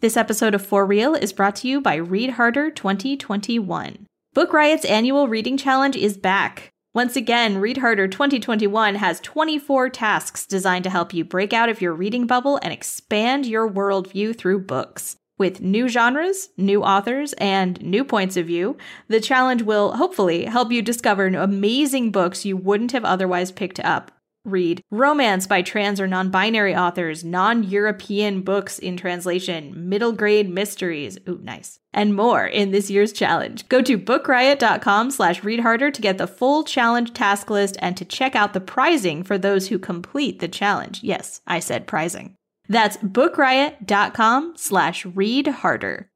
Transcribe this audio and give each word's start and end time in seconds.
This 0.00 0.16
episode 0.16 0.54
of 0.54 0.64
For 0.64 0.86
Real 0.86 1.14
is 1.14 1.34
brought 1.34 1.56
to 1.56 1.68
you 1.68 1.78
by 1.78 1.96
Read 1.96 2.30
Harder 2.30 2.70
2021. 2.70 4.06
Book 4.32 4.50
Riot's 4.50 4.86
annual 4.86 5.28
reading 5.28 5.58
challenge 5.58 5.94
is 5.94 6.16
back. 6.16 6.70
Once 6.94 7.16
again, 7.16 7.58
Read 7.58 7.76
Harder 7.76 8.08
2021 8.08 8.94
has 8.94 9.20
24 9.20 9.90
tasks 9.90 10.46
designed 10.46 10.84
to 10.84 10.90
help 10.90 11.12
you 11.12 11.22
break 11.22 11.52
out 11.52 11.68
of 11.68 11.82
your 11.82 11.92
reading 11.92 12.26
bubble 12.26 12.58
and 12.62 12.72
expand 12.72 13.44
your 13.44 13.70
worldview 13.70 14.34
through 14.34 14.60
books. 14.60 15.16
With 15.36 15.60
new 15.60 15.86
genres, 15.86 16.48
new 16.56 16.82
authors, 16.82 17.34
and 17.34 17.78
new 17.82 18.02
points 18.02 18.38
of 18.38 18.46
view, 18.46 18.78
the 19.08 19.20
challenge 19.20 19.60
will 19.60 19.96
hopefully 19.96 20.46
help 20.46 20.72
you 20.72 20.80
discover 20.80 21.26
amazing 21.26 22.10
books 22.10 22.46
you 22.46 22.56
wouldn't 22.56 22.92
have 22.92 23.04
otherwise 23.04 23.52
picked 23.52 23.80
up 23.80 24.12
read 24.44 24.82
romance 24.90 25.46
by 25.46 25.62
trans 25.62 26.00
or 26.00 26.06
non 26.06 26.30
binary 26.30 26.74
authors, 26.74 27.24
non 27.24 27.62
European 27.62 28.42
books 28.42 28.78
in 28.78 28.96
translation, 28.96 29.88
middle 29.88 30.12
grade 30.12 30.48
mysteries, 30.48 31.18
ooh, 31.28 31.40
nice, 31.42 31.78
and 31.92 32.14
more 32.14 32.46
in 32.46 32.70
this 32.70 32.90
year's 32.90 33.12
challenge. 33.12 33.68
Go 33.68 33.82
to 33.82 33.98
bookriot.com 33.98 35.10
slash 35.10 35.44
read 35.44 35.60
harder 35.60 35.90
to 35.90 36.02
get 36.02 36.18
the 36.18 36.26
full 36.26 36.64
challenge 36.64 37.12
task 37.12 37.50
list 37.50 37.76
and 37.80 37.96
to 37.96 38.04
check 38.04 38.34
out 38.34 38.52
the 38.52 38.60
prizing 38.60 39.22
for 39.22 39.38
those 39.38 39.68
who 39.68 39.78
complete 39.78 40.40
the 40.40 40.48
challenge. 40.48 41.00
Yes, 41.02 41.40
I 41.46 41.60
said 41.60 41.86
prizing. 41.86 42.36
That's 42.68 42.96
bookriot.com 42.98 44.54
slash 44.56 45.04
read 45.04 45.46
harder. 45.48 46.09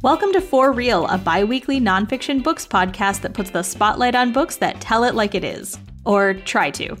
Welcome 0.00 0.32
to 0.34 0.40
For 0.40 0.70
Real, 0.70 1.08
a 1.08 1.18
bi 1.18 1.42
weekly 1.42 1.80
nonfiction 1.80 2.40
books 2.40 2.64
podcast 2.64 3.20
that 3.22 3.34
puts 3.34 3.50
the 3.50 3.64
spotlight 3.64 4.14
on 4.14 4.32
books 4.32 4.54
that 4.58 4.80
tell 4.80 5.02
it 5.02 5.16
like 5.16 5.34
it 5.34 5.42
is. 5.42 5.76
Or 6.04 6.34
try 6.34 6.70
to. 6.70 6.96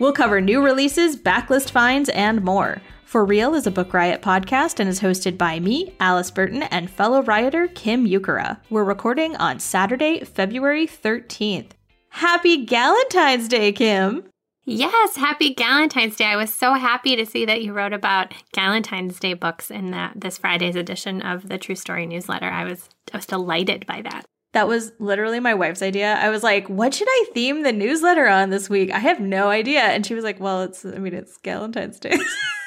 We'll 0.00 0.12
cover 0.12 0.40
new 0.40 0.60
releases, 0.60 1.16
backlist 1.16 1.70
finds, 1.70 2.08
and 2.08 2.42
more. 2.42 2.82
For 3.04 3.24
Real 3.24 3.54
is 3.54 3.68
a 3.68 3.70
Book 3.70 3.94
Riot 3.94 4.20
podcast 4.20 4.80
and 4.80 4.88
is 4.88 5.00
hosted 5.00 5.38
by 5.38 5.60
me, 5.60 5.94
Alice 6.00 6.32
Burton, 6.32 6.64
and 6.64 6.90
fellow 6.90 7.22
rioter 7.22 7.68
Kim 7.68 8.04
Ukura. 8.04 8.58
We're 8.68 8.82
recording 8.82 9.36
on 9.36 9.60
Saturday, 9.60 10.24
February 10.24 10.88
13th. 10.88 11.70
Happy 12.08 12.66
Galentine's 12.66 13.46
Day, 13.46 13.70
Kim! 13.70 14.24
Yes, 14.64 15.16
happy 15.16 15.54
Galentine's 15.54 16.16
Day. 16.16 16.26
I 16.26 16.36
was 16.36 16.52
so 16.52 16.74
happy 16.74 17.16
to 17.16 17.24
see 17.24 17.44
that 17.46 17.62
you 17.62 17.72
wrote 17.72 17.92
about 17.92 18.34
Galentine's 18.54 19.18
Day 19.18 19.34
books 19.34 19.70
in 19.70 19.90
that 19.92 20.12
this 20.14 20.38
Friday's 20.38 20.76
edition 20.76 21.22
of 21.22 21.48
the 21.48 21.58
True 21.58 21.74
Story 21.74 22.06
newsletter. 22.06 22.48
I 22.48 22.64
was 22.64 22.88
I 23.12 23.16
was 23.16 23.26
delighted 23.26 23.86
by 23.86 24.02
that. 24.02 24.24
That 24.52 24.68
was 24.68 24.92
literally 24.98 25.40
my 25.40 25.54
wife's 25.54 25.82
idea. 25.82 26.14
I 26.14 26.28
was 26.28 26.42
like, 26.42 26.68
"What 26.68 26.92
should 26.92 27.08
I 27.08 27.26
theme 27.32 27.62
the 27.62 27.72
newsletter 27.72 28.28
on 28.28 28.50
this 28.50 28.68
week?" 28.68 28.90
I 28.92 28.98
have 28.98 29.20
no 29.20 29.48
idea, 29.48 29.80
and 29.80 30.04
she 30.04 30.14
was 30.14 30.24
like, 30.24 30.40
"Well, 30.40 30.62
it's 30.62 30.84
I 30.84 30.98
mean, 30.98 31.14
it's 31.14 31.38
Galentine's 31.38 31.98
Day." 31.98 32.16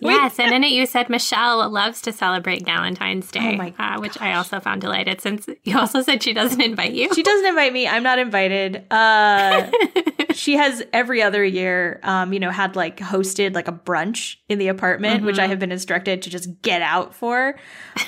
yes, 0.00 0.38
and 0.38 0.52
in 0.52 0.64
it 0.64 0.70
you 0.70 0.86
said 0.86 1.08
Michelle 1.08 1.68
loves 1.68 2.00
to 2.02 2.12
celebrate 2.12 2.64
Valentine's 2.64 3.30
Day, 3.30 3.58
oh 3.60 3.82
uh, 3.82 3.98
which 3.98 4.20
I 4.20 4.34
also 4.34 4.60
found 4.60 4.80
delighted. 4.80 5.20
Since 5.20 5.46
you 5.64 5.78
also 5.78 6.02
said 6.02 6.22
she 6.22 6.32
doesn't 6.32 6.60
invite 6.60 6.92
you, 6.92 7.14
she 7.14 7.22
doesn't 7.22 7.46
invite 7.46 7.72
me. 7.72 7.86
I'm 7.86 8.02
not 8.02 8.18
invited. 8.18 8.84
Uh, 8.90 9.70
she 10.38 10.56
has 10.56 10.82
every 10.92 11.20
other 11.20 11.44
year, 11.44 12.00
um, 12.04 12.32
you 12.32 12.40
know, 12.40 12.50
had 12.50 12.76
like 12.76 12.98
hosted 12.98 13.54
like 13.54 13.68
a 13.68 13.72
brunch 13.72 14.36
in 14.48 14.58
the 14.58 14.68
apartment, 14.68 15.18
mm-hmm. 15.18 15.26
which 15.26 15.38
I 15.38 15.46
have 15.46 15.58
been 15.58 15.72
instructed 15.72 16.22
to 16.22 16.30
just 16.30 16.62
get 16.62 16.80
out 16.80 17.14
for. 17.14 17.58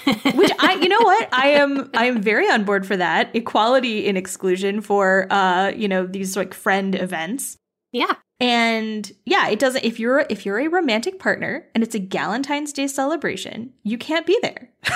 which 0.07 0.53
I, 0.59 0.79
you 0.81 0.89
know 0.89 1.01
what, 1.01 1.29
I 1.33 1.49
am, 1.49 1.91
I 1.95 2.07
am 2.07 2.23
very 2.23 2.49
on 2.49 2.65
board 2.65 2.87
for 2.87 2.97
that 2.97 3.35
equality 3.35 4.07
in 4.07 4.17
exclusion 4.17 4.81
for, 4.81 5.27
uh, 5.31 5.71
you 5.71 5.89
know, 5.89 6.07
these 6.07 6.37
like 6.37 6.55
friend 6.55 6.95
events. 6.95 7.57
Yeah. 7.93 8.15
And 8.41 9.11
yeah, 9.27 9.49
it 9.49 9.59
doesn't 9.59 9.85
if 9.85 10.01
you're 10.01 10.25
if 10.31 10.47
you're 10.47 10.59
a 10.59 10.69
romantic 10.69 11.19
partner 11.19 11.67
and 11.75 11.85
it's 11.85 11.95
a 11.95 12.01
Galentine's 12.01 12.73
Day 12.73 12.87
celebration, 12.87 13.73
you 13.83 13.99
can't 13.99 14.27
be 14.27 14.39
there. 14.43 14.71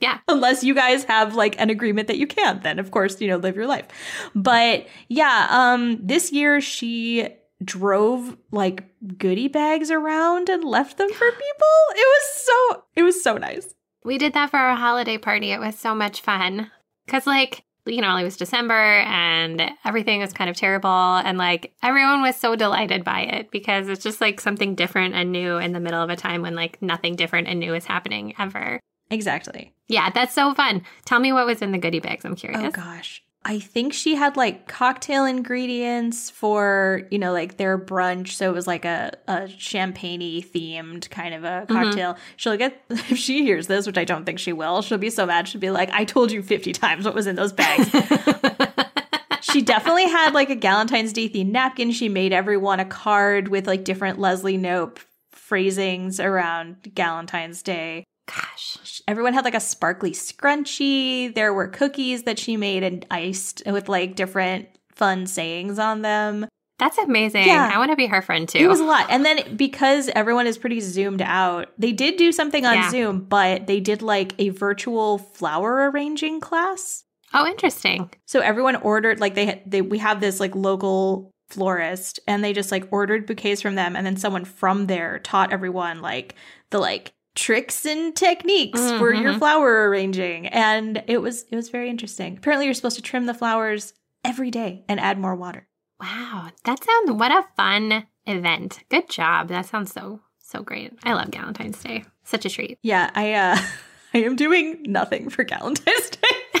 Yeah. 0.00 0.18
Unless 0.28 0.64
you 0.64 0.74
guys 0.74 1.04
have 1.04 1.34
like 1.34 1.60
an 1.60 1.68
agreement 1.68 2.08
that 2.08 2.16
you 2.16 2.26
can, 2.26 2.60
then 2.60 2.78
of 2.78 2.90
course, 2.90 3.20
you 3.20 3.28
know, 3.28 3.36
live 3.36 3.54
your 3.54 3.66
life. 3.66 3.86
But 4.34 4.86
yeah, 5.08 5.46
um 5.50 5.98
this 6.02 6.32
year 6.32 6.60
she 6.60 7.28
drove 7.62 8.36
like 8.50 8.84
goodie 9.18 9.48
bags 9.48 9.90
around 9.90 10.48
and 10.48 10.64
left 10.64 10.96
them 10.96 11.10
for 11.12 11.30
people. 11.30 11.68
It 11.90 12.08
was 12.08 12.22
so 12.34 12.84
it 12.96 13.02
was 13.02 13.22
so 13.22 13.36
nice. 13.36 13.74
We 14.02 14.16
did 14.16 14.32
that 14.32 14.50
for 14.50 14.56
our 14.56 14.74
holiday 14.74 15.18
party. 15.18 15.52
It 15.52 15.60
was 15.60 15.78
so 15.78 15.94
much 15.94 16.22
fun. 16.22 16.70
Cuz 17.06 17.26
like 17.26 17.62
you 17.90 18.00
know, 18.00 18.16
it 18.16 18.22
was 18.22 18.36
December 18.36 18.74
and 18.74 19.70
everything 19.84 20.20
was 20.20 20.32
kind 20.32 20.48
of 20.48 20.56
terrible. 20.56 20.88
And 20.88 21.38
like 21.38 21.72
everyone 21.82 22.22
was 22.22 22.36
so 22.36 22.56
delighted 22.56 23.04
by 23.04 23.22
it 23.22 23.50
because 23.50 23.88
it's 23.88 24.02
just 24.02 24.20
like 24.20 24.40
something 24.40 24.74
different 24.74 25.14
and 25.14 25.32
new 25.32 25.58
in 25.58 25.72
the 25.72 25.80
middle 25.80 26.02
of 26.02 26.10
a 26.10 26.16
time 26.16 26.42
when 26.42 26.54
like 26.54 26.80
nothing 26.80 27.16
different 27.16 27.48
and 27.48 27.60
new 27.60 27.74
is 27.74 27.84
happening 27.84 28.34
ever. 28.38 28.80
Exactly. 29.10 29.72
Yeah, 29.88 30.10
that's 30.10 30.34
so 30.34 30.54
fun. 30.54 30.82
Tell 31.04 31.18
me 31.18 31.32
what 31.32 31.46
was 31.46 31.62
in 31.62 31.72
the 31.72 31.78
goodie 31.78 32.00
bags. 32.00 32.24
I'm 32.24 32.36
curious. 32.36 32.62
Oh 32.62 32.70
gosh. 32.70 33.22
I 33.42 33.58
think 33.58 33.94
she 33.94 34.16
had 34.16 34.36
like 34.36 34.68
cocktail 34.68 35.24
ingredients 35.24 36.28
for, 36.28 37.08
you 37.10 37.18
know, 37.18 37.32
like 37.32 37.56
their 37.56 37.78
brunch. 37.78 38.32
So 38.32 38.50
it 38.50 38.52
was 38.54 38.66
like 38.66 38.84
a, 38.84 39.12
a 39.26 39.48
champagne 39.48 40.42
themed 40.42 41.08
kind 41.08 41.34
of 41.34 41.44
a 41.44 41.64
cocktail. 41.66 42.14
Mm-hmm. 42.14 42.22
She'll 42.36 42.56
get, 42.58 42.84
if 42.90 43.16
she 43.16 43.42
hears 43.42 43.66
this, 43.66 43.86
which 43.86 43.96
I 43.96 44.04
don't 44.04 44.26
think 44.26 44.38
she 44.38 44.52
will, 44.52 44.82
she'll 44.82 44.98
be 44.98 45.08
so 45.08 45.24
mad. 45.24 45.48
She'll 45.48 45.60
be 45.60 45.70
like, 45.70 45.90
I 45.90 46.04
told 46.04 46.30
you 46.30 46.42
50 46.42 46.72
times 46.74 47.06
what 47.06 47.14
was 47.14 47.26
in 47.26 47.36
those 47.36 47.54
bags. 47.54 47.88
she 49.40 49.62
definitely 49.62 50.08
had 50.08 50.34
like 50.34 50.50
a 50.50 50.56
Galentine's 50.56 51.14
Day 51.14 51.28
themed 51.28 51.50
napkin. 51.50 51.92
She 51.92 52.10
made 52.10 52.34
everyone 52.34 52.78
a 52.78 52.84
card 52.84 53.48
with 53.48 53.66
like 53.66 53.84
different 53.84 54.18
Leslie 54.18 54.58
Knope 54.58 54.98
phrasings 55.32 56.20
around 56.20 56.76
Galentine's 56.94 57.62
Day. 57.62 58.04
Gosh. 58.34 59.02
Everyone 59.08 59.34
had 59.34 59.44
like 59.44 59.54
a 59.54 59.60
sparkly 59.60 60.12
scrunchie. 60.12 61.34
There 61.34 61.52
were 61.52 61.68
cookies 61.68 62.24
that 62.24 62.38
she 62.38 62.56
made 62.56 62.82
and 62.82 63.04
iced 63.10 63.62
with 63.66 63.88
like 63.88 64.14
different 64.14 64.68
fun 64.94 65.26
sayings 65.26 65.78
on 65.78 66.02
them. 66.02 66.46
That's 66.78 66.96
amazing. 66.96 67.46
Yeah. 67.46 67.70
I 67.72 67.78
want 67.78 67.90
to 67.90 67.96
be 67.96 68.06
her 68.06 68.22
friend 68.22 68.48
too. 68.48 68.58
It 68.58 68.66
was 68.66 68.80
a 68.80 68.84
lot. 68.84 69.06
And 69.10 69.24
then 69.24 69.56
because 69.56 70.08
everyone 70.14 70.46
is 70.46 70.56
pretty 70.56 70.80
zoomed 70.80 71.20
out, 71.20 71.68
they 71.76 71.92
did 71.92 72.16
do 72.16 72.32
something 72.32 72.64
on 72.64 72.74
yeah. 72.74 72.90
Zoom, 72.90 73.20
but 73.24 73.66
they 73.66 73.80
did 73.80 74.00
like 74.00 74.32
a 74.38 74.48
virtual 74.48 75.18
flower 75.18 75.90
arranging 75.90 76.40
class. 76.40 77.04
Oh, 77.34 77.46
interesting. 77.46 78.10
So 78.26 78.40
everyone 78.40 78.76
ordered 78.76 79.20
like 79.20 79.34
they 79.34 79.62
they 79.66 79.82
we 79.82 79.98
have 79.98 80.20
this 80.20 80.40
like 80.40 80.54
local 80.54 81.30
florist 81.50 82.20
and 82.26 82.42
they 82.42 82.52
just 82.52 82.70
like 82.72 82.88
ordered 82.90 83.26
bouquets 83.26 83.60
from 83.60 83.74
them 83.74 83.96
and 83.96 84.06
then 84.06 84.16
someone 84.16 84.44
from 84.44 84.86
there 84.86 85.18
taught 85.18 85.52
everyone 85.52 86.00
like 86.00 86.36
the 86.70 86.78
like 86.78 87.12
tricks 87.40 87.86
and 87.86 88.14
techniques 88.14 88.78
mm-hmm. 88.78 88.98
for 88.98 89.14
your 89.14 89.30
mm-hmm. 89.30 89.38
flower 89.38 89.88
arranging. 89.88 90.46
And 90.48 91.02
it 91.06 91.18
was 91.18 91.44
it 91.50 91.56
was 91.56 91.70
very 91.70 91.88
interesting. 91.88 92.36
Apparently 92.36 92.66
you're 92.66 92.74
supposed 92.74 92.96
to 92.96 93.02
trim 93.02 93.26
the 93.26 93.34
flowers 93.34 93.94
every 94.22 94.50
day 94.50 94.84
and 94.88 95.00
add 95.00 95.18
more 95.18 95.34
water. 95.34 95.66
Wow. 95.98 96.50
That 96.64 96.84
sounds 96.84 97.12
what 97.12 97.32
a 97.32 97.46
fun 97.56 98.06
event. 98.26 98.80
Good 98.90 99.08
job. 99.08 99.48
That 99.48 99.66
sounds 99.66 99.92
so 99.92 100.20
so 100.38 100.62
great. 100.62 100.92
I 101.02 101.14
love 101.14 101.30
galentine's 101.30 101.82
day. 101.82 102.04
Such 102.24 102.44
a 102.44 102.50
treat. 102.50 102.78
Yeah 102.82 103.10
i 103.14 103.32
uh 103.32 103.56
i 104.14 104.18
am 104.18 104.36
doing 104.36 104.82
nothing 104.86 105.30
for 105.30 105.44
galentine's 105.44 106.10
day. 106.10 106.60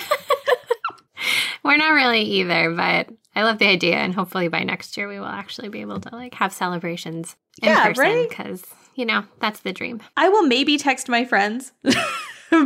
We're 1.62 1.76
not 1.76 1.90
really 1.90 2.22
either 2.22 2.74
but 2.74 3.10
i 3.36 3.42
love 3.42 3.58
the 3.58 3.68
idea. 3.68 3.96
And 3.96 4.14
hopefully 4.14 4.48
by 4.48 4.64
next 4.64 4.96
year 4.96 5.08
we 5.08 5.18
will 5.18 5.26
actually 5.26 5.68
be 5.68 5.82
able 5.82 6.00
to 6.00 6.14
like 6.14 6.32
have 6.34 6.54
celebrations 6.54 7.36
in 7.62 7.68
yeah, 7.68 7.86
person 7.86 8.26
because 8.28 8.64
right? 8.70 8.79
You 8.94 9.04
know, 9.04 9.24
that's 9.40 9.60
the 9.60 9.72
dream. 9.72 10.00
I 10.16 10.28
will 10.28 10.46
maybe 10.46 10.78
text 10.78 11.08
my 11.08 11.24
friends. 11.24 11.72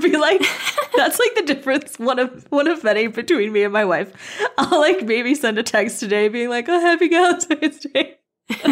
be 0.01 0.17
like 0.17 0.41
that's 0.97 1.19
like 1.19 1.35
the 1.35 1.43
difference 1.47 1.99
one 1.99 2.19
of 2.19 2.51
one 2.51 2.67
of 2.67 2.83
many 2.83 3.07
between 3.07 3.53
me 3.53 3.65
and 3.65 3.73
my 3.75 3.85
wife 3.85 4.41
i'll 4.57 4.81
like 4.81 5.03
maybe 5.05 5.35
send 5.35 5.59
a 5.59 5.63
text 5.63 6.01
today 6.01 6.27
being 6.27 6.49
like 6.49 6.65
oh 6.71 6.81
happy 6.81 7.07
valentine's 7.07 7.81
day 7.81 8.17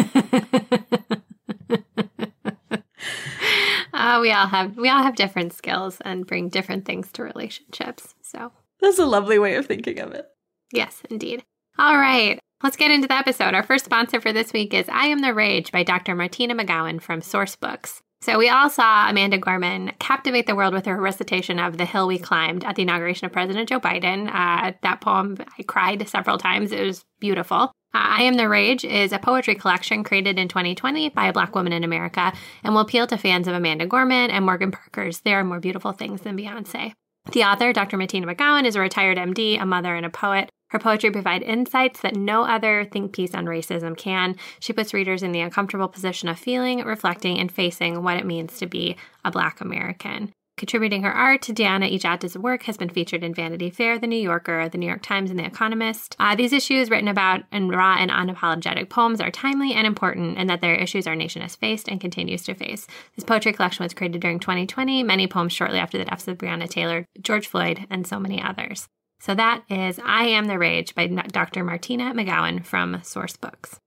uh, 3.93 4.17
we 4.19 4.31
all 4.31 4.47
have 4.47 4.75
we 4.75 4.89
all 4.89 5.03
have 5.03 5.15
different 5.15 5.53
skills 5.53 6.01
and 6.03 6.25
bring 6.25 6.49
different 6.49 6.83
things 6.83 7.11
to 7.11 7.21
relationships 7.21 8.15
so 8.23 8.51
that's 8.81 8.97
a 8.97 9.05
lovely 9.05 9.37
way 9.37 9.53
of 9.53 9.67
thinking 9.67 9.99
of 9.99 10.13
it 10.13 10.33
Yes, 10.73 11.03
indeed. 11.09 11.43
All 11.77 11.95
right. 11.95 12.39
Let's 12.63 12.77
get 12.77 12.91
into 12.91 13.09
the 13.09 13.17
episode. 13.17 13.53
Our 13.53 13.61
first 13.61 13.83
sponsor 13.83 14.21
for 14.21 14.31
this 14.31 14.53
week 14.53 14.73
is 14.73 14.87
I 14.87 15.07
Am 15.07 15.19
the 15.19 15.33
Rage 15.33 15.73
by 15.73 15.83
Dr. 15.83 16.15
Martina 16.15 16.55
McGowan 16.55 17.01
from 17.01 17.19
Sourcebooks. 17.19 17.99
So 18.21 18.37
we 18.37 18.47
all 18.47 18.69
saw 18.69 19.09
Amanda 19.09 19.37
Gorman 19.37 19.91
captivate 19.99 20.47
the 20.47 20.55
world 20.55 20.73
with 20.73 20.85
her 20.85 20.95
recitation 20.95 21.59
of 21.59 21.77
The 21.77 21.83
Hill 21.83 22.07
We 22.07 22.17
Climbed 22.17 22.63
at 22.63 22.77
the 22.77 22.83
inauguration 22.83 23.25
of 23.25 23.33
President 23.33 23.67
Joe 23.67 23.81
Biden. 23.81 24.33
Uh, 24.33 24.71
that 24.81 25.01
poem, 25.01 25.35
I 25.59 25.63
cried 25.63 26.07
several 26.07 26.37
times. 26.37 26.71
It 26.71 26.85
was 26.85 27.03
beautiful. 27.19 27.57
Uh, 27.57 27.67
I 27.93 28.21
Am 28.21 28.35
the 28.35 28.47
Rage 28.47 28.85
is 28.85 29.11
a 29.11 29.19
poetry 29.19 29.55
collection 29.55 30.05
created 30.05 30.39
in 30.39 30.47
2020 30.47 31.09
by 31.09 31.27
a 31.27 31.33
Black 31.33 31.53
woman 31.55 31.73
in 31.73 31.83
America 31.83 32.31
and 32.63 32.73
will 32.73 32.83
appeal 32.83 33.07
to 33.07 33.17
fans 33.17 33.49
of 33.49 33.55
Amanda 33.55 33.87
Gorman 33.87 34.31
and 34.31 34.45
Morgan 34.45 34.71
Parker's 34.71 35.19
There 35.19 35.41
Are 35.41 35.43
More 35.43 35.59
Beautiful 35.59 35.91
Things 35.91 36.21
Than 36.21 36.37
Beyonce. 36.37 36.93
The 37.33 37.43
author, 37.43 37.73
Dr. 37.73 37.97
Martina 37.97 38.27
McGowan, 38.27 38.65
is 38.65 38.77
a 38.77 38.79
retired 38.79 39.17
MD, 39.17 39.61
a 39.61 39.65
mother, 39.65 39.95
and 39.95 40.05
a 40.05 40.09
poet. 40.09 40.49
Her 40.73 40.79
poetry 40.79 41.11
provides 41.11 41.45
insights 41.45 42.01
that 42.01 42.15
no 42.15 42.45
other 42.45 42.83
think 42.83 43.13
piece 43.13 43.35
on 43.35 43.45
racism 43.45 43.95
can. 43.95 44.35
She 44.59 44.73
puts 44.73 44.91
readers 44.91 45.21
in 45.21 45.31
the 45.31 45.41
uncomfortable 45.41 45.87
position 45.87 46.27
of 46.27 46.39
feeling, 46.39 46.79
reflecting, 46.79 47.37
and 47.37 47.51
facing 47.51 48.01
what 48.01 48.17
it 48.17 48.25
means 48.25 48.57
to 48.57 48.65
be 48.65 48.97
a 49.23 49.29
Black 49.29 49.61
American. 49.61 50.33
Contributing 50.57 51.03
her 51.03 51.11
art, 51.11 51.43
to 51.43 51.53
Diana 51.53 51.85
Ejaita's 51.85 52.37
work 52.37 52.63
has 52.63 52.77
been 52.77 52.89
featured 52.89 53.23
in 53.23 53.35
Vanity 53.35 53.69
Fair, 53.69 53.99
The 53.99 54.07
New 54.07 54.19
Yorker, 54.19 54.67
The 54.67 54.79
New 54.79 54.87
York 54.87 55.03
Times, 55.03 55.29
and 55.29 55.37
The 55.37 55.45
Economist. 55.45 56.15
Uh, 56.19 56.35
these 56.35 56.53
issues, 56.53 56.89
written 56.89 57.07
about 57.07 57.43
in 57.51 57.69
raw 57.69 57.95
and 57.99 58.09
unapologetic 58.09 58.89
poems, 58.89 59.21
are 59.21 59.29
timely 59.31 59.73
and 59.73 59.85
important, 59.85 60.39
and 60.39 60.49
that 60.49 60.61
their 60.61 60.75
issues 60.75 61.05
our 61.05 61.15
nation 61.15 61.43
has 61.43 61.55
faced 61.55 61.87
and 61.87 62.01
continues 62.01 62.41
to 62.43 62.55
face. 62.55 62.87
This 63.15 63.25
poetry 63.25 63.53
collection 63.53 63.83
was 63.83 63.93
created 63.93 64.21
during 64.21 64.39
2020, 64.39 65.03
many 65.03 65.27
poems 65.27 65.53
shortly 65.53 65.77
after 65.77 65.99
the 65.99 66.05
deaths 66.05 66.27
of 66.27 66.39
Breonna 66.39 66.67
Taylor, 66.67 67.05
George 67.21 67.47
Floyd, 67.47 67.85
and 67.91 68.07
so 68.07 68.19
many 68.19 68.41
others. 68.41 68.87
So 69.23 69.33
that 69.35 69.63
is 69.69 70.01
I 70.03 70.25
Am 70.25 70.47
the 70.47 70.59
Rage 70.59 70.95
by 70.95 71.07
Dr. 71.07 71.63
Martina 71.63 72.13
McGowan 72.13 72.65
from 72.65 72.95
Sourcebooks. 72.95 73.77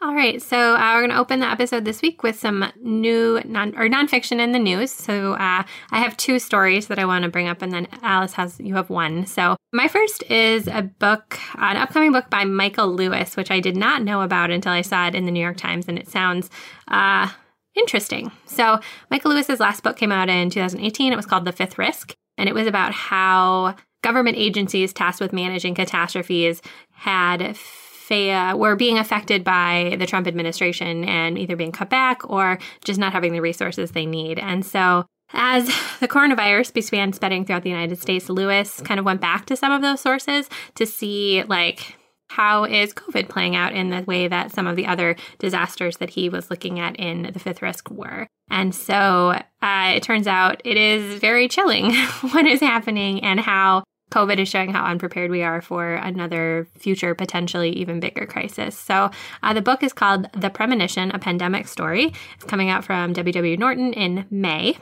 All 0.00 0.14
right, 0.14 0.40
so 0.40 0.74
uh, 0.74 0.94
we're 0.94 1.02
going 1.02 1.10
to 1.10 1.18
open 1.18 1.40
the 1.40 1.50
episode 1.50 1.84
this 1.84 2.00
week 2.00 2.22
with 2.22 2.38
some 2.38 2.64
new 2.80 3.42
non 3.44 3.76
or 3.76 3.90
nonfiction 3.90 4.40
in 4.40 4.52
the 4.52 4.58
news. 4.58 4.90
So 4.90 5.34
uh, 5.34 5.64
I 5.90 5.98
have 5.98 6.16
two 6.16 6.38
stories 6.38 6.86
that 6.86 6.98
I 6.98 7.04
want 7.04 7.24
to 7.24 7.30
bring 7.30 7.46
up, 7.46 7.60
and 7.60 7.74
then 7.74 7.88
Alice 8.00 8.32
has 8.34 8.58
you 8.58 8.74
have 8.76 8.88
one. 8.88 9.26
So 9.26 9.56
my 9.70 9.86
first 9.86 10.22
is 10.30 10.66
a 10.66 10.80
book, 10.80 11.38
an 11.56 11.76
upcoming 11.76 12.12
book 12.12 12.30
by 12.30 12.44
Michael 12.44 12.90
Lewis, 12.90 13.36
which 13.36 13.50
I 13.50 13.60
did 13.60 13.76
not 13.76 14.02
know 14.02 14.22
about 14.22 14.50
until 14.50 14.72
I 14.72 14.80
saw 14.80 15.08
it 15.08 15.14
in 15.14 15.26
the 15.26 15.30
New 15.30 15.42
York 15.42 15.58
Times, 15.58 15.88
and 15.88 15.98
it 15.98 16.08
sounds. 16.08 16.48
Uh, 16.88 17.28
interesting. 17.74 18.32
So, 18.46 18.80
Michael 19.10 19.32
Lewis's 19.32 19.60
last 19.60 19.82
book 19.82 19.98
came 19.98 20.10
out 20.10 20.30
in 20.30 20.48
2018. 20.48 21.12
It 21.12 21.16
was 21.16 21.26
called 21.26 21.44
The 21.44 21.52
Fifth 21.52 21.76
Risk, 21.76 22.14
and 22.38 22.48
it 22.48 22.54
was 22.54 22.66
about 22.66 22.94
how 22.94 23.76
government 24.06 24.36
agencies 24.36 24.92
tasked 24.92 25.20
with 25.20 25.32
managing 25.32 25.74
catastrophes 25.74 26.62
had 26.92 27.56
fa- 27.56 28.54
were 28.56 28.76
being 28.76 28.98
affected 28.98 29.42
by 29.42 29.96
the 29.98 30.06
Trump 30.06 30.28
administration 30.28 31.02
and 31.04 31.36
either 31.36 31.56
being 31.56 31.72
cut 31.72 31.90
back 31.90 32.28
or 32.30 32.60
just 32.84 33.00
not 33.00 33.12
having 33.12 33.32
the 33.32 33.40
resources 33.40 33.90
they 33.90 34.06
need. 34.06 34.38
And 34.38 34.64
so 34.64 35.06
as 35.32 35.66
the 36.00 36.06
coronavirus 36.06 36.72
began 36.72 37.12
spreading 37.12 37.44
throughout 37.44 37.64
the 37.64 37.68
United 37.68 37.98
States, 37.98 38.28
Lewis 38.28 38.80
kind 38.82 39.00
of 39.00 39.06
went 39.06 39.20
back 39.20 39.44
to 39.46 39.56
some 39.56 39.72
of 39.72 39.82
those 39.82 40.00
sources 40.00 40.48
to 40.76 40.86
see 40.86 41.42
like 41.48 41.96
how 42.28 42.64
is 42.64 42.92
COVID 42.92 43.28
playing 43.28 43.56
out 43.56 43.72
in 43.72 43.90
the 43.90 44.02
way 44.02 44.28
that 44.28 44.52
some 44.52 44.68
of 44.68 44.76
the 44.76 44.86
other 44.86 45.16
disasters 45.40 45.96
that 45.96 46.10
he 46.10 46.28
was 46.28 46.48
looking 46.48 46.78
at 46.78 46.94
in 46.96 47.30
the 47.32 47.40
fifth 47.40 47.62
risk 47.62 47.90
were. 47.90 48.28
And 48.50 48.74
so 48.74 49.40
uh, 49.62 49.92
it 49.94 50.02
turns 50.02 50.26
out 50.26 50.60
it 50.64 50.76
is 50.76 51.18
very 51.18 51.48
chilling 51.48 51.92
what 52.30 52.46
is 52.46 52.60
happening 52.60 53.22
and 53.24 53.40
how 53.40 53.82
COVID 54.10 54.38
is 54.38 54.48
showing 54.48 54.72
how 54.72 54.84
unprepared 54.84 55.30
we 55.30 55.42
are 55.42 55.60
for 55.60 55.94
another 55.94 56.68
future, 56.78 57.14
potentially 57.14 57.70
even 57.70 58.00
bigger 58.00 58.26
crisis. 58.26 58.78
So, 58.78 59.10
uh, 59.42 59.52
the 59.52 59.62
book 59.62 59.82
is 59.82 59.92
called 59.92 60.28
The 60.32 60.50
Premonition 60.50 61.10
A 61.10 61.18
Pandemic 61.18 61.66
Story. 61.66 62.12
It's 62.34 62.44
coming 62.44 62.70
out 62.70 62.84
from 62.84 63.12
W.W. 63.12 63.56
Norton 63.56 63.92
in 63.92 64.26
May. 64.30 64.78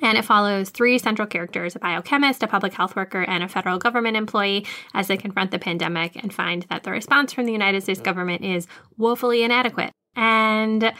And 0.00 0.16
it 0.16 0.24
follows 0.24 0.70
three 0.70 0.98
central 0.98 1.26
characters 1.26 1.74
a 1.74 1.80
biochemist, 1.80 2.42
a 2.42 2.46
public 2.46 2.72
health 2.74 2.94
worker, 2.94 3.22
and 3.22 3.42
a 3.42 3.48
federal 3.48 3.78
government 3.78 4.16
employee 4.16 4.64
as 4.94 5.08
they 5.08 5.16
confront 5.16 5.50
the 5.50 5.58
pandemic 5.58 6.14
and 6.14 6.32
find 6.32 6.66
that 6.70 6.84
the 6.84 6.92
response 6.92 7.32
from 7.32 7.46
the 7.46 7.52
United 7.52 7.82
States 7.82 8.00
government 8.00 8.44
is 8.44 8.68
woefully 8.96 9.42
inadequate. 9.42 9.90
And 10.14 10.92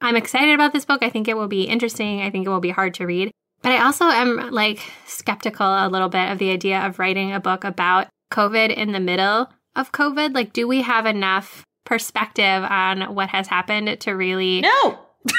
I'm 0.00 0.16
excited 0.16 0.54
about 0.54 0.72
this 0.72 0.84
book. 0.84 1.02
I 1.02 1.10
think 1.10 1.26
it 1.26 1.36
will 1.36 1.48
be 1.48 1.64
interesting. 1.64 2.20
I 2.20 2.30
think 2.30 2.46
it 2.46 2.50
will 2.50 2.60
be 2.60 2.70
hard 2.70 2.94
to 2.94 3.06
read. 3.06 3.32
But 3.64 3.72
I 3.72 3.84
also 3.84 4.04
am 4.04 4.52
like 4.52 4.78
skeptical 5.06 5.66
a 5.66 5.88
little 5.88 6.08
bit 6.08 6.30
of 6.30 6.38
the 6.38 6.50
idea 6.50 6.86
of 6.86 7.00
writing 7.00 7.32
a 7.32 7.40
book 7.40 7.64
about 7.64 8.06
COVID 8.32 8.72
in 8.72 8.92
the 8.92 9.00
middle 9.00 9.50
of 9.74 9.90
COVID. 9.90 10.34
Like, 10.34 10.52
do 10.52 10.68
we 10.68 10.82
have 10.82 11.06
enough 11.06 11.64
perspective 11.84 12.62
on 12.64 13.14
what 13.14 13.28
has 13.30 13.46
happened 13.46 14.00
to 14.00 14.12
really. 14.12 14.60
No! 14.60 14.98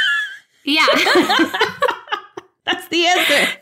Yeah. 0.68 0.88
That's 2.66 2.88
the 2.88 3.06
answer. 3.06 3.54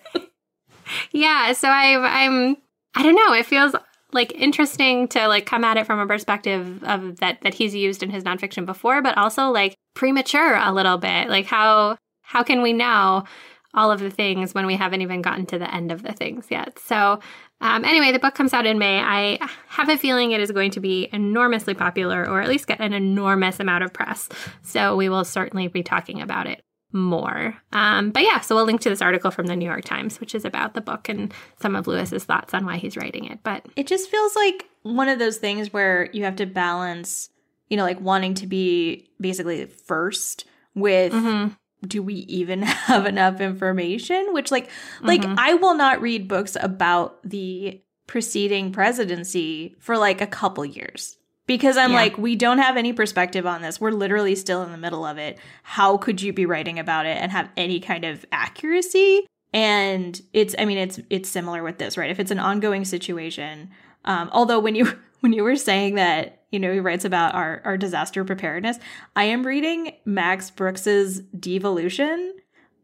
yeah. 1.11 1.51
So 1.51 1.67
I, 1.67 1.97
I'm, 2.23 2.55
I 2.95 3.03
don't 3.03 3.15
know. 3.15 3.33
It 3.33 3.45
feels 3.45 3.75
like 4.13 4.31
interesting 4.31 5.09
to 5.09 5.27
like 5.27 5.45
come 5.45 5.65
at 5.65 5.75
it 5.75 5.85
from 5.85 5.99
a 5.99 6.07
perspective 6.07 6.81
of 6.85 7.17
that 7.17 7.41
that 7.41 7.55
he's 7.55 7.75
used 7.75 8.03
in 8.03 8.09
his 8.09 8.23
nonfiction 8.23 8.65
before, 8.65 9.01
but 9.01 9.17
also 9.17 9.49
like 9.49 9.75
premature 9.95 10.55
a 10.55 10.71
little 10.71 10.97
bit. 10.97 11.27
Like 11.27 11.45
how 11.45 11.97
how 12.21 12.41
can 12.41 12.61
we 12.61 12.71
know 12.71 13.25
all 13.73 13.91
of 13.91 13.99
the 13.99 14.09
things 14.09 14.53
when 14.53 14.65
we 14.65 14.75
haven't 14.75 15.01
even 15.01 15.21
gotten 15.21 15.45
to 15.47 15.57
the 15.57 15.73
end 15.73 15.91
of 15.91 16.03
the 16.03 16.13
things 16.13 16.47
yet. 16.49 16.77
So, 16.79 17.19
um, 17.61 17.85
anyway, 17.85 18.11
the 18.11 18.19
book 18.19 18.35
comes 18.35 18.53
out 18.53 18.65
in 18.65 18.77
May. 18.77 18.99
I 18.99 19.39
have 19.67 19.89
a 19.89 19.97
feeling 19.97 20.31
it 20.31 20.41
is 20.41 20.51
going 20.51 20.71
to 20.71 20.79
be 20.79 21.09
enormously 21.11 21.73
popular 21.73 22.27
or 22.27 22.41
at 22.41 22.49
least 22.49 22.67
get 22.67 22.81
an 22.81 22.93
enormous 22.93 23.59
amount 23.59 23.83
of 23.83 23.93
press. 23.93 24.29
So, 24.61 24.95
we 24.95 25.09
will 25.09 25.25
certainly 25.25 25.67
be 25.67 25.83
talking 25.83 26.21
about 26.21 26.47
it 26.47 26.63
more. 26.91 27.57
Um, 27.71 28.11
but 28.11 28.21
yeah, 28.21 28.39
so 28.41 28.55
we'll 28.55 28.65
link 28.65 28.81
to 28.81 28.89
this 28.89 29.01
article 29.01 29.31
from 29.31 29.47
the 29.47 29.55
New 29.55 29.65
York 29.65 29.83
Times, 29.83 30.19
which 30.19 30.35
is 30.35 30.45
about 30.45 30.75
the 30.75 30.81
book 30.81 31.09
and 31.09 31.33
some 31.59 31.75
of 31.75 31.87
Lewis's 31.87 32.23
thoughts 32.23 32.53
on 32.53 32.65
why 32.65 32.77
he's 32.77 32.95
writing 32.95 33.25
it. 33.25 33.39
But 33.41 33.65
it 33.75 33.87
just 33.87 34.11
feels 34.11 34.35
like 34.35 34.69
one 34.83 35.09
of 35.09 35.17
those 35.17 35.37
things 35.37 35.73
where 35.73 36.09
you 36.13 36.23
have 36.25 36.35
to 36.35 36.45
balance, 36.45 37.31
you 37.69 37.77
know, 37.77 37.83
like 37.83 37.99
wanting 37.99 38.35
to 38.35 38.47
be 38.47 39.09
basically 39.19 39.65
first 39.65 40.45
with 40.75 41.13
mm-hmm 41.13 41.53
do 41.87 42.01
we 42.01 42.13
even 42.13 42.61
have 42.61 43.05
enough 43.05 43.41
information? 43.41 44.33
Which 44.33 44.51
like 44.51 44.67
mm-hmm. 44.67 45.07
like 45.07 45.25
i 45.37 45.53
will 45.53 45.75
not 45.75 46.01
read 46.01 46.27
books 46.27 46.57
about 46.59 47.19
the 47.23 47.81
preceding 48.07 48.71
presidency 48.71 49.75
for 49.79 49.97
like 49.97 50.21
a 50.21 50.27
couple 50.27 50.65
years. 50.65 51.17
Because 51.45 51.77
i'm 51.77 51.91
yeah. 51.91 51.97
like 51.97 52.17
we 52.17 52.35
don't 52.35 52.59
have 52.59 52.77
any 52.77 52.93
perspective 52.93 53.45
on 53.45 53.61
this. 53.61 53.79
We're 53.79 53.91
literally 53.91 54.35
still 54.35 54.63
in 54.63 54.71
the 54.71 54.77
middle 54.77 55.05
of 55.05 55.17
it. 55.17 55.37
How 55.63 55.97
could 55.97 56.21
you 56.21 56.33
be 56.33 56.45
writing 56.45 56.79
about 56.79 57.05
it 57.05 57.17
and 57.17 57.31
have 57.31 57.49
any 57.57 57.79
kind 57.79 58.05
of 58.05 58.25
accuracy? 58.31 59.27
And 59.53 60.19
it's 60.31 60.55
i 60.57 60.65
mean 60.65 60.77
it's 60.77 60.99
it's 61.09 61.29
similar 61.29 61.63
with 61.63 61.77
this 61.77 61.97
right? 61.97 62.11
If 62.11 62.19
it's 62.19 62.31
an 62.31 62.39
ongoing 62.39 62.85
situation 62.85 63.71
um 64.05 64.29
although 64.31 64.59
when 64.59 64.75
you 64.75 64.87
when 65.19 65.33
you 65.33 65.43
were 65.43 65.55
saying 65.55 65.95
that 65.95 66.42
you 66.53 66.59
know, 66.59 66.71
he 66.71 66.79
writes 66.79 67.03
about 67.03 67.33
our, 67.33 67.61
our 67.65 67.77
disaster 67.77 68.23
preparedness. 68.23 68.77
I 69.15 69.23
am 69.25 69.45
reading 69.45 69.93
Max 70.05 70.51
Brooks's 70.51 71.21
Devolution 71.37 72.33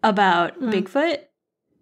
about 0.02 0.60
mm. 0.60 0.74
Bigfoot. 0.74 1.20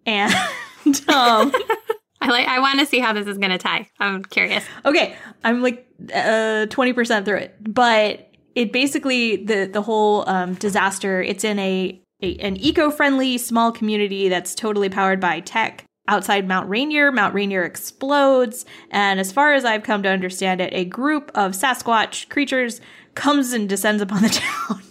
And 0.04 0.32
um, 1.08 1.52
I 2.20 2.28
like 2.28 2.46
I 2.46 2.58
want 2.60 2.78
to 2.80 2.86
see 2.86 2.98
how 2.98 3.14
this 3.14 3.26
is 3.26 3.38
going 3.38 3.52
to 3.52 3.58
tie. 3.58 3.88
I'm 3.98 4.22
curious. 4.22 4.64
Okay, 4.84 5.16
I'm 5.44 5.62
like 5.62 5.86
uh 6.12 6.66
20% 6.68 7.24
through 7.24 7.36
it. 7.38 7.56
But 7.60 8.30
it 8.54 8.70
basically 8.70 9.36
the 9.36 9.64
the 9.64 9.80
whole 9.80 10.28
um, 10.28 10.54
disaster, 10.54 11.22
it's 11.22 11.44
in 11.44 11.58
a, 11.58 11.98
a 12.22 12.36
an 12.36 12.56
eco-friendly 12.58 13.38
small 13.38 13.72
community 13.72 14.28
that's 14.28 14.54
totally 14.54 14.90
powered 14.90 15.20
by 15.20 15.40
tech 15.40 15.84
outside 16.08 16.48
Mount 16.48 16.68
Rainier. 16.68 17.12
Mount 17.12 17.34
Rainier 17.34 17.62
explodes, 17.64 18.64
and 18.90 19.20
as 19.20 19.30
far 19.30 19.52
as 19.52 19.64
I've 19.64 19.84
come 19.84 20.02
to 20.02 20.08
understand 20.08 20.60
it, 20.60 20.72
a 20.72 20.84
group 20.84 21.30
of 21.34 21.52
Sasquatch 21.52 22.28
creatures 22.28 22.80
comes 23.14 23.52
and 23.52 23.68
descends 23.68 24.02
upon 24.02 24.22
the 24.22 24.28
town. 24.68 24.82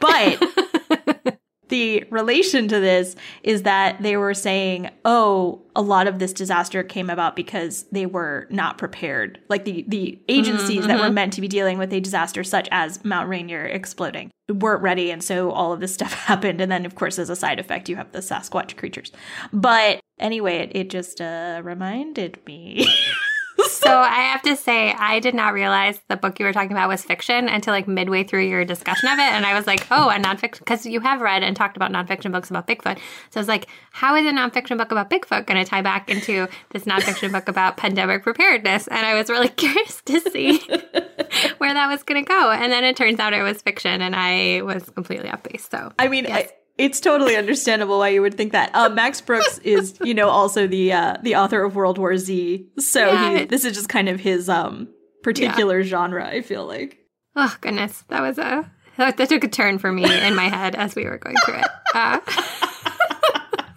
but 0.00 1.38
the 1.68 2.04
relation 2.10 2.68
to 2.68 2.80
this 2.80 3.16
is 3.42 3.62
that 3.62 4.02
they 4.02 4.16
were 4.16 4.34
saying, 4.34 4.90
"Oh, 5.04 5.62
a 5.74 5.82
lot 5.82 6.06
of 6.06 6.18
this 6.18 6.32
disaster 6.32 6.82
came 6.82 7.10
about 7.10 7.36
because 7.36 7.84
they 7.92 8.06
were 8.06 8.46
not 8.50 8.78
prepared. 8.78 9.40
Like 9.48 9.64
the 9.64 9.84
the 9.88 10.18
agencies 10.28 10.80
mm-hmm. 10.80 10.88
that 10.88 10.98
were 10.98 11.06
mm-hmm. 11.06 11.14
meant 11.14 11.32
to 11.34 11.40
be 11.40 11.48
dealing 11.48 11.78
with 11.78 11.92
a 11.92 12.00
disaster 12.00 12.44
such 12.44 12.68
as 12.70 13.04
Mount 13.04 13.28
Rainier 13.28 13.64
exploding 13.64 14.30
weren't 14.52 14.82
ready, 14.82 15.10
and 15.10 15.22
so 15.22 15.50
all 15.50 15.72
of 15.72 15.80
this 15.80 15.94
stuff 15.94 16.12
happened. 16.26 16.60
And 16.60 16.70
then, 16.70 16.84
of 16.84 16.94
course, 16.94 17.18
as 17.18 17.30
a 17.30 17.36
side 17.36 17.58
effect, 17.58 17.88
you 17.88 17.96
have 17.96 18.12
the 18.12 18.18
Sasquatch 18.18 18.76
creatures. 18.76 19.12
But 19.52 19.99
anyway, 20.20 20.58
it, 20.58 20.72
it 20.74 20.90
just 20.90 21.20
uh, 21.20 21.60
reminded 21.64 22.38
me." 22.46 22.86
so 23.68 23.98
I 23.98 24.20
have 24.32 24.42
to 24.42 24.56
say, 24.56 24.92
I 24.92 25.20
did 25.20 25.34
not 25.34 25.52
realize 25.52 26.00
the 26.08 26.16
book 26.16 26.38
you 26.38 26.46
were 26.46 26.52
talking 26.52 26.72
about 26.72 26.88
was 26.88 27.04
fiction 27.04 27.48
until 27.48 27.72
like 27.72 27.88
midway 27.88 28.24
through 28.24 28.46
your 28.46 28.64
discussion 28.64 29.08
of 29.08 29.18
it. 29.18 29.22
And 29.22 29.44
I 29.44 29.54
was 29.54 29.66
like, 29.66 29.86
oh, 29.90 30.08
a 30.08 30.14
nonfiction, 30.14 30.60
because 30.60 30.86
you 30.86 31.00
have 31.00 31.20
read 31.20 31.42
and 31.42 31.56
talked 31.56 31.76
about 31.76 31.90
nonfiction 31.90 32.32
books 32.32 32.50
about 32.50 32.66
Bigfoot. 32.66 32.98
So 33.30 33.36
I 33.36 33.40
was 33.40 33.48
like, 33.48 33.66
how 33.90 34.14
is 34.16 34.26
a 34.26 34.30
nonfiction 34.30 34.78
book 34.78 34.92
about 34.92 35.10
Bigfoot 35.10 35.46
going 35.46 35.62
to 35.62 35.68
tie 35.68 35.82
back 35.82 36.10
into 36.10 36.48
this 36.70 36.84
nonfiction 36.84 37.32
book 37.32 37.48
about 37.48 37.76
pandemic 37.76 38.22
preparedness? 38.22 38.86
And 38.88 39.06
I 39.06 39.14
was 39.14 39.28
really 39.28 39.48
curious 39.56 40.00
to 40.02 40.20
see 40.20 40.58
where 41.58 41.74
that 41.74 41.88
was 41.88 42.02
going 42.02 42.24
to 42.24 42.28
go. 42.28 42.50
And 42.50 42.72
then 42.72 42.84
it 42.84 42.96
turns 42.96 43.18
out 43.18 43.32
it 43.32 43.42
was 43.42 43.62
fiction 43.62 44.00
and 44.00 44.14
I 44.14 44.62
was 44.62 44.88
completely 44.90 45.30
off 45.30 45.42
base. 45.42 45.68
So 45.70 45.92
I 45.98 46.08
mean, 46.08 46.24
yes. 46.24 46.48
I, 46.50 46.54
it's 46.80 46.98
totally 46.98 47.36
understandable 47.36 47.98
why 47.98 48.08
you 48.08 48.22
would 48.22 48.34
think 48.34 48.52
that. 48.52 48.74
Uh, 48.74 48.88
Max 48.88 49.20
Brooks 49.20 49.58
is, 49.58 49.98
you 50.02 50.14
know, 50.14 50.30
also 50.30 50.66
the 50.66 50.92
uh, 50.94 51.18
the 51.22 51.36
author 51.36 51.62
of 51.62 51.76
World 51.76 51.98
War 51.98 52.16
Z, 52.16 52.66
so 52.78 53.06
yeah. 53.06 53.38
he, 53.38 53.44
this 53.44 53.66
is 53.66 53.74
just 53.74 53.90
kind 53.90 54.08
of 54.08 54.18
his 54.18 54.48
um 54.48 54.88
particular 55.22 55.80
yeah. 55.80 55.86
genre. 55.86 56.26
I 56.26 56.40
feel 56.40 56.66
like. 56.66 56.98
Oh 57.36 57.54
goodness, 57.60 58.02
that 58.08 58.22
was 58.22 58.38
a 58.38 58.70
that 58.96 59.16
took 59.28 59.44
a 59.44 59.48
turn 59.48 59.78
for 59.78 59.92
me 59.92 60.04
in 60.04 60.34
my 60.34 60.48
head 60.48 60.74
as 60.74 60.94
we 60.94 61.04
were 61.04 61.18
going 61.18 61.36
through 61.44 61.58
it. 61.58 61.68
Uh, 61.94 62.20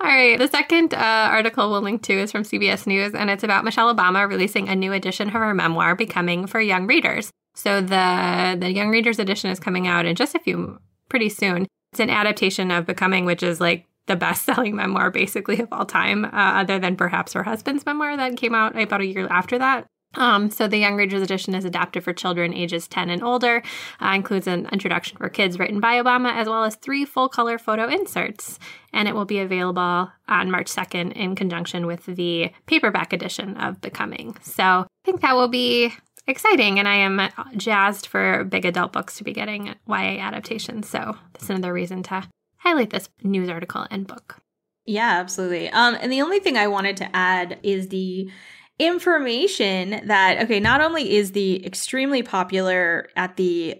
all 0.00 0.06
right, 0.06 0.38
the 0.38 0.48
second 0.48 0.94
uh, 0.94 1.28
article 1.30 1.70
we'll 1.70 1.82
link 1.82 2.02
to 2.02 2.12
is 2.12 2.30
from 2.30 2.44
CBS 2.44 2.86
News, 2.86 3.14
and 3.14 3.30
it's 3.30 3.42
about 3.42 3.64
Michelle 3.64 3.92
Obama 3.92 4.28
releasing 4.28 4.68
a 4.68 4.76
new 4.76 4.92
edition 4.92 5.26
of 5.26 5.34
her 5.34 5.54
memoir, 5.54 5.96
Becoming, 5.96 6.46
for 6.46 6.60
young 6.60 6.86
readers. 6.86 7.32
So 7.56 7.80
the 7.80 8.56
the 8.60 8.72
young 8.72 8.90
readers 8.90 9.18
edition 9.18 9.50
is 9.50 9.58
coming 9.58 9.88
out 9.88 10.06
in 10.06 10.14
just 10.14 10.36
a 10.36 10.38
few 10.38 10.78
pretty 11.08 11.28
soon. 11.28 11.66
It's 11.92 12.00
an 12.00 12.10
adaptation 12.10 12.70
of 12.70 12.86
Becoming, 12.86 13.26
which 13.26 13.42
is 13.42 13.60
like 13.60 13.86
the 14.06 14.16
best 14.16 14.44
selling 14.44 14.74
memoir 14.82 15.10
basically 15.10 15.60
of 15.60 15.68
all 15.72 15.84
time, 15.84 16.24
uh, 16.24 16.30
other 16.32 16.78
than 16.78 16.96
perhaps 16.96 17.34
her 17.34 17.42
husband's 17.42 17.84
memoir 17.84 18.16
that 18.16 18.36
came 18.36 18.54
out 18.54 18.80
about 18.80 19.02
a 19.02 19.06
year 19.06 19.28
after 19.28 19.58
that. 19.58 19.86
Um, 20.14 20.50
so 20.50 20.68
the 20.68 20.76
Young 20.76 20.96
Readers 20.96 21.22
Edition 21.22 21.54
is 21.54 21.64
adapted 21.64 22.04
for 22.04 22.12
children 22.12 22.52
ages 22.52 22.86
10 22.86 23.08
and 23.08 23.22
older, 23.22 23.62
uh, 24.00 24.12
includes 24.14 24.46
an 24.46 24.68
introduction 24.70 25.16
for 25.16 25.28
kids 25.28 25.58
written 25.58 25.80
by 25.80 25.94
Obama, 25.94 26.34
as 26.34 26.48
well 26.48 26.64
as 26.64 26.76
three 26.76 27.04
full 27.04 27.28
color 27.28 27.58
photo 27.58 27.88
inserts. 27.88 28.58
And 28.92 29.08
it 29.08 29.14
will 29.14 29.24
be 29.24 29.38
available 29.38 30.10
on 30.28 30.50
March 30.50 30.70
2nd 30.70 31.12
in 31.12 31.34
conjunction 31.34 31.86
with 31.86 32.04
the 32.04 32.52
paperback 32.66 33.12
edition 33.12 33.56
of 33.56 33.80
Becoming. 33.80 34.36
So 34.42 34.62
I 34.62 34.86
think 35.04 35.22
that 35.22 35.34
will 35.34 35.48
be 35.48 35.94
exciting 36.26 36.78
and 36.78 36.88
I 36.88 36.96
am 36.96 37.20
jazzed 37.56 38.06
for 38.06 38.44
big 38.44 38.64
adult 38.64 38.92
books 38.92 39.16
to 39.16 39.24
be 39.24 39.32
getting 39.32 39.74
YA 39.88 40.18
adaptations. 40.20 40.88
So 40.88 41.16
that's 41.32 41.50
another 41.50 41.72
reason 41.72 42.02
to 42.04 42.28
highlight 42.58 42.90
this 42.90 43.08
news 43.22 43.48
article 43.48 43.86
and 43.90 44.06
book. 44.06 44.38
Yeah, 44.86 45.20
absolutely. 45.20 45.68
Um, 45.70 45.96
and 46.00 46.10
the 46.10 46.22
only 46.22 46.40
thing 46.40 46.56
I 46.56 46.66
wanted 46.66 46.96
to 46.98 47.16
add 47.16 47.58
is 47.62 47.88
the 47.88 48.30
information 48.78 50.08
that 50.08 50.42
okay, 50.42 50.58
not 50.58 50.80
only 50.80 51.14
is 51.14 51.32
the 51.32 51.64
extremely 51.64 52.22
popular 52.22 53.08
at 53.16 53.36
the 53.36 53.76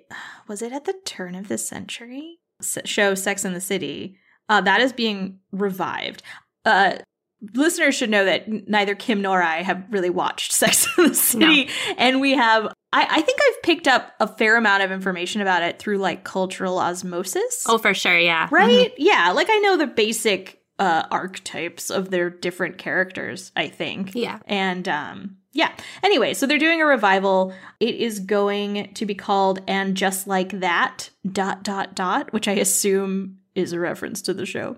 was 0.49 0.62
it 0.62 0.72
at 0.72 0.84
the 0.84 0.94
turn 1.04 1.34
of 1.34 1.49
the 1.49 1.58
century 1.58 2.38
show 2.84 3.14
Sex 3.14 3.44
in 3.44 3.54
the 3.54 3.61
City, 3.61 4.16
uh, 4.49 4.61
that 4.61 4.80
is 4.80 4.92
being 4.92 5.38
revived. 5.50 6.22
Uh, 6.64 6.99
listeners 7.54 7.94
should 7.94 8.11
know 8.11 8.25
that 8.25 8.68
neither 8.68 8.94
Kim 8.94 9.22
nor 9.22 9.42
I 9.42 9.62
have 9.62 9.84
really 9.90 10.11
watched 10.11 10.52
Sex 10.52 10.87
in 10.96 11.08
the 11.08 11.14
City. 11.14 11.64
No. 11.64 11.94
And 11.99 12.20
we 12.20 12.32
have, 12.32 12.66
I, 12.92 13.06
I, 13.11 13.20
think 13.22 13.40
I've 13.42 13.62
picked 13.62 13.88
up 13.88 14.12
a 14.20 14.26
fair 14.26 14.56
amount 14.56 14.82
of 14.82 14.92
information 14.92 15.40
about 15.40 15.62
it 15.62 15.78
through 15.78 15.99
like 15.99 16.25
cultural 16.25 16.78
osmosis. 16.78 17.64
Oh, 17.66 17.78
for 17.78 17.94
sure. 17.94 18.18
Yeah. 18.18 18.49
Right? 18.50 18.92
Mm-hmm. 18.92 19.02
Yeah. 19.02 19.32
Like 19.32 19.49
I 19.50 19.58
know 19.58 19.76
the 19.76 19.87
basic 19.87 20.62
uh, 20.78 21.04
archetypes 21.11 21.90
of 21.90 22.11
their 22.11 22.30
different 22.30 22.78
characters, 22.78 23.52
I 23.56 23.68
think. 23.68 24.14
Yeah. 24.14 24.38
And, 24.46 24.88
um, 24.88 25.37
yeah. 25.52 25.70
Anyway, 26.02 26.32
so 26.32 26.46
they're 26.46 26.58
doing 26.58 26.80
a 26.80 26.87
revival. 26.87 27.52
It 27.78 27.96
is 27.96 28.20
going 28.20 28.94
to 28.94 29.04
be 29.04 29.14
called 29.14 29.61
And 29.68 29.96
Just 29.96 30.26
Like 30.26 30.61
That, 30.61 31.11
dot, 31.30 31.62
dot, 31.62 31.94
dot, 31.94 32.32
which 32.32 32.49
I 32.49 32.52
assume 32.52 33.38
is 33.54 33.73
a 33.73 33.80
reference 33.80 34.23
to 34.23 34.35
the 34.35 34.47
show. 34.47 34.76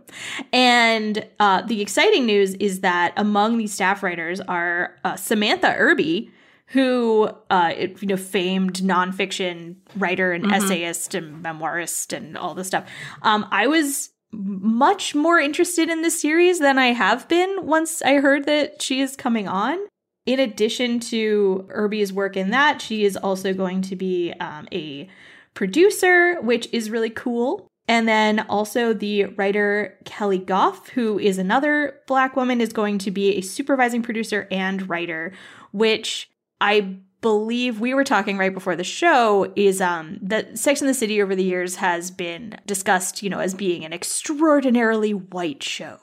And 0.53 1.27
uh, 1.39 1.63
the 1.63 1.81
exciting 1.81 2.27
news 2.27 2.55
is 2.55 2.81
that 2.81 3.13
among 3.17 3.59
these 3.59 3.73
staff 3.73 4.03
writers 4.03 4.41
are 4.41 4.97
uh, 5.05 5.17
Samantha 5.17 5.75
Irby, 5.77 6.31
who 6.69 7.29
uh, 7.51 7.73
you 7.79 8.09
know 8.09 8.17
famed 8.17 8.75
nonfiction 8.75 9.77
writer 9.97 10.33
and 10.33 10.45
mm-hmm. 10.45 10.55
essayist 10.55 11.15
and 11.15 11.45
memoirist 11.45 12.17
and 12.17 12.37
all 12.37 12.55
this 12.55 12.67
stuff. 12.67 12.89
Um, 13.23 13.47
I 13.51 13.67
was 13.67 14.11
much 14.33 15.15
more 15.15 15.39
interested 15.39 15.89
in 15.89 16.03
this 16.03 16.21
series 16.21 16.59
than 16.59 16.79
I 16.79 16.89
have 16.89 17.29
been 17.29 17.67
once 17.67 18.03
I 18.03 18.15
heard 18.15 18.47
that 18.47 18.83
she 18.83 19.01
is 19.01 19.17
coming 19.17 19.47
on. 19.47 19.79
In 20.27 20.41
addition 20.41 21.01
to 21.01 21.67
Irby's 21.69 22.13
work 22.13 22.37
in 22.37 22.51
that, 22.51 22.81
she 22.81 23.05
is 23.05 23.17
also 23.17 23.53
going 23.53 23.83
to 23.83 23.97
be 23.97 24.33
um, 24.41 24.67
a 24.73 25.09
producer, 25.53 26.41
which 26.41 26.69
is 26.73 26.91
really 26.91 27.11
cool. 27.11 27.69
And 27.87 28.09
then 28.09 28.41
also 28.49 28.95
the 28.95 29.27
writer 29.27 29.99
Keli 30.05 30.45
Goff, 30.45 30.89
who 30.89 31.19
is 31.19 31.39
another 31.39 32.01
black 32.07 32.35
woman, 32.35 32.61
is 32.61 32.73
going 32.73 32.99
to 32.99 33.11
be 33.11 33.37
a 33.37 33.43
supervising 33.43 34.03
producer 34.03 34.49
and 34.51 34.89
writer, 34.89 35.33
which 35.73 36.31
I 36.61 36.97
believe 37.21 37.81
we 37.81 37.95
were 37.95 38.05
talking 38.05 38.37
right 38.37 38.53
before 38.53 38.77
the 38.77 38.85
show 38.85 39.51
is 39.57 39.81
um 39.81 40.19
that 40.21 40.59
Sex 40.59 40.81
in 40.81 40.87
the 40.87 40.95
City 40.95 41.23
over 41.23 41.35
the 41.35 41.45
years 41.45 41.77
has 41.77 42.11
been 42.11 42.57
discussed, 42.67 43.23
you 43.23 43.31
know, 43.31 43.39
as 43.39 43.55
being 43.55 43.85
an 43.85 43.93
extraordinarily 43.93 45.13
white 45.13 45.63
show. 45.63 45.99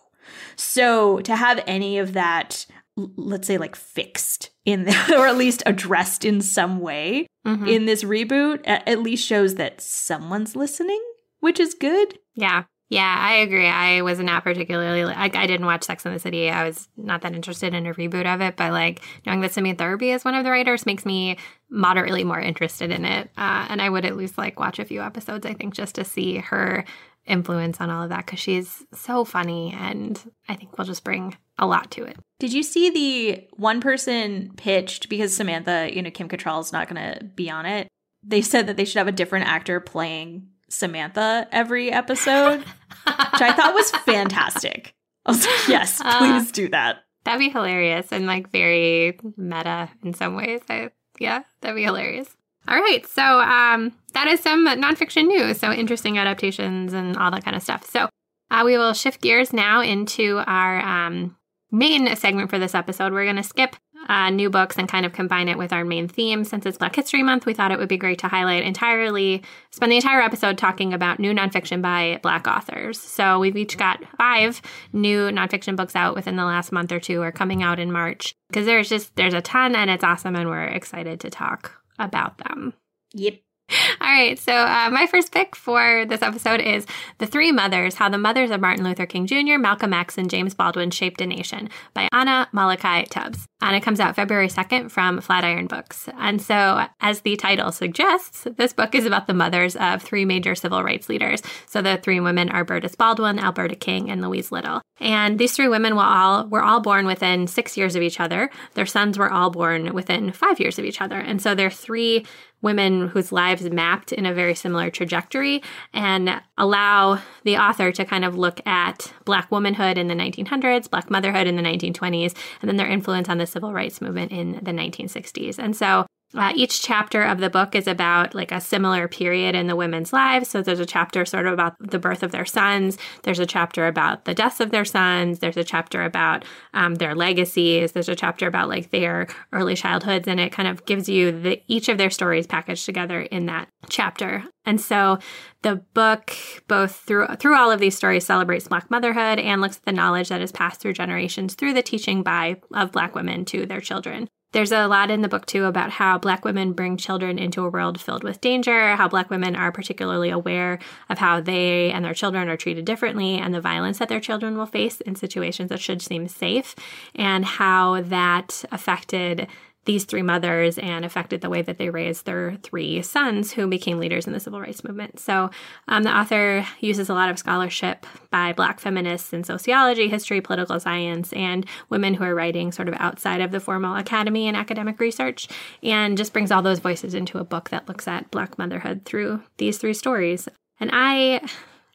So 0.55 1.19
to 1.21 1.35
have 1.35 1.63
any 1.65 1.97
of 1.97 2.13
that 2.13 2.65
let's 2.97 3.47
say 3.47 3.57
like 3.57 3.75
fixed 3.75 4.49
in 4.65 4.83
the, 4.83 5.15
or 5.17 5.27
at 5.27 5.37
least 5.37 5.63
addressed 5.65 6.25
in 6.25 6.41
some 6.41 6.79
way 6.79 7.27
mm-hmm. 7.45 7.65
in 7.65 7.85
this 7.85 8.03
reboot 8.03 8.61
at 8.65 8.99
least 8.99 9.25
shows 9.25 9.55
that 9.55 9.79
someone's 9.79 10.55
listening 10.55 11.01
which 11.41 11.59
is 11.59 11.73
good. 11.73 12.17
Yeah. 12.33 12.63
Yeah, 12.91 13.15
I 13.17 13.35
agree. 13.35 13.67
I 13.67 14.01
was 14.01 14.19
not 14.19 14.43
particularly 14.43 15.05
like 15.05 15.33
I 15.37 15.47
didn't 15.47 15.65
watch 15.65 15.85
Sex 15.85 16.05
in 16.05 16.11
the 16.11 16.19
City. 16.19 16.49
I 16.49 16.65
was 16.65 16.89
not 16.97 17.21
that 17.21 17.33
interested 17.33 17.73
in 17.73 17.87
a 17.87 17.93
reboot 17.93 18.25
of 18.25 18.41
it, 18.41 18.57
but 18.57 18.73
like 18.73 19.01
knowing 19.25 19.39
that 19.41 19.53
Samantha 19.53 19.85
Irby 19.85 20.11
is 20.11 20.25
one 20.25 20.35
of 20.35 20.43
the 20.43 20.51
writers 20.51 20.85
makes 20.85 21.05
me 21.05 21.37
moderately 21.69 22.25
more 22.25 22.41
interested 22.41 22.91
in 22.91 23.05
it. 23.05 23.29
Uh, 23.37 23.65
and 23.69 23.81
I 23.81 23.89
would 23.89 24.03
at 24.03 24.17
least 24.17 24.37
like 24.37 24.59
watch 24.59 24.77
a 24.77 24.83
few 24.83 25.01
episodes. 25.01 25.45
I 25.45 25.53
think 25.53 25.73
just 25.73 25.95
to 25.95 26.03
see 26.03 26.39
her 26.39 26.83
influence 27.25 27.79
on 27.79 27.89
all 27.89 28.03
of 28.03 28.09
that 28.09 28.25
because 28.25 28.39
she's 28.39 28.83
so 28.93 29.23
funny, 29.23 29.73
and 29.79 30.21
I 30.49 30.55
think 30.57 30.77
we'll 30.77 30.85
just 30.85 31.05
bring 31.05 31.37
a 31.57 31.65
lot 31.65 31.91
to 31.91 32.03
it. 32.03 32.17
Did 32.39 32.51
you 32.51 32.61
see 32.61 32.89
the 32.89 33.47
one 33.55 33.79
person 33.79 34.51
pitched 34.57 35.07
because 35.07 35.33
Samantha, 35.33 35.89
you 35.93 36.01
know, 36.01 36.11
Kim 36.11 36.27
Cattrall 36.27 36.59
is 36.59 36.73
not 36.73 36.89
going 36.89 37.01
to 37.01 37.23
be 37.23 37.49
on 37.49 37.65
it? 37.65 37.87
They 38.21 38.41
said 38.41 38.67
that 38.67 38.75
they 38.75 38.83
should 38.83 38.97
have 38.97 39.07
a 39.07 39.13
different 39.13 39.47
actor 39.47 39.79
playing 39.79 40.47
Samantha 40.71 41.47
every 41.51 41.91
episode, 41.91 42.59
which 42.59 43.41
I 43.41 43.53
thought 43.53 43.73
was 43.73 43.91
fantastic. 44.05 44.95
I 45.25 45.31
was 45.31 45.45
like, 45.45 45.67
yes, 45.67 46.01
uh, 46.01 46.17
please 46.17 46.49
uh, 46.49 46.53
do 46.53 46.69
that. 46.69 47.03
That'd 47.23 47.39
be 47.39 47.49
hilarious 47.49 48.11
and 48.11 48.25
like 48.25 48.49
very 48.51 49.19
meta 49.37 49.89
in 50.03 50.13
some 50.13 50.35
ways. 50.35 50.61
I, 50.69 50.89
yeah, 51.19 51.43
that'd 51.61 51.75
be 51.75 51.83
hilarious. 51.83 52.35
All 52.67 52.79
right, 52.79 53.05
so 53.07 53.23
um, 53.23 53.91
that 54.13 54.27
is 54.27 54.39
some 54.39 54.67
nonfiction 54.67 55.27
news. 55.27 55.59
So 55.59 55.71
interesting 55.71 56.17
adaptations 56.17 56.93
and 56.93 57.17
all 57.17 57.31
that 57.31 57.43
kind 57.43 57.55
of 57.55 57.63
stuff. 57.63 57.85
So 57.89 58.09
uh, 58.49 58.63
we 58.65 58.77
will 58.77 58.93
shift 58.93 59.21
gears 59.21 59.53
now 59.53 59.81
into 59.81 60.41
our 60.45 60.79
um, 60.79 61.37
main 61.71 62.15
segment 62.15 62.49
for 62.49 62.59
this 62.59 62.75
episode. 62.75 63.13
We're 63.13 63.25
going 63.25 63.37
to 63.37 63.43
skip 63.43 63.75
uh, 64.07 64.29
new 64.29 64.49
books 64.49 64.77
and 64.77 64.87
kind 64.87 65.05
of 65.05 65.13
combine 65.13 65.47
it 65.47 65.57
with 65.57 65.71
our 65.73 65.85
main 65.85 66.07
theme. 66.07 66.43
Since 66.43 66.65
it's 66.65 66.77
Black 66.77 66.95
History 66.95 67.23
Month, 67.23 67.45
we 67.45 67.53
thought 67.53 67.71
it 67.71 67.79
would 67.79 67.89
be 67.89 67.97
great 67.97 68.19
to 68.19 68.27
highlight 68.27 68.63
entirely, 68.63 69.43
spend 69.71 69.91
the 69.91 69.97
entire 69.97 70.21
episode 70.21 70.57
talking 70.57 70.93
about 70.93 71.19
new 71.19 71.33
nonfiction 71.33 71.81
by 71.81 72.19
Black 72.21 72.47
authors. 72.47 72.99
So 72.99 73.39
we've 73.39 73.57
each 73.57 73.77
got 73.77 74.03
five 74.17 74.61
new 74.93 75.29
nonfiction 75.29 75.75
books 75.75 75.95
out 75.95 76.15
within 76.15 76.35
the 76.35 76.45
last 76.45 76.71
month 76.71 76.91
or 76.91 76.99
two 76.99 77.21
or 77.21 77.31
coming 77.31 77.63
out 77.63 77.79
in 77.79 77.91
March 77.91 78.33
because 78.49 78.65
there's 78.65 78.89
just, 78.89 79.15
there's 79.15 79.33
a 79.33 79.41
ton 79.41 79.75
and 79.75 79.89
it's 79.89 80.03
awesome 80.03 80.35
and 80.35 80.49
we're 80.49 80.63
excited 80.63 81.19
to 81.21 81.29
talk 81.29 81.81
about 81.99 82.37
them. 82.39 82.73
Yep. 83.13 83.39
All 84.01 84.07
right, 84.07 84.37
so 84.37 84.53
uh, 84.53 84.89
my 84.91 85.07
first 85.07 85.31
pick 85.31 85.55
for 85.55 86.05
this 86.05 86.21
episode 86.21 86.59
is 86.59 86.85
The 87.19 87.27
Three 87.27 87.51
Mothers 87.51 87.95
How 87.95 88.09
the 88.09 88.17
Mothers 88.17 88.51
of 88.51 88.59
Martin 88.59 88.83
Luther 88.83 89.05
King 89.05 89.25
Jr., 89.25 89.57
Malcolm 89.57 89.93
X, 89.93 90.17
and 90.17 90.29
James 90.29 90.53
Baldwin 90.53 90.91
Shaped 90.91 91.21
a 91.21 91.25
Nation 91.25 91.69
by 91.93 92.09
Anna 92.11 92.49
Malaika 92.53 93.07
Tubbs. 93.09 93.47
Anna 93.61 93.79
comes 93.79 93.99
out 93.99 94.15
February 94.15 94.47
2nd 94.47 94.91
from 94.91 95.21
Flatiron 95.21 95.67
Books. 95.67 96.09
And 96.17 96.41
so, 96.41 96.85
as 96.99 97.21
the 97.21 97.37
title 97.37 97.71
suggests, 97.71 98.47
this 98.57 98.73
book 98.73 98.95
is 98.95 99.05
about 99.05 99.27
the 99.27 99.33
mothers 99.33 99.75
of 99.75 100.01
three 100.01 100.25
major 100.25 100.55
civil 100.55 100.83
rights 100.83 101.07
leaders. 101.07 101.41
So 101.67 101.81
the 101.81 101.97
three 101.97 102.19
women 102.19 102.49
are 102.49 102.65
Bernice 102.65 102.95
Baldwin, 102.95 103.39
Alberta 103.39 103.75
King, 103.75 104.09
and 104.09 104.21
Louise 104.21 104.51
Little. 104.51 104.81
And 104.99 105.39
these 105.39 105.55
three 105.55 105.67
women 105.67 105.95
were 105.95 106.03
all 106.03 106.47
were 106.47 106.61
all 106.61 106.79
born 106.79 107.05
within 107.05 107.47
six 107.47 107.75
years 107.75 107.95
of 107.95 108.03
each 108.03 108.19
other. 108.19 108.49
Their 108.75 108.85
sons 108.85 109.17
were 109.17 109.31
all 109.31 109.49
born 109.49 109.93
within 109.93 110.31
five 110.31 110.59
years 110.59 110.77
of 110.77 110.85
each 110.85 111.01
other. 111.01 111.17
And 111.17 111.41
so 111.41 111.55
they're 111.55 111.71
three 111.71 112.25
women 112.61 113.07
whose 113.07 113.31
lives 113.31 113.63
mapped 113.69 114.11
in 114.11 114.25
a 114.25 114.33
very 114.33 114.55
similar 114.55 114.89
trajectory 114.89 115.61
and 115.93 116.41
allow 116.57 117.19
the 117.43 117.57
author 117.57 117.91
to 117.91 118.05
kind 118.05 118.23
of 118.23 118.37
look 118.37 118.65
at 118.65 119.13
Black 119.25 119.51
womanhood 119.51 119.97
in 119.97 120.07
the 120.07 120.15
1900s, 120.15 120.89
Black 120.89 121.09
motherhood 121.09 121.47
in 121.47 121.55
the 121.55 121.63
1920s, 121.63 122.35
and 122.61 122.69
then 122.69 122.77
their 122.77 122.87
influence 122.87 123.29
on 123.29 123.37
the 123.37 123.47
civil 123.47 123.73
rights 123.73 124.01
movement 124.01 124.31
in 124.31 124.53
the 124.61 124.71
1960s. 124.71 125.57
And 125.57 125.75
so 125.75 126.05
uh, 126.33 126.53
each 126.55 126.81
chapter 126.81 127.23
of 127.23 127.39
the 127.39 127.49
book 127.49 127.75
is 127.75 127.87
about 127.87 128.33
like 128.33 128.51
a 128.51 128.61
similar 128.61 129.07
period 129.07 129.55
in 129.55 129.67
the 129.67 129.75
women's 129.75 130.13
lives. 130.13 130.49
So 130.49 130.61
there's 130.61 130.79
a 130.79 130.85
chapter 130.85 131.25
sort 131.25 131.45
of 131.45 131.53
about 131.53 131.75
the 131.79 131.99
birth 131.99 132.23
of 132.23 132.31
their 132.31 132.45
sons. 132.45 132.97
There's 133.23 133.39
a 133.39 133.45
chapter 133.45 133.87
about 133.87 134.25
the 134.25 134.33
deaths 134.33 134.59
of 134.59 134.71
their 134.71 134.85
sons. 134.85 135.39
There's 135.39 135.57
a 135.57 135.63
chapter 135.63 136.03
about 136.03 136.45
um, 136.73 136.95
their 136.95 137.15
legacies. 137.15 137.91
There's 137.91 138.09
a 138.09 138.15
chapter 138.15 138.47
about 138.47 138.69
like 138.69 138.91
their 138.91 139.27
early 139.51 139.75
childhoods, 139.75 140.27
and 140.27 140.39
it 140.39 140.51
kind 140.51 140.67
of 140.67 140.85
gives 140.85 141.09
you 141.09 141.31
the 141.31 141.61
each 141.67 141.89
of 141.89 141.97
their 141.97 142.09
stories 142.09 142.47
packaged 142.47 142.85
together 142.85 143.21
in 143.21 143.47
that 143.47 143.67
chapter. 143.89 144.43
And 144.65 144.79
so 144.79 145.17
the 145.63 145.77
book, 145.93 146.33
both 146.67 146.95
through 146.95 147.27
through 147.37 147.57
all 147.57 147.71
of 147.71 147.79
these 147.79 147.97
stories, 147.97 148.25
celebrates 148.25 148.67
Black 148.67 148.89
motherhood 148.89 149.39
and 149.39 149.59
looks 149.59 149.77
at 149.77 149.85
the 149.85 149.91
knowledge 149.91 150.29
that 150.29 150.41
is 150.41 150.51
passed 150.51 150.81
through 150.81 150.93
generations 150.93 151.55
through 151.55 151.73
the 151.73 151.83
teaching 151.83 152.23
by 152.23 152.61
of 152.73 152.91
Black 152.91 153.15
women 153.15 153.43
to 153.45 153.65
their 153.65 153.81
children. 153.81 154.29
There's 154.53 154.73
a 154.73 154.87
lot 154.87 155.09
in 155.09 155.21
the 155.21 155.29
book 155.29 155.45
too 155.45 155.63
about 155.63 155.91
how 155.91 156.17
Black 156.17 156.43
women 156.43 156.73
bring 156.73 156.97
children 156.97 157.39
into 157.39 157.63
a 157.63 157.69
world 157.69 158.01
filled 158.01 158.25
with 158.25 158.41
danger, 158.41 158.97
how 158.97 159.07
Black 159.07 159.29
women 159.29 159.55
are 159.55 159.71
particularly 159.71 160.29
aware 160.29 160.77
of 161.09 161.19
how 161.19 161.39
they 161.39 161.89
and 161.89 162.03
their 162.03 162.13
children 162.13 162.49
are 162.49 162.57
treated 162.57 162.83
differently, 162.83 163.37
and 163.37 163.53
the 163.53 163.61
violence 163.61 163.99
that 163.99 164.09
their 164.09 164.19
children 164.19 164.57
will 164.57 164.65
face 164.65 164.99
in 164.99 165.15
situations 165.15 165.69
that 165.69 165.79
should 165.79 166.01
seem 166.01 166.27
safe, 166.27 166.75
and 167.15 167.45
how 167.45 168.01
that 168.01 168.65
affected 168.73 169.47
these 169.85 170.05
three 170.05 170.21
mothers 170.21 170.77
and 170.77 171.03
affected 171.03 171.41
the 171.41 171.49
way 171.49 171.61
that 171.63 171.77
they 171.77 171.89
raised 171.89 172.25
their 172.25 172.55
three 172.61 173.01
sons 173.01 173.51
who 173.53 173.67
became 173.67 173.99
leaders 173.99 174.27
in 174.27 174.33
the 174.33 174.39
civil 174.39 174.61
rights 174.61 174.83
movement. 174.83 175.19
So 175.19 175.49
um, 175.87 176.03
the 176.03 176.15
author 176.15 176.65
uses 176.79 177.09
a 177.09 177.15
lot 177.15 177.29
of 177.29 177.39
scholarship 177.39 178.05
by 178.29 178.53
Black 178.53 178.79
feminists 178.79 179.33
in 179.33 179.43
sociology, 179.43 180.07
history, 180.07 180.39
political 180.39 180.79
science, 180.79 181.33
and 181.33 181.65
women 181.89 182.13
who 182.13 182.23
are 182.23 182.35
writing 182.35 182.71
sort 182.71 182.89
of 182.89 182.95
outside 182.99 183.41
of 183.41 183.51
the 183.51 183.59
formal 183.59 183.95
academy 183.95 184.47
and 184.47 184.55
academic 184.55 184.99
research, 184.99 185.47
and 185.81 186.17
just 186.17 186.33
brings 186.33 186.51
all 186.51 186.61
those 186.61 186.79
voices 186.79 187.15
into 187.15 187.39
a 187.39 187.43
book 187.43 187.71
that 187.71 187.87
looks 187.87 188.07
at 188.07 188.29
Black 188.29 188.57
motherhood 188.57 189.03
through 189.05 189.41
these 189.57 189.79
three 189.79 189.95
stories. 189.95 190.47
And 190.79 190.91
I 190.93 191.41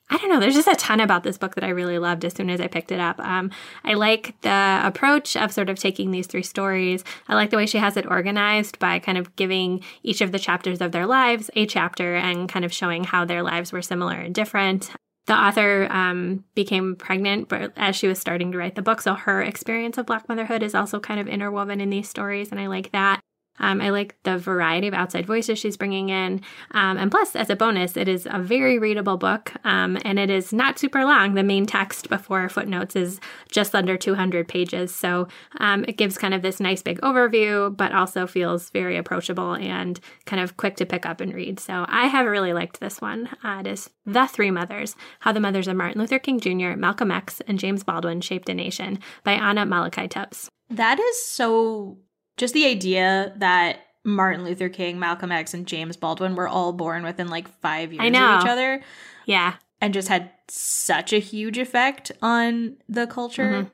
I 0.08 0.18
don't 0.18 0.28
know. 0.30 0.38
There's 0.38 0.54
just 0.54 0.68
a 0.68 0.76
ton 0.76 1.00
about 1.00 1.25
this 1.25 1.36
book 1.36 1.56
that 1.56 1.64
I 1.64 1.70
really 1.70 1.98
loved 1.98 2.25
as 2.25 2.32
soon 2.32 2.48
as 2.48 2.60
I 2.60 2.68
picked 2.68 2.92
it 2.92 3.00
up. 3.00 3.18
Um, 3.18 3.50
I 3.82 3.94
like 3.94 4.40
the 4.42 4.80
approach 4.84 5.36
of 5.36 5.52
sort 5.52 5.68
of 5.68 5.78
taking 5.78 6.12
these 6.12 6.28
three 6.28 6.44
stories. 6.44 7.02
I 7.28 7.34
like 7.34 7.50
the 7.50 7.56
way 7.56 7.66
she 7.66 7.78
has 7.78 7.96
it 7.96 8.06
organized 8.06 8.78
by 8.78 9.00
kind 9.00 9.18
of 9.18 9.34
giving 9.34 9.82
each 10.04 10.20
of 10.20 10.30
the 10.30 10.38
chapters 10.38 10.80
of 10.80 10.92
their 10.92 11.06
lives 11.06 11.50
a 11.56 11.66
chapter 11.66 12.14
and 12.14 12.48
kind 12.48 12.64
of 12.64 12.72
showing 12.72 13.02
how 13.02 13.25
their 13.25 13.42
lives 13.42 13.72
were 13.72 13.82
similar 13.82 14.14
and 14.14 14.34
different. 14.34 14.90
The 15.26 15.34
author 15.34 15.88
um, 15.90 16.44
became 16.54 16.94
pregnant 16.94 17.48
but 17.48 17.72
as 17.76 17.96
she 17.96 18.06
was 18.06 18.20
starting 18.20 18.52
to 18.52 18.58
write 18.58 18.76
the 18.76 18.82
book, 18.82 19.00
so 19.02 19.14
her 19.14 19.42
experience 19.42 19.98
of 19.98 20.06
Black 20.06 20.28
motherhood 20.28 20.62
is 20.62 20.75
also 20.75 21.00
kind 21.00 21.18
of 21.18 21.26
interwoven 21.26 21.80
in 21.80 21.90
these 21.90 22.08
stories, 22.08 22.52
and 22.52 22.60
I 22.60 22.68
like 22.68 22.92
that. 22.92 23.20
Um, 23.58 23.80
I 23.80 23.90
like 23.90 24.16
the 24.22 24.38
variety 24.38 24.88
of 24.88 24.94
outside 24.94 25.26
voices 25.26 25.58
she's 25.58 25.76
bringing 25.76 26.08
in. 26.08 26.42
Um, 26.72 26.96
and 26.98 27.10
plus, 27.10 27.36
as 27.36 27.50
a 27.50 27.56
bonus, 27.56 27.96
it 27.96 28.08
is 28.08 28.26
a 28.30 28.38
very 28.38 28.78
readable 28.78 29.16
book 29.16 29.52
um, 29.64 29.98
and 30.04 30.18
it 30.18 30.30
is 30.30 30.52
not 30.52 30.78
super 30.78 31.04
long. 31.04 31.34
The 31.34 31.42
main 31.42 31.66
text 31.66 32.08
before 32.08 32.48
footnotes 32.48 32.96
is 32.96 33.20
just 33.50 33.75
under 33.75 33.96
200 33.96 34.48
pages. 34.48 34.94
So 34.94 35.28
um, 35.58 35.84
it 35.88 35.96
gives 35.96 36.18
kind 36.18 36.34
of 36.34 36.42
this 36.42 36.60
nice 36.60 36.82
big 36.82 37.00
overview, 37.00 37.76
but 37.76 37.92
also 37.92 38.26
feels 38.26 38.70
very 38.70 38.96
approachable 38.96 39.54
and 39.54 39.98
kind 40.25 40.42
of 40.42 40.56
quick 40.56 40.76
to 40.76 40.86
pick 40.86 41.06
up 41.06 41.20
and 41.20 41.34
read. 41.34 41.60
So 41.60 41.86
I 41.88 42.06
have 42.06 42.26
really 42.26 42.52
liked 42.52 42.80
this 42.80 43.00
one. 43.00 43.28
Uh, 43.42 43.58
it 43.60 43.66
is 43.66 43.90
The 44.04 44.26
Three 44.26 44.50
Mothers 44.50 44.96
How 45.20 45.32
the 45.32 45.40
Mothers 45.40 45.68
of 45.68 45.76
Martin 45.76 46.00
Luther 46.00 46.18
King 46.18 46.40
Jr., 46.40 46.76
Malcolm 46.76 47.10
X, 47.10 47.40
and 47.46 47.58
James 47.58 47.84
Baldwin 47.84 48.20
Shaped 48.20 48.48
a 48.48 48.54
Nation 48.54 48.98
by 49.25 49.32
Anna 49.32 49.66
Malaika 49.66 50.08
Tubbs. 50.08 50.48
That 50.68 50.98
is 50.98 51.25
so 51.25 51.98
just 52.37 52.55
the 52.55 52.66
idea 52.66 53.33
that 53.37 53.81
Martin 54.05 54.45
Luther 54.45 54.69
King, 54.69 54.99
Malcolm 54.99 55.33
X, 55.33 55.52
and 55.55 55.66
James 55.66 55.97
Baldwin 55.97 56.37
were 56.37 56.49
all 56.49 56.73
born 56.73 57.02
within 57.02 57.28
like 57.28 57.49
five 57.61 57.93
years 57.93 58.07
of 58.07 58.14
each 58.14 58.49
other. 58.49 58.83
Yeah. 59.25 59.55
And 59.81 59.93
just 59.93 60.09
had 60.09 60.31
such 60.49 61.12
a 61.12 61.19
huge 61.19 61.59
effect 61.59 62.12
on 62.23 62.76
the 62.88 63.07
culture. 63.07 63.50
Mm-hmm. 63.50 63.69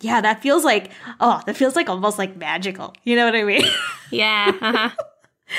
Yeah, 0.00 0.20
that 0.20 0.42
feels 0.42 0.64
like, 0.64 0.90
oh, 1.20 1.40
that 1.46 1.56
feels 1.56 1.76
like 1.76 1.88
almost 1.88 2.18
like 2.18 2.36
magical. 2.36 2.94
You 3.04 3.16
know 3.16 3.24
what 3.26 3.36
I 3.36 3.44
mean? 3.44 3.64
Yeah. 4.10 4.52
Uh-huh. 4.60 4.90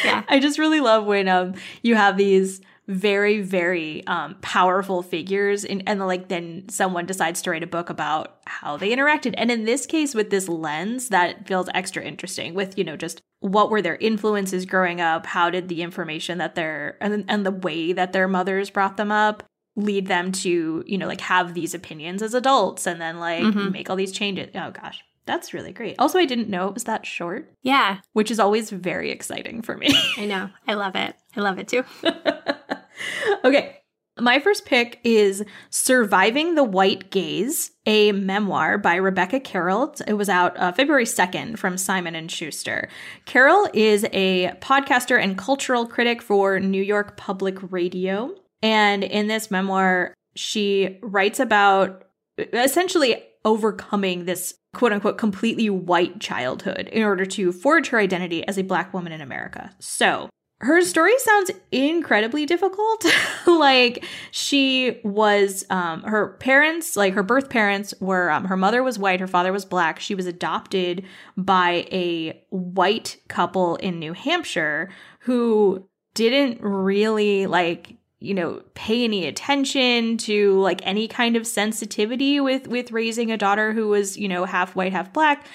Yeah. 0.03 0.23
I 0.27 0.39
just 0.39 0.57
really 0.57 0.79
love 0.81 1.05
when 1.05 1.27
um 1.29 1.53
you 1.83 1.93
have 1.93 2.17
these 2.17 2.59
very 2.87 3.41
very 3.41 4.05
um, 4.07 4.35
powerful 4.41 5.01
figures 5.01 5.65
and, 5.65 5.83
and 5.87 5.99
like 6.05 6.27
then 6.27 6.67
someone 6.69 7.05
decides 7.05 7.41
to 7.41 7.51
write 7.51 7.63
a 7.63 7.67
book 7.67 7.89
about 7.89 8.39
how 8.45 8.77
they 8.77 8.89
interacted. 8.89 9.33
And 9.37 9.49
in 9.49 9.65
this 9.65 9.85
case 9.85 10.13
with 10.13 10.29
this 10.29 10.47
lens 10.47 11.09
that 11.09 11.47
feels 11.47 11.67
extra 11.73 12.03
interesting 12.03 12.53
with 12.53 12.77
you 12.77 12.83
know 12.83 12.95
just 12.95 13.21
what 13.39 13.69
were 13.69 13.81
their 13.81 13.95
influences 13.97 14.65
growing 14.65 15.01
up? 15.01 15.25
How 15.25 15.49
did 15.49 15.67
the 15.67 15.81
information 15.81 16.37
that 16.37 16.55
their 16.55 16.97
and, 17.01 17.25
and 17.27 17.45
the 17.45 17.51
way 17.51 17.93
that 17.93 18.13
their 18.13 18.27
mothers 18.27 18.69
brought 18.69 18.97
them 18.97 19.11
up 19.11 19.43
lead 19.77 20.07
them 20.07 20.31
to 20.31 20.83
you 20.87 20.97
know 20.97 21.07
like 21.07 21.19
have 21.19 21.53
these 21.53 21.73
opinions 21.73 22.21
as 22.21 22.33
adults 22.33 22.87
and 22.87 23.01
then 23.01 23.19
like 23.19 23.43
mm-hmm. 23.43 23.71
make 23.71 23.89
all 23.89 23.95
these 23.95 24.11
changes? 24.11 24.49
Oh 24.55 24.71
gosh 24.71 25.03
that's 25.25 25.53
really 25.53 25.73
great. 25.73 25.95
Also, 25.99 26.19
I 26.19 26.25
didn't 26.25 26.49
know 26.49 26.67
it 26.67 26.73
was 26.73 26.83
that 26.85 27.05
short. 27.05 27.51
Yeah. 27.63 27.99
Which 28.13 28.29
is 28.29 28.39
always 28.39 28.69
very 28.69 29.11
exciting 29.11 29.61
for 29.61 29.75
me. 29.77 29.89
I 30.17 30.25
know. 30.25 30.49
I 30.67 30.75
love 30.75 30.95
it. 30.95 31.15
I 31.35 31.41
love 31.41 31.59
it 31.59 31.67
too. 31.67 31.83
okay. 33.43 33.79
My 34.17 34.39
first 34.39 34.65
pick 34.65 35.01
is 35.03 35.43
Surviving 35.69 36.55
the 36.55 36.63
White 36.63 37.11
Gaze, 37.11 37.71
a 37.85 38.13
memoir 38.13 38.77
by 38.77 38.95
Rebecca 38.95 39.41
Carroll. 39.41 39.93
It 40.07 40.13
was 40.13 40.29
out 40.29 40.57
uh, 40.57 40.71
February 40.71 41.03
2nd 41.03 41.57
from 41.57 41.77
Simon 41.77 42.15
and 42.15 42.31
Schuster. 42.31 42.87
Carroll 43.25 43.67
is 43.73 44.05
a 44.13 44.53
podcaster 44.61 45.21
and 45.21 45.37
cultural 45.37 45.85
critic 45.85 46.21
for 46.21 46.61
New 46.61 46.81
York 46.81 47.17
Public 47.17 47.57
Radio. 47.73 48.33
And 48.61 49.03
in 49.03 49.27
this 49.27 49.51
memoir, 49.51 50.13
she 50.35 50.97
writes 51.01 51.41
about 51.41 52.05
essentially 52.37 53.21
overcoming 53.45 54.25
this 54.25 54.55
quote 54.73 54.91
unquote 54.91 55.17
completely 55.17 55.69
white 55.69 56.19
childhood 56.19 56.89
in 56.91 57.03
order 57.03 57.25
to 57.25 57.51
forge 57.51 57.87
her 57.89 57.99
identity 57.99 58.45
as 58.47 58.57
a 58.57 58.63
black 58.63 58.93
woman 58.93 59.13
in 59.13 59.21
America. 59.21 59.71
So, 59.79 60.29
her 60.61 60.81
story 60.81 61.17
sounds 61.19 61.51
incredibly 61.71 62.45
difficult. 62.45 63.05
like 63.47 64.05
she 64.31 64.99
was, 65.03 65.65
um, 65.69 66.01
her 66.03 66.37
parents, 66.39 66.95
like 66.95 67.13
her 67.13 67.23
birth 67.23 67.49
parents 67.49 67.93
were, 67.99 68.31
um, 68.31 68.45
her 68.45 68.55
mother 68.55 68.81
was 68.81 68.97
white, 68.97 69.19
her 69.19 69.27
father 69.27 69.51
was 69.51 69.65
black. 69.65 69.99
She 69.99 70.15
was 70.15 70.25
adopted 70.25 71.03
by 71.35 71.87
a 71.91 72.41
white 72.49 73.17
couple 73.27 73.75
in 73.75 73.99
New 73.99 74.13
Hampshire 74.13 74.89
who 75.19 75.87
didn't 76.13 76.61
really 76.61 77.47
like 77.47 77.97
you 78.19 78.33
know 78.33 78.61
pay 78.73 79.03
any 79.03 79.25
attention 79.25 80.17
to 80.17 80.59
like 80.59 80.81
any 80.83 81.07
kind 81.07 81.35
of 81.35 81.45
sensitivity 81.45 82.39
with 82.39 82.67
with 82.67 82.91
raising 82.91 83.31
a 83.31 83.37
daughter 83.37 83.73
who 83.73 83.87
was 83.87 84.17
you 84.17 84.27
know 84.27 84.45
half 84.45 84.75
white 84.75 84.91
half 84.91 85.11
black 85.13 85.45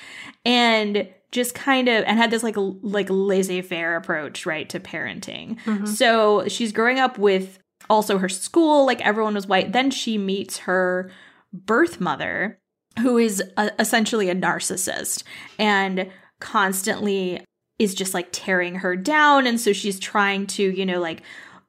and 0.44 1.08
just 1.32 1.54
kind 1.54 1.88
of 1.88 2.04
and 2.04 2.18
had 2.18 2.30
this 2.30 2.42
like 2.42 2.56
like 2.56 3.06
laissez-faire 3.08 3.96
approach 3.96 4.46
right 4.46 4.68
to 4.68 4.80
parenting. 4.80 5.58
Mm-hmm. 5.64 5.86
so 5.86 6.46
she's 6.48 6.72
growing 6.72 6.98
up 6.98 7.18
with 7.18 7.58
also 7.88 8.18
her 8.18 8.28
school 8.28 8.86
like 8.86 9.00
everyone 9.00 9.34
was 9.34 9.46
white. 9.46 9.72
Then 9.72 9.90
she 9.90 10.18
meets 10.18 10.58
her 10.58 11.10
birth 11.52 12.00
mother 12.00 12.58
who 13.00 13.18
is 13.18 13.42
a, 13.56 13.70
essentially 13.78 14.28
a 14.28 14.34
narcissist 14.34 15.22
and 15.58 16.10
constantly 16.40 17.44
is 17.78 17.94
just 17.94 18.12
like 18.12 18.28
tearing 18.32 18.76
her 18.76 18.94
down. 18.94 19.46
And 19.46 19.58
so 19.58 19.72
she's 19.72 19.98
trying 19.98 20.46
to 20.48 20.62
you 20.62 20.84
know 20.84 21.00
like 21.00 21.22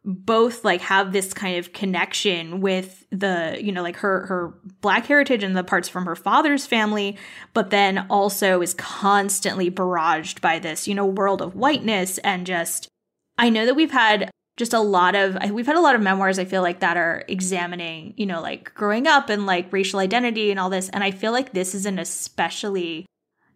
both 0.03 0.65
like 0.65 0.81
have 0.81 1.11
this 1.11 1.33
kind 1.33 1.57
of 1.57 1.73
connection 1.73 2.59
with 2.59 3.05
the 3.11 3.57
you 3.61 3.71
know 3.71 3.83
like 3.83 3.97
her 3.97 4.25
her 4.25 4.53
black 4.81 5.05
heritage 5.05 5.43
and 5.43 5.55
the 5.55 5.63
parts 5.63 5.87
from 5.87 6.05
her 6.05 6.15
father's 6.15 6.65
family 6.65 7.17
but 7.53 7.69
then 7.69 8.05
also 8.09 8.61
is 8.61 8.73
constantly 8.73 9.69
barraged 9.69 10.41
by 10.41 10.57
this 10.57 10.87
you 10.87 10.95
know 10.95 11.05
world 11.05 11.41
of 11.41 11.55
whiteness 11.55 12.17
and 12.19 12.47
just 12.47 12.87
i 13.37 13.47
know 13.47 13.65
that 13.65 13.75
we've 13.75 13.91
had 13.91 14.31
just 14.57 14.73
a 14.73 14.79
lot 14.79 15.15
of 15.15 15.37
we've 15.51 15.67
had 15.67 15.75
a 15.75 15.81
lot 15.81 15.93
of 15.93 16.01
memoirs 16.01 16.39
i 16.39 16.45
feel 16.45 16.63
like 16.63 16.79
that 16.79 16.97
are 16.97 17.23
examining 17.27 18.15
you 18.17 18.25
know 18.25 18.41
like 18.41 18.73
growing 18.73 19.05
up 19.05 19.29
and 19.29 19.45
like 19.45 19.71
racial 19.71 19.99
identity 19.99 20.49
and 20.49 20.59
all 20.59 20.69
this 20.71 20.89
and 20.89 21.03
i 21.03 21.11
feel 21.11 21.31
like 21.31 21.53
this 21.53 21.75
is 21.75 21.85
an 21.85 21.99
especially 21.99 23.05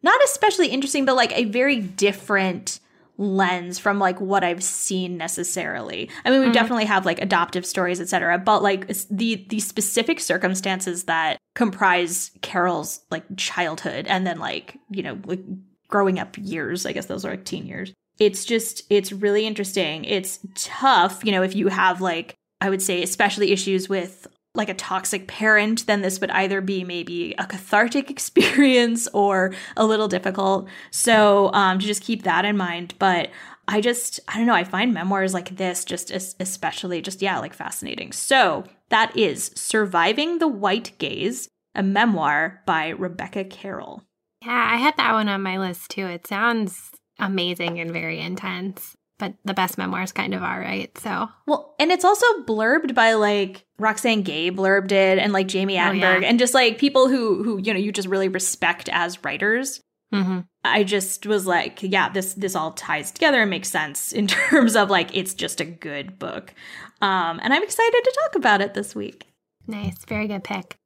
not 0.03 0.23
especially 0.23 0.67
interesting 0.67 1.05
but 1.05 1.15
like 1.15 1.35
a 1.35 1.45
very 1.45 1.79
different 1.79 2.79
lens 3.17 3.79
from 3.79 3.99
like 3.99 4.19
what 4.19 4.43
I've 4.43 4.63
seen 4.63 5.17
necessarily. 5.17 6.09
I 6.23 6.29
mean, 6.29 6.39
we 6.39 6.45
mm-hmm. 6.45 6.53
definitely 6.53 6.85
have 6.85 7.05
like 7.05 7.21
adoptive 7.21 7.65
stories, 7.65 8.01
etc., 8.01 8.37
but 8.37 8.61
like 8.61 8.87
the 9.09 9.45
the 9.49 9.59
specific 9.59 10.19
circumstances 10.19 11.05
that 11.05 11.37
comprise 11.55 12.31
Carroll's 12.41 13.01
like 13.11 13.23
childhood 13.37 14.07
and 14.07 14.25
then 14.25 14.39
like, 14.39 14.77
you 14.89 15.03
know, 15.03 15.19
like 15.25 15.41
growing 15.87 16.19
up 16.19 16.37
years, 16.37 16.85
I 16.85 16.91
guess 16.91 17.05
those 17.05 17.25
are 17.25 17.31
like 17.31 17.45
teen 17.45 17.65
years. 17.65 17.93
it's 18.19 18.45
just 18.45 18.83
it's 18.89 19.11
really 19.11 19.45
interesting. 19.45 20.05
It's 20.05 20.39
tough, 20.55 21.23
you 21.23 21.31
know, 21.31 21.43
if 21.43 21.55
you 21.55 21.67
have 21.67 22.01
like 22.01 22.35
I 22.61 22.69
would 22.69 22.81
say 22.81 23.03
especially 23.03 23.51
issues 23.51 23.89
with 23.89 24.27
like 24.55 24.69
a 24.69 24.73
toxic 24.73 25.27
parent, 25.27 25.85
then 25.87 26.01
this 26.01 26.19
would 26.19 26.31
either 26.31 26.61
be 26.61 26.83
maybe 26.83 27.33
a 27.37 27.45
cathartic 27.45 28.09
experience 28.09 29.07
or 29.13 29.53
a 29.77 29.85
little 29.85 30.07
difficult. 30.07 30.67
So 30.91 31.51
um, 31.53 31.79
to 31.79 31.85
just 31.85 32.03
keep 32.03 32.23
that 32.23 32.45
in 32.45 32.57
mind. 32.57 32.95
But 32.99 33.29
I 33.67 33.81
just, 33.81 34.19
I 34.27 34.37
don't 34.37 34.45
know, 34.45 34.53
I 34.53 34.63
find 34.63 34.93
memoirs 34.93 35.33
like 35.33 35.57
this 35.57 35.85
just 35.85 36.11
especially, 36.11 37.01
just, 37.01 37.21
yeah, 37.21 37.39
like 37.39 37.53
fascinating. 37.53 38.11
So 38.11 38.63
that 38.89 39.15
is 39.17 39.51
Surviving 39.55 40.37
the 40.37 40.47
White 40.47 40.97
Gaze, 40.99 41.49
a 41.73 41.81
memoir 41.81 42.61
by 42.65 42.89
Rebecca 42.89 43.43
Carroll. 43.43 44.03
Yeah, 44.45 44.69
I 44.73 44.77
had 44.77 44.95
that 44.97 45.13
one 45.13 45.27
on 45.27 45.41
my 45.41 45.57
list 45.57 45.89
too. 45.89 46.05
It 46.05 46.27
sounds 46.27 46.91
amazing 47.17 47.79
and 47.79 47.91
very 47.91 48.19
intense 48.19 48.94
but 49.17 49.33
the 49.45 49.53
best 49.53 49.77
memoirs 49.77 50.11
kind 50.11 50.33
of 50.33 50.43
are, 50.43 50.59
right? 50.59 50.95
So 50.97 51.29
well, 51.45 51.75
and 51.79 51.91
it's 51.91 52.05
also 52.05 52.25
blurbed 52.43 52.93
by 52.93 53.13
like 53.13 53.65
Roxane 53.79 54.23
Gay 54.23 54.51
blurbed 54.51 54.91
it, 54.91 55.19
and 55.19 55.33
like 55.33 55.47
Jami 55.47 55.75
Attenberg, 55.75 56.17
oh, 56.17 56.21
yeah. 56.21 56.27
and 56.27 56.39
just 56.39 56.53
like 56.53 56.77
people 56.77 57.07
who 57.07 57.43
who 57.43 57.59
you 57.59 57.73
know 57.73 57.79
you 57.79 57.91
just 57.91 58.07
really 58.07 58.27
respect 58.27 58.89
as 58.89 59.23
writers. 59.23 59.81
Mm-hmm. 60.13 60.41
I 60.63 60.83
just 60.83 61.25
was 61.25 61.45
like, 61.45 61.79
yeah, 61.81 62.09
this 62.09 62.33
this 62.33 62.55
all 62.55 62.71
ties 62.71 63.11
together 63.11 63.41
and 63.41 63.49
makes 63.49 63.69
sense 63.69 64.11
in 64.11 64.27
terms 64.27 64.75
of 64.75 64.89
like 64.89 65.15
it's 65.15 65.33
just 65.33 65.61
a 65.61 65.65
good 65.65 66.19
book, 66.19 66.53
um, 67.01 67.39
and 67.41 67.53
I'm 67.53 67.63
excited 67.63 68.01
to 68.03 68.19
talk 68.23 68.35
about 68.35 68.61
it 68.61 68.73
this 68.73 68.95
week. 68.95 69.27
Nice, 69.67 70.05
very 70.05 70.27
good 70.27 70.43
pick. 70.43 70.77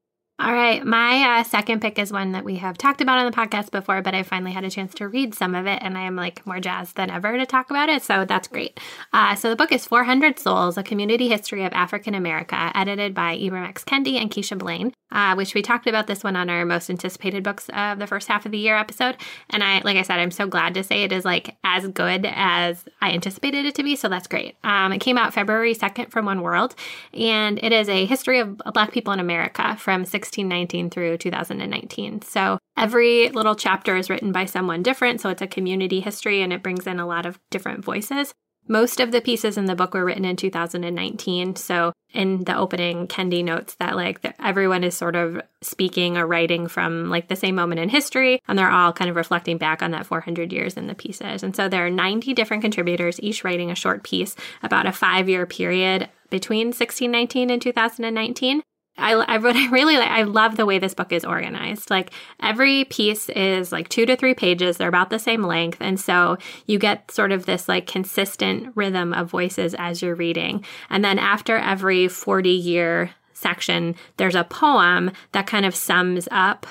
All 0.42 0.54
right. 0.54 0.86
My 0.86 1.40
uh, 1.40 1.44
second 1.44 1.82
pick 1.82 2.00
is 2.00 2.14
one 2.14 2.32
that 2.32 2.46
we 2.46 2.56
have 2.56 2.78
talked 2.78 3.02
about 3.02 3.20
on 3.20 3.26
the 3.30 3.36
podcast 3.36 3.72
before, 3.72 4.02
but 4.02 4.16
I 4.16 4.24
finally 4.24 4.54
had 4.54 4.64
a 4.64 4.70
chance 4.70 4.94
to 4.94 5.10
read 5.10 5.36
some 5.36 5.54
of 5.54 5.68
it 5.68 5.80
and 5.82 5.98
I 5.98 6.04
am 6.04 6.16
like 6.16 6.48
more 6.48 6.62
jazzed 6.62 6.96
than 6.96 7.10
ever 7.10 7.38
to 7.38 7.46
talk 7.46 7.70
about 7.70 7.90
it. 7.90 8.04
So 8.04 8.24
that's 8.24 8.48
great. 8.48 8.80
Uh, 9.12 9.36
so 9.36 9.50
the 9.50 9.58
book 9.58 9.74
is 9.74 9.86
400 9.86 10.40
Souls 10.40 10.78
A 10.78 10.84
Community 10.84 11.28
History 11.28 11.66
of 11.66 11.74
African 11.74 12.16
America, 12.16 12.72
edited 12.74 13.14
by 13.14 13.38
Ibram 13.38 13.68
X. 13.68 13.84
Kendi 13.84 14.14
and 14.16 14.32
Keisha 14.32 14.58
Blain, 14.58 14.94
uh, 15.12 15.36
which 15.36 15.54
we 15.54 15.62
talked 15.62 15.88
about 15.88 16.08
this 16.08 16.24
one 16.24 16.36
on 16.36 16.50
our 16.50 16.66
most 16.66 16.90
anticipated 16.90 17.44
books 17.44 17.70
of 17.74 18.00
the 18.00 18.08
first 18.08 18.28
half 18.28 18.46
of 18.46 18.52
the 18.52 18.58
year 18.58 18.78
episode. 18.78 19.18
And 19.50 19.64
I, 19.64 19.82
like 19.84 19.98
I 19.98 20.02
said, 20.04 20.20
I'm 20.20 20.32
so 20.32 20.48
glad 20.48 20.74
to 20.76 20.84
say 20.84 21.04
it 21.04 21.12
is 21.12 21.26
like 21.26 21.56
as 21.64 21.88
good 21.88 22.26
as 22.30 22.86
I 23.02 23.12
anticipated 23.12 23.66
it 23.66 23.76
to 23.76 23.84
be. 23.84 23.96
So 23.96 24.10
that's 24.10 24.28
great. 24.28 24.56
Um, 24.64 24.94
it 24.94 25.00
came 25.00 25.18
out 25.18 25.34
February 25.34 25.74
2nd 25.76 26.12
from 26.12 26.26
One 26.26 26.42
World, 26.42 26.76
and 27.14 27.60
it 27.64 27.72
is 27.72 27.90
a 27.90 28.06
history 28.06 28.40
of 28.40 28.58
Black 28.74 28.92
people 28.92 29.14
in 29.14 29.20
America 29.20 29.76
from 29.78 30.02
1619 30.02 30.90
through 30.90 31.18
2019. 31.18 32.22
So 32.22 32.60
every 32.78 33.30
little 33.30 33.56
chapter 33.56 33.96
is 33.98 34.10
written 34.10 34.32
by 34.32 34.46
someone 34.46 34.84
different. 34.84 35.22
So 35.22 35.30
it's 35.30 35.42
a 35.42 35.48
community 35.48 36.00
history 36.00 36.42
and 36.42 36.54
it 36.54 36.64
brings 36.64 36.88
in 36.88 37.00
a 37.00 37.08
lot 37.08 37.26
of 37.26 37.40
different 37.50 37.84
voices. 37.84 38.34
Most 38.72 39.00
of 39.00 39.12
the 39.12 39.20
pieces 39.20 39.58
in 39.58 39.66
the 39.66 39.76
book 39.76 39.96
were 39.96 40.06
written 40.06 40.26
in 40.26 40.36
2019. 40.36 41.56
So 41.56 41.92
in 42.14 42.44
the 42.44 42.56
opening, 42.56 43.08
Kendi 43.08 43.44
notes 43.44 43.74
that 43.80 43.96
like 43.96 44.22
the, 44.22 44.40
everyone 44.46 44.84
is 44.84 44.96
sort 44.96 45.16
of 45.16 45.42
speaking 45.62 46.18
or 46.18 46.28
writing 46.28 46.68
from 46.68 47.10
like 47.10 47.30
the 47.30 47.36
same 47.36 47.56
moment 47.56 47.82
in 47.82 47.90
history, 47.90 48.40
and 48.48 48.60
they're 48.60 48.70
all 48.70 48.94
kind 48.94 49.10
of 49.10 49.16
reflecting 49.16 49.58
back 49.58 49.82
on 49.82 49.90
that 49.92 50.06
400 50.06 50.54
years 50.54 50.78
in 50.78 50.86
the 50.86 50.94
pieces. 50.94 51.42
And 51.42 51.56
so 51.56 51.68
there 51.68 51.84
are 51.84 51.90
90 51.90 52.36
different 52.36 52.62
contributors, 52.62 53.20
each 53.22 53.44
writing 53.44 53.72
a 53.72 53.76
short 53.76 54.04
piece 54.04 54.36
about 54.62 54.86
a 54.86 54.92
five 54.92 55.28
year 55.28 55.48
period 55.48 56.08
between 56.30 56.68
1619 56.68 57.50
and 57.50 57.60
2019. 57.60 58.62
I, 59.00 59.12
I 59.12 59.36
really 59.36 59.98
like, 59.98 60.10
I 60.10 60.24
love 60.24 60.58
the 60.58 60.66
way 60.66 60.80
this 60.80 60.94
book 60.94 61.12
is 61.12 61.26
organized. 61.26 61.90
Like 61.90 62.12
every 62.42 62.86
piece 62.86 63.30
is 63.30 63.72
like 63.72 63.90
two 63.90 64.06
to 64.06 64.16
three 64.16 64.34
pages. 64.34 64.78
They're 64.78 64.88
about 64.88 65.10
the 65.10 65.20
same 65.20 65.44
length. 65.44 65.78
And 65.80 66.00
so 66.00 66.38
you 66.66 66.80
get 66.80 67.12
sort 67.12 67.32
of 67.32 67.46
this 67.46 67.68
like 67.68 67.88
consistent 67.88 68.72
rhythm 68.76 69.14
of 69.14 69.30
voices 69.30 69.76
as 69.78 70.02
you're 70.02 70.16
reading. 70.16 70.64
And 70.90 71.04
then 71.04 71.20
after 71.20 71.58
every 71.58 72.08
40 72.08 72.50
year 72.50 73.12
section, 73.34 73.96
there's 74.18 74.36
a 74.36 74.44
poem 74.44 75.12
that 75.32 75.48
kind 75.48 75.66
of 75.66 75.76
sums 75.76 76.28
up 76.32 76.68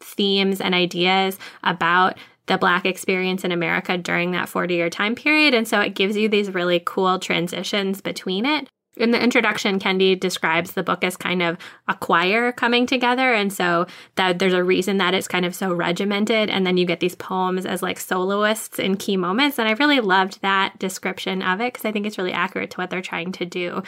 themes 0.00 0.60
and 0.60 0.74
ideas 0.74 1.38
about 1.62 2.18
the 2.46 2.58
Black 2.58 2.84
experience 2.84 3.44
in 3.44 3.52
America 3.52 3.96
during 3.96 4.32
that 4.32 4.48
40 4.48 4.74
year 4.74 4.90
time 4.90 5.14
period. 5.14 5.54
And 5.54 5.68
so 5.68 5.80
it 5.80 5.94
gives 5.94 6.16
you 6.16 6.28
these 6.28 6.52
really 6.52 6.82
cool 6.84 7.18
transitions 7.18 8.00
between 8.00 8.44
it 8.44 8.68
in 8.96 9.12
the 9.12 9.22
introduction, 9.22 9.78
Kendi 9.78 10.18
describes 10.18 10.72
the 10.72 10.82
book 10.82 11.04
as 11.04 11.16
kind 11.16 11.42
of 11.42 11.56
a 11.88 11.94
choir 11.94 12.52
coming 12.52 12.86
together. 12.86 13.32
And 13.32 13.52
so 13.52 13.86
that 14.16 14.38
there's 14.38 14.52
a 14.52 14.64
reason 14.64 14.98
that 14.98 15.14
it's 15.14 15.28
kind 15.28 15.46
of 15.46 15.54
so 15.54 15.72
regimented. 15.72 16.50
And 16.50 16.66
then 16.66 16.76
you 16.76 16.84
get 16.84 17.00
these 17.00 17.14
poems 17.14 17.64
as 17.64 17.82
like 17.82 18.00
soloists 18.00 18.78
in 18.78 18.96
key 18.96 19.16
moments. 19.16 19.58
And 19.58 19.68
I 19.68 19.72
really 19.72 20.00
loved 20.00 20.42
that 20.42 20.78
description 20.78 21.40
of 21.40 21.60
it 21.60 21.72
because 21.72 21.84
I 21.84 21.92
think 21.92 22.04
it's 22.04 22.18
really 22.18 22.32
accurate 22.32 22.72
to 22.72 22.78
what 22.78 22.90
they're 22.90 23.00
trying 23.00 23.32
to 23.32 23.46
do, 23.46 23.82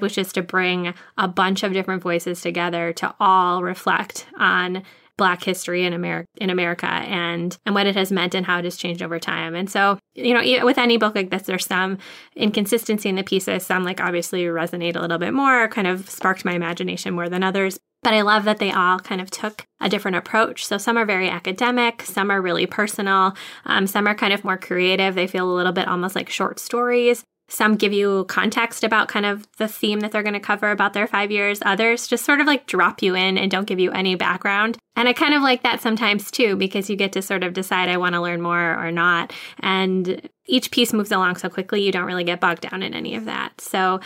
which 0.00 0.18
is 0.18 0.32
to 0.32 0.42
bring 0.42 0.92
a 1.16 1.28
bunch 1.28 1.62
of 1.62 1.72
different 1.72 2.02
voices 2.02 2.40
together 2.40 2.92
to 2.94 3.14
all 3.20 3.62
reflect 3.62 4.26
on 4.38 4.82
Black 5.18 5.44
history 5.44 5.84
in 5.84 5.92
America, 5.92 6.26
in 6.40 6.48
America, 6.48 6.86
and 6.86 7.58
and 7.66 7.74
what 7.74 7.86
it 7.86 7.96
has 7.96 8.10
meant 8.10 8.34
and 8.34 8.46
how 8.46 8.58
it 8.58 8.64
has 8.64 8.76
changed 8.76 9.02
over 9.02 9.18
time. 9.18 9.54
And 9.54 9.68
so, 9.68 9.98
you 10.14 10.32
know, 10.32 10.64
with 10.64 10.78
any 10.78 10.96
book 10.96 11.14
like 11.14 11.28
this, 11.28 11.42
there's 11.42 11.66
some 11.66 11.98
inconsistency 12.34 13.10
in 13.10 13.16
the 13.16 13.22
pieces. 13.22 13.66
Some 13.66 13.84
like 13.84 14.00
obviously 14.00 14.44
resonate 14.44 14.96
a 14.96 15.00
little 15.00 15.18
bit 15.18 15.34
more, 15.34 15.68
kind 15.68 15.86
of 15.86 16.08
sparked 16.08 16.46
my 16.46 16.52
imagination 16.52 17.12
more 17.12 17.28
than 17.28 17.42
others. 17.42 17.78
But 18.02 18.14
I 18.14 18.22
love 18.22 18.44
that 18.44 18.58
they 18.58 18.70
all 18.70 19.00
kind 19.00 19.20
of 19.20 19.30
took 19.30 19.64
a 19.80 19.88
different 19.88 20.16
approach. 20.16 20.64
So 20.64 20.78
some 20.78 20.96
are 20.96 21.04
very 21.04 21.28
academic, 21.28 22.02
some 22.02 22.30
are 22.30 22.40
really 22.40 22.64
personal, 22.64 23.34
um, 23.66 23.86
some 23.88 24.06
are 24.06 24.14
kind 24.14 24.32
of 24.32 24.44
more 24.44 24.56
creative. 24.56 25.14
They 25.16 25.26
feel 25.26 25.50
a 25.50 25.56
little 25.56 25.72
bit 25.72 25.88
almost 25.88 26.14
like 26.14 26.30
short 26.30 26.60
stories. 26.60 27.24
Some 27.48 27.76
give 27.76 27.92
you 27.92 28.24
context 28.28 28.84
about 28.84 29.08
kind 29.08 29.26
of 29.26 29.48
the 29.56 29.68
theme 29.68 30.00
that 30.00 30.12
they're 30.12 30.22
going 30.22 30.34
to 30.34 30.40
cover 30.40 30.70
about 30.70 30.92
their 30.92 31.06
five 31.06 31.30
years. 31.30 31.60
Others 31.62 32.06
just 32.06 32.24
sort 32.24 32.40
of 32.40 32.46
like 32.46 32.66
drop 32.66 33.02
you 33.02 33.14
in 33.14 33.38
and 33.38 33.50
don't 33.50 33.66
give 33.66 33.80
you 33.80 33.90
any 33.92 34.14
background. 34.14 34.76
And 34.96 35.08
I 35.08 35.14
kind 35.14 35.34
of 35.34 35.42
like 35.42 35.62
that 35.62 35.80
sometimes 35.80 36.30
too, 36.30 36.56
because 36.56 36.90
you 36.90 36.96
get 36.96 37.12
to 37.12 37.22
sort 37.22 37.42
of 37.42 37.54
decide 37.54 37.88
I 37.88 37.96
want 37.96 38.14
to 38.14 38.20
learn 38.20 38.42
more 38.42 38.76
or 38.78 38.92
not. 38.92 39.32
And 39.60 40.28
each 40.46 40.70
piece 40.70 40.92
moves 40.92 41.10
along 41.10 41.36
so 41.36 41.48
quickly, 41.48 41.82
you 41.82 41.92
don't 41.92 42.06
really 42.06 42.24
get 42.24 42.40
bogged 42.40 42.62
down 42.62 42.82
in 42.82 42.94
any 42.94 43.14
of 43.14 43.24
that. 43.24 43.60
So 43.60 44.00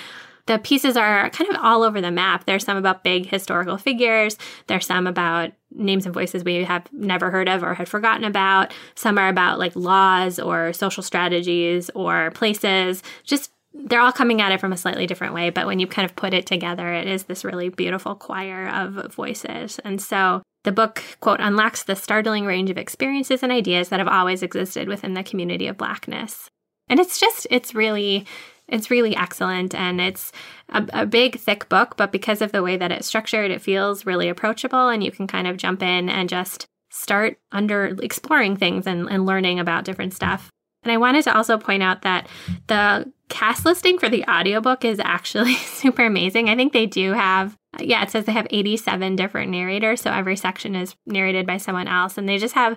the 0.46 0.58
pieces 0.58 0.96
are 0.96 1.30
kind 1.30 1.50
of 1.50 1.56
all 1.62 1.82
over 1.82 2.00
the 2.00 2.10
map. 2.10 2.46
There's 2.46 2.64
some 2.64 2.76
about 2.76 3.04
big 3.04 3.26
historical 3.26 3.76
figures. 3.76 4.36
There's 4.66 4.86
some 4.86 5.06
about 5.06 5.52
names 5.74 6.06
and 6.06 6.14
voices 6.14 6.44
we 6.44 6.64
have 6.64 6.86
never 6.92 7.30
heard 7.30 7.48
of 7.48 7.62
or 7.62 7.74
had 7.74 7.88
forgotten 7.88 8.24
about. 8.24 8.72
Some 8.94 9.18
are 9.18 9.28
about 9.28 9.58
like 9.58 9.74
laws 9.74 10.38
or 10.38 10.72
social 10.72 11.02
strategies 11.02 11.90
or 11.94 12.30
places. 12.32 13.02
Just 13.24 13.50
they're 13.74 14.00
all 14.00 14.12
coming 14.12 14.40
at 14.40 14.52
it 14.52 14.60
from 14.60 14.72
a 14.72 14.76
slightly 14.76 15.06
different 15.06 15.34
way, 15.34 15.50
but 15.50 15.66
when 15.66 15.78
you 15.78 15.86
kind 15.86 16.04
of 16.04 16.14
put 16.14 16.34
it 16.34 16.46
together, 16.46 16.92
it 16.92 17.06
is 17.06 17.24
this 17.24 17.44
really 17.44 17.70
beautiful 17.70 18.14
choir 18.14 18.68
of 18.68 19.12
voices. 19.14 19.78
And 19.84 20.00
so 20.00 20.42
the 20.64 20.72
book, 20.72 21.02
quote, 21.20 21.40
unlocks 21.40 21.82
the 21.82 21.96
startling 21.96 22.44
range 22.44 22.70
of 22.70 22.78
experiences 22.78 23.42
and 23.42 23.50
ideas 23.50 23.88
that 23.88 23.98
have 23.98 24.08
always 24.08 24.42
existed 24.42 24.88
within 24.88 25.14
the 25.14 25.22
community 25.22 25.66
of 25.66 25.78
Blackness. 25.78 26.48
And 26.88 27.00
it's 27.00 27.18
just, 27.18 27.46
it's 27.50 27.74
really 27.74 28.26
it's 28.72 28.90
really 28.90 29.14
excellent 29.14 29.74
and 29.74 30.00
it's 30.00 30.32
a, 30.70 30.84
a, 30.94 31.06
big, 31.06 31.38
thick 31.38 31.68
book, 31.68 31.96
but 31.98 32.10
because 32.10 32.40
of 32.40 32.52
the 32.52 32.62
way 32.62 32.76
that 32.78 32.90
it's 32.90 33.06
structured, 33.06 33.50
it 33.50 33.60
feels 33.60 34.06
really 34.06 34.28
approachable 34.28 34.88
and 34.88 35.04
you 35.04 35.12
can 35.12 35.26
kind 35.26 35.46
of 35.46 35.58
jump 35.58 35.82
in 35.82 36.08
and 36.08 36.28
just 36.28 36.66
start 36.90 37.38
under 37.52 37.96
exploring 38.02 38.56
things 38.56 38.86
and, 38.86 39.08
and 39.10 39.26
learning 39.26 39.60
about 39.60 39.84
different 39.84 40.14
stuff. 40.14 40.50
And 40.82 40.90
I 40.90 40.96
wanted 40.96 41.22
to 41.24 41.36
also 41.36 41.58
point 41.58 41.82
out 41.82 42.02
that 42.02 42.28
the 42.66 43.12
cast 43.28 43.64
listing 43.64 43.98
for 43.98 44.08
the 44.08 44.24
audiobook 44.24 44.84
is 44.84 45.00
actually 45.04 45.54
super 45.56 46.04
amazing. 46.04 46.48
I 46.48 46.56
think 46.56 46.72
they 46.72 46.86
do 46.86 47.12
have, 47.12 47.56
yeah, 47.78 48.02
it 48.02 48.10
says 48.10 48.24
they 48.24 48.32
have 48.32 48.48
87 48.50 49.16
different 49.16 49.50
narrators. 49.52 50.00
So 50.00 50.10
every 50.10 50.36
section 50.36 50.74
is 50.74 50.96
narrated 51.06 51.46
by 51.46 51.58
someone 51.58 51.88
else. 51.88 52.18
And 52.18 52.28
they 52.28 52.38
just 52.38 52.54
have 52.54 52.76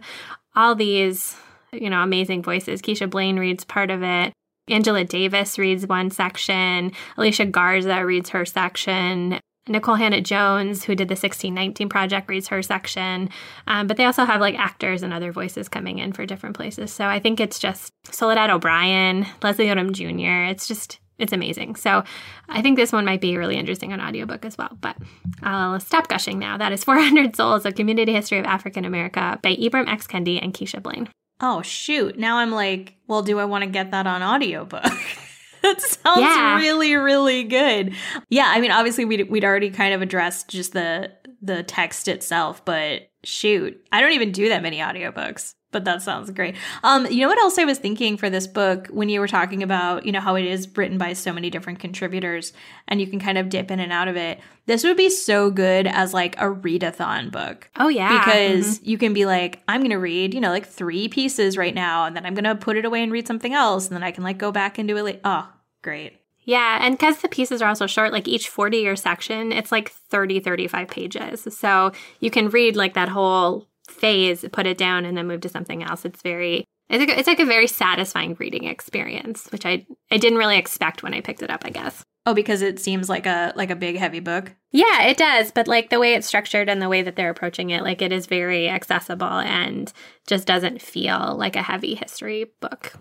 all 0.55 0.75
these, 0.75 1.35
you 1.71 1.89
know, 1.89 2.01
amazing 2.01 2.43
voices. 2.43 2.81
Keisha 2.81 3.09
Blain 3.09 3.39
reads 3.39 3.63
part 3.63 3.89
of 3.89 4.03
it. 4.03 4.33
Angela 4.67 5.03
Davis 5.03 5.57
reads 5.59 5.85
one 5.85 6.09
section, 6.09 6.91
Alicia 7.17 7.45
Garza 7.45 8.05
reads 8.05 8.29
her 8.29 8.45
section. 8.45 9.39
Nikole 9.67 9.97
Hannah-Jones, 9.97 10.83
who 10.83 10.93
did 10.93 11.07
the 11.07 11.13
1619 11.13 11.89
project, 11.89 12.29
reads 12.29 12.49
her 12.49 12.61
section. 12.61 13.29
Um, 13.65 13.87
but 13.87 13.97
they 13.97 14.05
also 14.05 14.23
have 14.23 14.39
like 14.39 14.55
actors 14.55 15.01
and 15.01 15.11
other 15.11 15.31
voices 15.31 15.67
coming 15.67 15.97
in 15.97 16.13
for 16.13 16.25
different 16.25 16.55
places. 16.55 16.91
So 16.93 17.05
I 17.05 17.19
think 17.19 17.39
it's 17.39 17.57
just 17.57 17.91
Soledad 18.11 18.51
O'Brien, 18.51 19.25
Leslie 19.41 19.65
Odom 19.65 19.91
Jr. 19.91 20.51
It's 20.51 20.67
just, 20.67 20.99
it's 21.17 21.33
amazing. 21.33 21.77
So 21.77 22.03
I 22.47 22.61
think 22.61 22.77
this 22.77 22.91
one 22.91 23.05
might 23.05 23.21
be 23.21 23.37
really 23.37 23.55
interesting 23.55 23.91
on 23.91 24.01
audiobook 24.01 24.45
as 24.45 24.55
well. 24.55 24.77
But 24.79 24.97
I'll 25.41 25.79
stop 25.79 26.09
gushing 26.09 26.37
now. 26.37 26.57
That 26.57 26.71
is 26.71 26.83
400 26.83 27.35
Souls, 27.35 27.65
A 27.65 27.71
Community 27.71 28.13
History 28.13 28.37
of 28.37 28.45
African 28.45 28.85
America 28.85 29.39
by 29.41 29.55
Ibram 29.55 29.87
X. 29.87 30.05
Kendi 30.05 30.39
and 30.39 30.53
Keisha 30.53 30.81
Blain. 30.81 31.09
Oh 31.41 31.61
shoot. 31.61 32.17
Now 32.17 32.37
I'm 32.37 32.51
like, 32.51 32.95
well, 33.07 33.21
do 33.21 33.39
I 33.39 33.45
want 33.45 33.63
to 33.63 33.69
get 33.69 33.91
that 33.91 34.07
on 34.07 34.23
audiobook? 34.23 34.83
that 35.61 35.81
sounds 35.81 36.21
yeah. 36.21 36.57
really 36.57 36.95
really 36.95 37.43
good. 37.43 37.95
Yeah, 38.29 38.45
I 38.47 38.61
mean 38.61 38.71
obviously 38.71 39.05
we'd 39.05 39.29
we'd 39.29 39.45
already 39.45 39.69
kind 39.69 39.93
of 39.93 40.01
addressed 40.01 40.49
just 40.49 40.73
the 40.73 41.11
the 41.41 41.63
text 41.63 42.07
itself, 42.07 42.63
but 42.65 43.09
shoot, 43.23 43.79
I 43.91 44.01
don't 44.01 44.13
even 44.13 44.31
do 44.31 44.49
that 44.49 44.63
many 44.63 44.79
audiobooks. 44.79 45.53
But 45.75 45.83
that 45.83 46.01
sounds 46.01 46.31
great. 46.31 46.55
Um, 46.85 47.05
you 47.07 47.19
know 47.19 47.27
what 47.27 47.37
else 47.37 47.59
I 47.59 47.65
was 47.65 47.79
thinking 47.79 48.15
for 48.15 48.29
this 48.29 48.47
book 48.47 48.87
when 48.91 49.09
you 49.09 49.19
were 49.19 49.27
talking 49.27 49.61
about, 49.61 50.05
you 50.05 50.13
know, 50.13 50.21
how 50.21 50.35
it 50.35 50.45
is 50.45 50.69
written 50.77 50.97
by 50.97 51.11
so 51.11 51.33
many 51.33 51.49
different 51.49 51.79
contributors 51.79 52.53
and 52.87 53.01
you 53.01 53.07
can 53.07 53.19
kind 53.19 53.37
of 53.37 53.49
dip 53.49 53.69
in 53.69 53.81
and 53.81 53.91
out 53.91 54.07
of 54.07 54.15
it. 54.15 54.39
This 54.67 54.85
would 54.85 54.95
be 54.95 55.09
so 55.09 55.51
good 55.51 55.85
as 55.85 56.13
like 56.13 56.37
a 56.37 56.45
readathon 56.45 57.29
book. 57.29 57.69
Oh 57.75 57.89
yeah. 57.89 58.17
Because 58.17 58.81
you 58.83 58.97
can 58.97 59.13
be 59.13 59.25
like, 59.25 59.63
I'm 59.67 59.81
gonna 59.81 59.99
read, 59.99 60.33
you 60.33 60.39
know, 60.39 60.49
like 60.49 60.65
three 60.65 61.09
pieces 61.09 61.57
right 61.57 61.75
now, 61.75 62.05
and 62.05 62.15
then 62.15 62.25
I'm 62.25 62.35
gonna 62.35 62.55
put 62.55 62.77
it 62.77 62.85
away 62.85 63.03
and 63.03 63.11
read 63.11 63.27
something 63.27 63.53
else, 63.53 63.87
and 63.87 63.97
then 63.97 64.03
I 64.03 64.11
can 64.11 64.23
like 64.23 64.37
go 64.37 64.53
back 64.53 64.77
and 64.77 64.87
do 64.87 64.95
it 64.95 65.03
like 65.03 65.19
oh, 65.25 65.49
great. 65.81 66.21
Yeah, 66.45 66.79
and 66.81 66.97
because 66.97 67.17
the 67.17 67.27
pieces 67.27 67.61
are 67.61 67.67
also 67.67 67.85
short, 67.85 68.13
like 68.13 68.29
each 68.29 68.47
40 68.47 68.77
year 68.77 68.95
section, 68.95 69.51
it's 69.51 69.73
like 69.73 69.91
30, 69.91 70.39
35 70.39 70.87
pages. 70.87 71.47
So 71.57 71.91
you 72.21 72.31
can 72.31 72.47
read 72.47 72.77
like 72.77 72.93
that 72.93 73.09
whole 73.09 73.67
phase, 73.89 74.45
put 74.51 74.65
it 74.65 74.77
down, 74.77 75.05
and 75.05 75.17
then 75.17 75.27
move 75.27 75.41
to 75.41 75.49
something 75.49 75.83
else. 75.83 76.05
It's 76.05 76.21
very, 76.21 76.65
it's 76.89 76.99
like, 76.99 77.17
it's 77.17 77.27
like 77.27 77.39
a 77.39 77.45
very 77.45 77.67
satisfying 77.67 78.35
reading 78.39 78.65
experience, 78.65 79.47
which 79.51 79.65
I, 79.65 79.85
I 80.11 80.17
didn't 80.17 80.39
really 80.39 80.57
expect 80.57 81.03
when 81.03 81.13
I 81.13 81.21
picked 81.21 81.41
it 81.41 81.49
up, 81.49 81.63
I 81.65 81.69
guess. 81.69 82.03
Oh, 82.27 82.33
because 82.33 82.63
it 82.63 82.79
seems 82.79 83.07
like 83.07 83.27
a 83.27 83.53
like 83.55 83.69
a 83.69 83.75
big 83.75 83.97
heavy 83.97 84.19
book. 84.19 84.51
Yeah, 84.71 85.03
it 85.03 85.17
does. 85.17 85.51
But 85.51 85.67
like 85.67 85.91
the 85.91 85.99
way 85.99 86.15
it's 86.15 86.25
structured 86.25 86.69
and 86.69 86.81
the 86.81 86.89
way 86.89 87.03
that 87.03 87.15
they're 87.15 87.29
approaching 87.29 87.69
it, 87.69 87.83
like 87.83 88.01
it 88.01 88.11
is 88.11 88.25
very 88.25 88.67
accessible 88.67 89.27
and 89.27 89.93
just 90.25 90.47
doesn't 90.47 90.81
feel 90.81 91.35
like 91.37 91.55
a 91.55 91.61
heavy 91.61 91.93
history 91.93 92.51
book. 92.61 92.93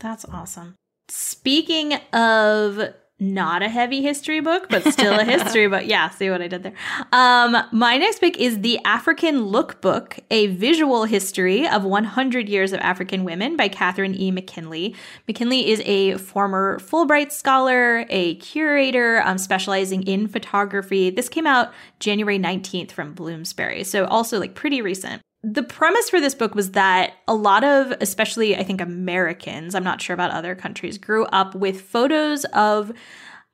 That's 0.00 0.24
awesome. 0.24 0.74
Speaking 1.08 1.94
of 2.14 2.94
not 3.22 3.62
a 3.62 3.68
heavy 3.68 4.02
history 4.02 4.40
book, 4.40 4.68
but 4.68 4.84
still 4.92 5.18
a 5.18 5.24
history 5.24 5.68
book. 5.68 5.84
Yeah, 5.86 6.10
see 6.10 6.28
what 6.28 6.42
I 6.42 6.48
did 6.48 6.62
there. 6.62 6.74
Um, 7.12 7.56
my 7.72 7.96
next 7.96 8.18
pick 8.18 8.36
is 8.38 8.60
The 8.60 8.78
African 8.84 9.46
Lookbook, 9.46 10.18
a 10.30 10.48
visual 10.48 11.04
history 11.04 11.66
of 11.66 11.84
100 11.84 12.48
years 12.48 12.72
of 12.72 12.80
African 12.80 13.24
women 13.24 13.56
by 13.56 13.68
Catherine 13.68 14.14
E. 14.14 14.30
McKinley. 14.30 14.94
McKinley 15.26 15.70
is 15.70 15.80
a 15.84 16.18
former 16.18 16.78
Fulbright 16.80 17.32
scholar, 17.32 18.04
a 18.10 18.34
curator 18.36 19.22
um, 19.22 19.38
specializing 19.38 20.02
in 20.02 20.28
photography. 20.28 21.10
This 21.10 21.28
came 21.28 21.46
out 21.46 21.72
January 22.00 22.38
19th 22.38 22.90
from 22.90 23.14
Bloomsbury, 23.14 23.84
so 23.84 24.04
also 24.06 24.40
like 24.40 24.54
pretty 24.54 24.82
recent 24.82 25.22
the 25.42 25.62
premise 25.62 26.08
for 26.08 26.20
this 26.20 26.34
book 26.34 26.54
was 26.54 26.72
that 26.72 27.14
a 27.26 27.34
lot 27.34 27.64
of, 27.64 27.92
especially 28.00 28.56
I 28.56 28.62
think 28.62 28.80
Americans, 28.80 29.74
I'm 29.74 29.84
not 29.84 30.00
sure 30.00 30.14
about 30.14 30.30
other 30.30 30.54
countries, 30.54 30.98
grew 30.98 31.24
up 31.26 31.54
with 31.54 31.80
photos 31.80 32.44
of 32.52 32.92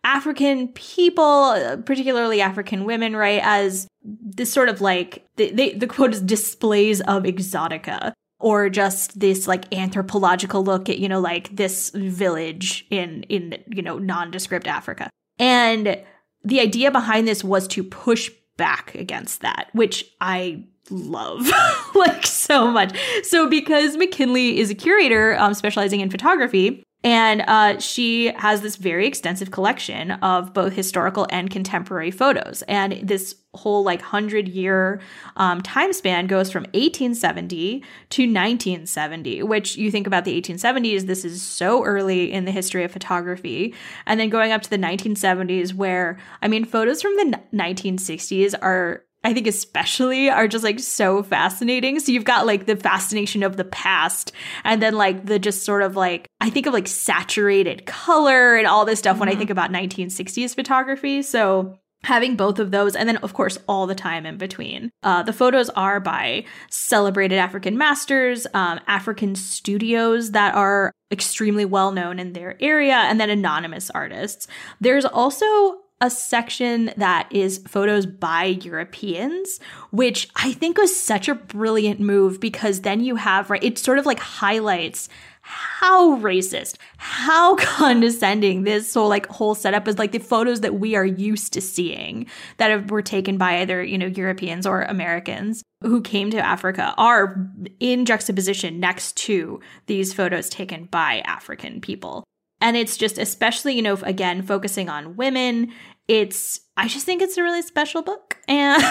African 0.04 0.68
people, 0.68 1.82
particularly 1.84 2.40
African 2.40 2.84
women, 2.84 3.16
right, 3.16 3.40
as 3.42 3.88
this 4.02 4.52
sort 4.52 4.68
of 4.68 4.80
like, 4.80 5.24
they, 5.36 5.72
the 5.72 5.86
quote 5.86 6.12
is 6.12 6.20
displays 6.20 7.00
of 7.02 7.24
exotica 7.24 8.12
or 8.38 8.68
just 8.68 9.18
this 9.18 9.48
like 9.48 9.72
anthropological 9.74 10.62
look 10.62 10.88
at, 10.88 10.98
you 10.98 11.08
know, 11.08 11.20
like 11.20 11.56
this 11.56 11.90
village 11.90 12.86
in, 12.90 13.24
in, 13.24 13.62
you 13.68 13.82
know, 13.82 13.98
nondescript 13.98 14.66
Africa. 14.66 15.10
And 15.38 16.00
the 16.44 16.60
idea 16.60 16.90
behind 16.90 17.26
this 17.26 17.42
was 17.42 17.66
to 17.68 17.82
push 17.82 18.30
back 18.56 18.94
against 18.94 19.40
that, 19.40 19.68
which 19.72 20.04
I 20.20 20.64
love 20.90 21.50
like 21.94 22.26
so 22.26 22.70
much. 22.70 22.96
So 23.22 23.48
because 23.48 23.96
McKinley 23.96 24.58
is 24.58 24.70
a 24.70 24.74
curator 24.74 25.38
um, 25.38 25.54
specializing 25.54 26.00
in 26.00 26.10
photography, 26.10 26.84
and 27.04 27.42
uh, 27.42 27.78
she 27.78 28.32
has 28.32 28.60
this 28.60 28.74
very 28.74 29.06
extensive 29.06 29.52
collection 29.52 30.12
of 30.12 30.52
both 30.52 30.72
historical 30.72 31.28
and 31.30 31.48
contemporary 31.48 32.10
photos. 32.10 32.62
And 32.62 33.06
this 33.06 33.36
whole 33.54 33.84
like 33.84 34.00
100 34.00 34.48
year 34.48 35.00
um, 35.36 35.62
time 35.62 35.92
span 35.92 36.26
goes 36.26 36.50
from 36.50 36.64
1870 36.74 37.84
to 38.10 38.22
1970, 38.22 39.42
which 39.44 39.76
you 39.76 39.92
think 39.92 40.08
about 40.08 40.24
the 40.24 40.40
1870s, 40.40 41.06
this 41.06 41.24
is 41.24 41.40
so 41.40 41.84
early 41.84 42.32
in 42.32 42.46
the 42.46 42.50
history 42.50 42.82
of 42.82 42.90
photography. 42.90 43.74
And 44.04 44.18
then 44.18 44.28
going 44.28 44.50
up 44.50 44.62
to 44.62 44.70
the 44.70 44.76
1970s, 44.76 45.74
where 45.74 46.18
I 46.42 46.48
mean, 46.48 46.64
photos 46.64 47.00
from 47.00 47.14
the 47.16 47.40
1960s 47.54 48.54
are 48.60 49.04
I 49.28 49.34
think 49.34 49.46
especially 49.46 50.30
are 50.30 50.48
just 50.48 50.64
like 50.64 50.80
so 50.80 51.22
fascinating. 51.22 52.00
So 52.00 52.12
you've 52.12 52.24
got 52.24 52.46
like 52.46 52.64
the 52.64 52.76
fascination 52.76 53.42
of 53.42 53.58
the 53.58 53.64
past 53.64 54.32
and 54.64 54.80
then 54.80 54.94
like 54.94 55.26
the 55.26 55.38
just 55.38 55.64
sort 55.64 55.82
of 55.82 55.96
like 55.96 56.26
I 56.40 56.48
think 56.48 56.64
of 56.64 56.72
like 56.72 56.88
saturated 56.88 57.84
color 57.84 58.56
and 58.56 58.66
all 58.66 58.86
this 58.86 59.00
stuff 59.00 59.12
mm-hmm. 59.12 59.20
when 59.20 59.28
I 59.28 59.32
mm-hmm. 59.32 59.40
think 59.40 59.50
about 59.50 59.70
1960s 59.70 60.54
photography. 60.54 61.20
So 61.20 61.78
having 62.04 62.36
both 62.36 62.58
of 62.58 62.70
those 62.70 62.96
and 62.96 63.06
then 63.06 63.18
of 63.18 63.34
course 63.34 63.58
all 63.68 63.86
the 63.86 63.94
time 63.94 64.24
in 64.24 64.38
between 64.38 64.90
uh, 65.02 65.22
the 65.24 65.32
photos 65.32 65.68
are 65.70 65.98
by 65.98 66.44
celebrated 66.70 67.38
african 67.38 67.76
masters 67.76 68.46
um, 68.54 68.78
african 68.86 69.34
studios 69.34 70.30
that 70.30 70.54
are 70.54 70.92
extremely 71.10 71.64
well 71.64 71.90
known 71.90 72.20
in 72.20 72.34
their 72.34 72.56
area 72.62 72.94
and 72.94 73.20
then 73.20 73.30
anonymous 73.30 73.90
artists 73.90 74.46
there's 74.80 75.04
also 75.04 75.74
a 76.00 76.10
section 76.10 76.92
that 76.96 77.28
is 77.30 77.58
photos 77.66 78.06
by 78.06 78.44
Europeans, 78.44 79.58
which 79.90 80.28
I 80.36 80.52
think 80.52 80.78
was 80.78 80.98
such 80.98 81.28
a 81.28 81.34
brilliant 81.34 81.98
move 81.98 82.40
because 82.40 82.82
then 82.82 83.00
you 83.00 83.16
have, 83.16 83.50
right, 83.50 83.62
it 83.62 83.78
sort 83.78 83.98
of 83.98 84.06
like 84.06 84.20
highlights 84.20 85.08
how 85.48 86.16
racist, 86.16 86.76
how 86.98 87.56
condescending 87.56 88.64
this 88.64 88.92
whole 88.92 89.08
like 89.08 89.26
whole 89.26 89.54
setup 89.54 89.88
is 89.88 89.98
like 89.98 90.12
the 90.12 90.18
photos 90.18 90.60
that 90.60 90.78
we 90.78 90.94
are 90.94 91.06
used 91.06 91.54
to 91.54 91.60
seeing 91.62 92.26
that 92.58 92.70
have, 92.70 92.90
were 92.90 93.02
taken 93.02 93.38
by 93.38 93.62
either, 93.62 93.82
you 93.82 93.96
know, 93.96 94.06
Europeans 94.06 94.66
or 94.66 94.82
Americans 94.82 95.62
who 95.82 96.02
came 96.02 96.30
to 96.30 96.38
Africa 96.38 96.94
are 96.98 97.50
in 97.80 98.04
juxtaposition 98.04 98.78
next 98.78 99.16
to 99.16 99.60
these 99.86 100.12
photos 100.12 100.50
taken 100.50 100.84
by 100.84 101.20
African 101.20 101.80
people. 101.80 102.24
And 102.60 102.76
it's 102.76 102.96
just, 102.96 103.18
especially, 103.18 103.74
you 103.74 103.82
know, 103.82 103.94
again, 104.02 104.42
focusing 104.42 104.88
on 104.88 105.16
women. 105.16 105.72
It's, 106.08 106.60
I 106.76 106.88
just 106.88 107.04
think 107.04 107.22
it's 107.22 107.36
a 107.36 107.42
really 107.42 107.62
special 107.62 108.02
book. 108.02 108.36
And 108.48 108.82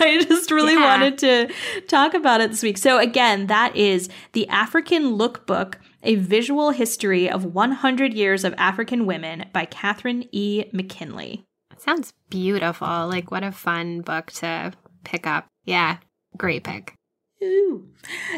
I 0.00 0.24
just 0.24 0.52
really 0.52 0.74
yeah. 0.74 0.86
wanted 0.86 1.18
to 1.18 1.52
talk 1.88 2.14
about 2.14 2.40
it 2.40 2.50
this 2.50 2.62
week. 2.62 2.78
So, 2.78 2.98
again, 2.98 3.48
that 3.48 3.74
is 3.74 4.08
The 4.32 4.46
African 4.48 5.18
Lookbook, 5.18 5.74
a 6.04 6.14
visual 6.14 6.70
history 6.70 7.28
of 7.28 7.44
100 7.44 8.14
years 8.14 8.44
of 8.44 8.54
African 8.56 9.04
women 9.04 9.46
by 9.52 9.64
Catherine 9.64 10.28
E. 10.30 10.66
McKinley. 10.72 11.44
Sounds 11.76 12.12
beautiful. 12.28 12.86
Like, 13.08 13.32
what 13.32 13.42
a 13.42 13.50
fun 13.50 14.02
book 14.02 14.30
to 14.32 14.72
pick 15.02 15.26
up. 15.26 15.46
Yeah, 15.64 15.96
great 16.36 16.62
pick. 16.62 16.94
Ooh. 17.42 17.88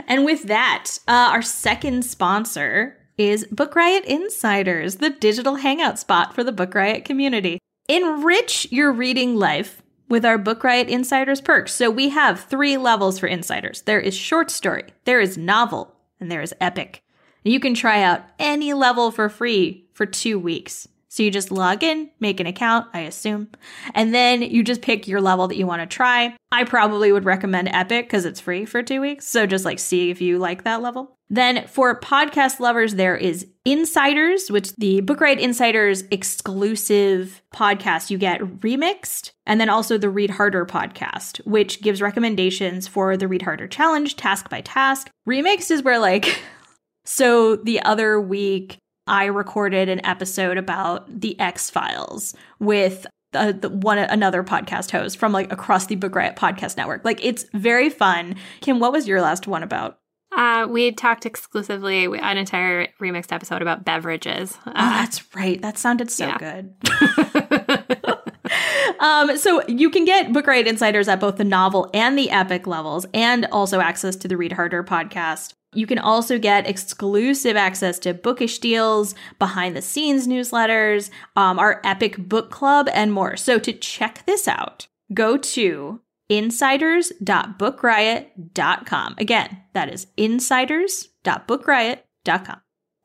And 0.06 0.24
with 0.24 0.44
that, 0.44 0.98
uh, 1.08 1.30
our 1.32 1.42
second 1.42 2.04
sponsor 2.04 2.96
is 3.22 3.46
Book 3.46 3.76
Riot 3.76 4.04
Insiders, 4.04 4.96
the 4.96 5.10
digital 5.10 5.56
hangout 5.56 5.98
spot 5.98 6.34
for 6.34 6.42
the 6.42 6.52
Book 6.52 6.74
Riot 6.74 7.04
community. 7.04 7.58
Enrich 7.88 8.66
your 8.72 8.90
reading 8.90 9.36
life 9.36 9.82
with 10.08 10.24
our 10.24 10.38
Book 10.38 10.64
Riot 10.64 10.88
Insiders 10.88 11.40
perks. 11.40 11.72
So 11.72 11.90
we 11.90 12.08
have 12.08 12.40
three 12.40 12.76
levels 12.76 13.18
for 13.18 13.26
insiders 13.26 13.82
there 13.82 14.00
is 14.00 14.14
short 14.14 14.50
story, 14.50 14.84
there 15.04 15.20
is 15.20 15.38
novel, 15.38 15.94
and 16.18 16.30
there 16.30 16.42
is 16.42 16.54
epic. 16.60 17.02
You 17.44 17.60
can 17.60 17.74
try 17.74 18.02
out 18.02 18.22
any 18.38 18.72
level 18.72 19.10
for 19.10 19.28
free 19.28 19.86
for 19.92 20.06
two 20.06 20.38
weeks. 20.38 20.88
So 21.12 21.22
you 21.22 21.30
just 21.30 21.50
log 21.50 21.84
in, 21.84 22.08
make 22.20 22.40
an 22.40 22.46
account, 22.46 22.86
I 22.94 23.00
assume, 23.00 23.50
and 23.94 24.14
then 24.14 24.40
you 24.40 24.64
just 24.64 24.80
pick 24.80 25.06
your 25.06 25.20
level 25.20 25.46
that 25.46 25.58
you 25.58 25.66
want 25.66 25.82
to 25.82 25.86
try. 25.86 26.34
I 26.50 26.64
probably 26.64 27.12
would 27.12 27.26
recommend 27.26 27.68
Epic 27.68 28.06
because 28.06 28.24
it's 28.24 28.40
free 28.40 28.64
for 28.64 28.82
two 28.82 29.02
weeks. 29.02 29.28
So 29.28 29.44
just 29.44 29.66
like 29.66 29.78
see 29.78 30.08
if 30.08 30.22
you 30.22 30.38
like 30.38 30.64
that 30.64 30.80
level. 30.80 31.14
Then 31.28 31.66
for 31.66 32.00
podcast 32.00 32.60
lovers, 32.60 32.94
there 32.94 33.14
is 33.14 33.46
Insiders, 33.66 34.50
which 34.50 34.74
the 34.76 35.02
Book 35.02 35.20
Riot 35.20 35.38
Insiders 35.38 36.04
exclusive 36.10 37.42
podcast 37.52 38.08
you 38.08 38.16
get 38.16 38.40
remixed, 38.60 39.32
and 39.44 39.60
then 39.60 39.68
also 39.68 39.98
the 39.98 40.08
Read 40.08 40.30
Harder 40.30 40.64
podcast, 40.64 41.44
which 41.44 41.82
gives 41.82 42.00
recommendations 42.00 42.88
for 42.88 43.18
the 43.18 43.28
Read 43.28 43.42
Harder 43.42 43.68
challenge, 43.68 44.16
task 44.16 44.48
by 44.48 44.62
task. 44.62 45.10
Remixed 45.28 45.70
is 45.70 45.82
where 45.82 45.98
like 45.98 46.40
so 47.04 47.56
the 47.56 47.82
other 47.82 48.18
week 48.18 48.78
I 49.06 49.26
recorded 49.26 49.88
an 49.88 50.04
episode 50.06 50.58
about 50.58 51.20
the 51.20 51.38
X 51.40 51.70
Files 51.70 52.34
with 52.58 53.06
uh, 53.34 53.52
the 53.52 53.68
one 53.70 53.98
another 53.98 54.44
podcast 54.44 54.90
host 54.90 55.16
from 55.16 55.32
like 55.32 55.52
across 55.52 55.86
the 55.86 55.96
Book 55.96 56.14
Riot 56.14 56.36
podcast 56.36 56.76
network. 56.76 57.04
Like 57.04 57.24
it's 57.24 57.44
very 57.54 57.88
fun. 57.88 58.36
Kim, 58.60 58.78
what 58.78 58.92
was 58.92 59.08
your 59.08 59.20
last 59.20 59.46
one 59.46 59.62
about? 59.62 59.98
Uh, 60.36 60.66
we 60.68 60.92
talked 60.92 61.26
exclusively 61.26 62.04
an 62.04 62.38
entire 62.38 62.88
remixed 63.00 63.32
episode 63.32 63.60
about 63.60 63.84
beverages. 63.84 64.56
Uh, 64.66 64.70
oh, 64.70 64.90
that's 64.90 65.34
right. 65.34 65.60
That 65.60 65.76
sounded 65.76 66.10
so 66.10 66.26
yeah. 66.26 66.38
good. 66.38 66.74
um, 69.00 69.36
so 69.36 69.62
you 69.68 69.90
can 69.90 70.04
get 70.04 70.32
Book 70.32 70.46
Riot 70.46 70.66
Insiders 70.66 71.08
at 71.08 71.20
both 71.20 71.36
the 71.36 71.44
novel 71.44 71.90
and 71.92 72.16
the 72.16 72.30
epic 72.30 72.66
levels, 72.66 73.06
and 73.12 73.46
also 73.46 73.80
access 73.80 74.16
to 74.16 74.28
the 74.28 74.36
Read 74.36 74.52
Harder 74.52 74.82
podcast. 74.82 75.54
You 75.74 75.86
can 75.86 75.98
also 75.98 76.38
get 76.38 76.66
exclusive 76.66 77.56
access 77.56 77.98
to 78.00 78.12
bookish 78.12 78.58
deals, 78.58 79.14
behind 79.38 79.74
the 79.76 79.82
scenes 79.82 80.28
newsletters, 80.28 81.10
um, 81.36 81.58
our 81.58 81.80
epic 81.84 82.18
book 82.18 82.50
club, 82.50 82.88
and 82.92 83.12
more. 83.12 83.36
So 83.36 83.58
to 83.58 83.72
check 83.72 84.24
this 84.26 84.46
out, 84.46 84.86
go 85.14 85.36
to 85.36 86.00
insiders.bookriot.com. 86.28 89.14
Again, 89.18 89.58
that 89.72 89.92
is 89.92 90.06
insiders.bookriot.com. 90.16 92.60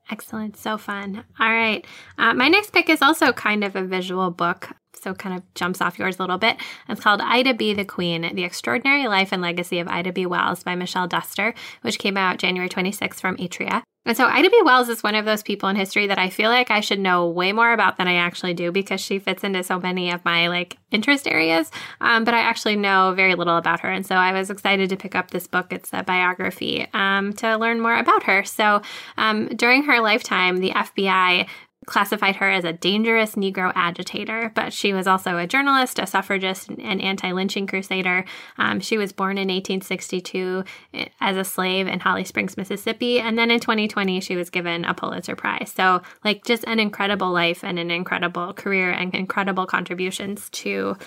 Excellent. 0.09 0.55
So 0.55 0.77
fun. 0.77 1.25
All 1.39 1.51
right. 1.51 1.85
Uh, 2.17 2.33
my 2.33 2.47
next 2.47 2.71
pick 2.71 2.89
is 2.89 3.01
also 3.01 3.33
kind 3.33 3.63
of 3.63 3.75
a 3.75 3.83
visual 3.83 4.31
book. 4.31 4.69
So 5.01 5.13
kind 5.13 5.35
of 5.35 5.53
jumps 5.53 5.81
off 5.81 5.99
yours 5.99 6.17
a 6.17 6.23
little 6.23 6.37
bit. 6.37 6.57
It's 6.89 7.01
called 7.01 7.21
Ida 7.21 7.53
B. 7.53 7.73
the 7.73 7.85
Queen, 7.85 8.33
The 8.33 8.43
Extraordinary 8.43 9.07
Life 9.07 9.31
and 9.31 9.41
Legacy 9.41 9.79
of 9.79 9.87
Ida 9.87 10.11
B. 10.13 10.25
Wells 10.25 10.63
by 10.63 10.75
Michelle 10.75 11.07
Duster, 11.07 11.53
which 11.81 11.99
came 11.99 12.17
out 12.17 12.37
January 12.37 12.69
26th 12.69 13.15
from 13.19 13.37
Atria. 13.37 13.83
And 14.07 14.15
so 14.15 14.25
Ida 14.25 14.49
B. 14.49 14.61
Wells 14.63 14.87
is 14.87 15.03
one 15.03 15.15
of 15.15 15.25
those 15.25 15.43
people 15.43 15.67
in 15.67 15.75
history 15.75 16.07
that 16.07 16.17
I 16.17 16.29
feel 16.29 16.49
like 16.49 16.71
I 16.71 16.79
should 16.79 16.99
know 16.99 17.27
way 17.27 17.51
more 17.51 17.73
about 17.73 17.97
than 17.97 18.07
I 18.07 18.15
actually 18.15 18.53
do 18.53 18.71
because 18.71 19.01
she 19.01 19.19
fits 19.19 19.43
into 19.43 19.63
so 19.63 19.81
many 19.81 20.11
of 20.11 20.23
my 20.23 20.47
like 20.47 20.77
interest 20.91 21.27
areas. 21.27 21.69
Um, 21.99 22.23
but 22.23 22.33
I 22.33 22.39
actually 22.39 22.77
know 22.77 23.11
very 23.13 23.35
little 23.35 23.57
about 23.57 23.81
her. 23.81 23.91
And 23.91 24.05
so 24.05 24.15
I 24.15 24.31
was 24.31 24.49
excited 24.49 24.89
to 24.89 24.95
pick 24.95 25.13
up 25.13 25.31
this 25.31 25.45
book. 25.45 25.73
It's 25.73 25.89
a 25.91 26.03
biography 26.03 26.87
um, 26.93 27.33
to 27.33 27.57
learn 27.57 27.81
more 27.81 27.97
about 27.97 28.23
her. 28.23 28.45
So 28.45 28.81
um, 29.17 29.49
during 29.49 29.83
her 29.83 29.99
lifetime, 29.99 30.59
the 30.59 30.71
FBI 30.71 31.45
classified 31.87 32.35
her 32.35 32.51
as 32.51 32.65
a 32.65 32.73
dangerous 32.73 33.35
Negro 33.35 33.71
agitator, 33.73 34.51
but 34.53 34.71
she 34.71 34.93
was 34.93 35.07
also 35.07 35.37
a 35.37 35.47
journalist, 35.47 35.97
a 35.97 36.05
suffragist, 36.05 36.69
and 36.69 37.01
anti 37.01 37.31
lynching 37.31 37.65
crusader. 37.65 38.25
Um, 38.57 38.79
she 38.79 38.97
was 38.97 39.11
born 39.11 39.37
in 39.37 39.47
1862 39.47 40.63
eh, 40.93 41.05
as 41.19 41.37
a 41.37 41.43
slave 41.43 41.87
in 41.87 42.01
Holly 42.01 42.25
Springs, 42.25 42.57
Mississippi, 42.57 43.19
and 43.19 43.39
then 43.39 43.49
in 43.49 43.59
2020, 43.59 44.19
she 44.19 44.35
was 44.35 44.49
given 44.49 44.85
a 44.85 44.93
Pulitzer 44.93 45.35
Prize. 45.35 45.73
So, 45.75 46.01
like, 46.23 46.45
just 46.45 46.65
an 46.67 46.79
incredible 46.79 47.31
life 47.31 47.63
and 47.63 47.79
an 47.79 47.89
incredible 47.89 48.53
career 48.53 48.91
and 48.91 49.15
incredible 49.15 49.65
contributions 49.65 50.49
to 50.51 50.97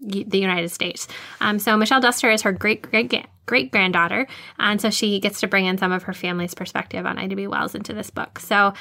the 0.00 0.38
United 0.38 0.70
States. 0.70 1.06
Um, 1.40 1.58
so 1.60 1.76
Michelle 1.76 2.00
Duster 2.00 2.30
is 2.30 2.42
her 2.42 2.50
great 2.50 2.82
great 2.82 3.26
great 3.46 3.70
granddaughter, 3.70 4.26
and 4.58 4.80
so 4.80 4.90
she 4.90 5.20
gets 5.20 5.40
to 5.40 5.46
bring 5.46 5.66
in 5.66 5.78
some 5.78 5.92
of 5.92 6.04
her 6.04 6.12
family's 6.12 6.54
perspective 6.54 7.06
on 7.06 7.18
Ida 7.18 7.36
B. 7.36 7.46
Wells 7.46 7.74
into 7.74 7.92
this 7.92 8.10
book. 8.10 8.40
So 8.40 8.72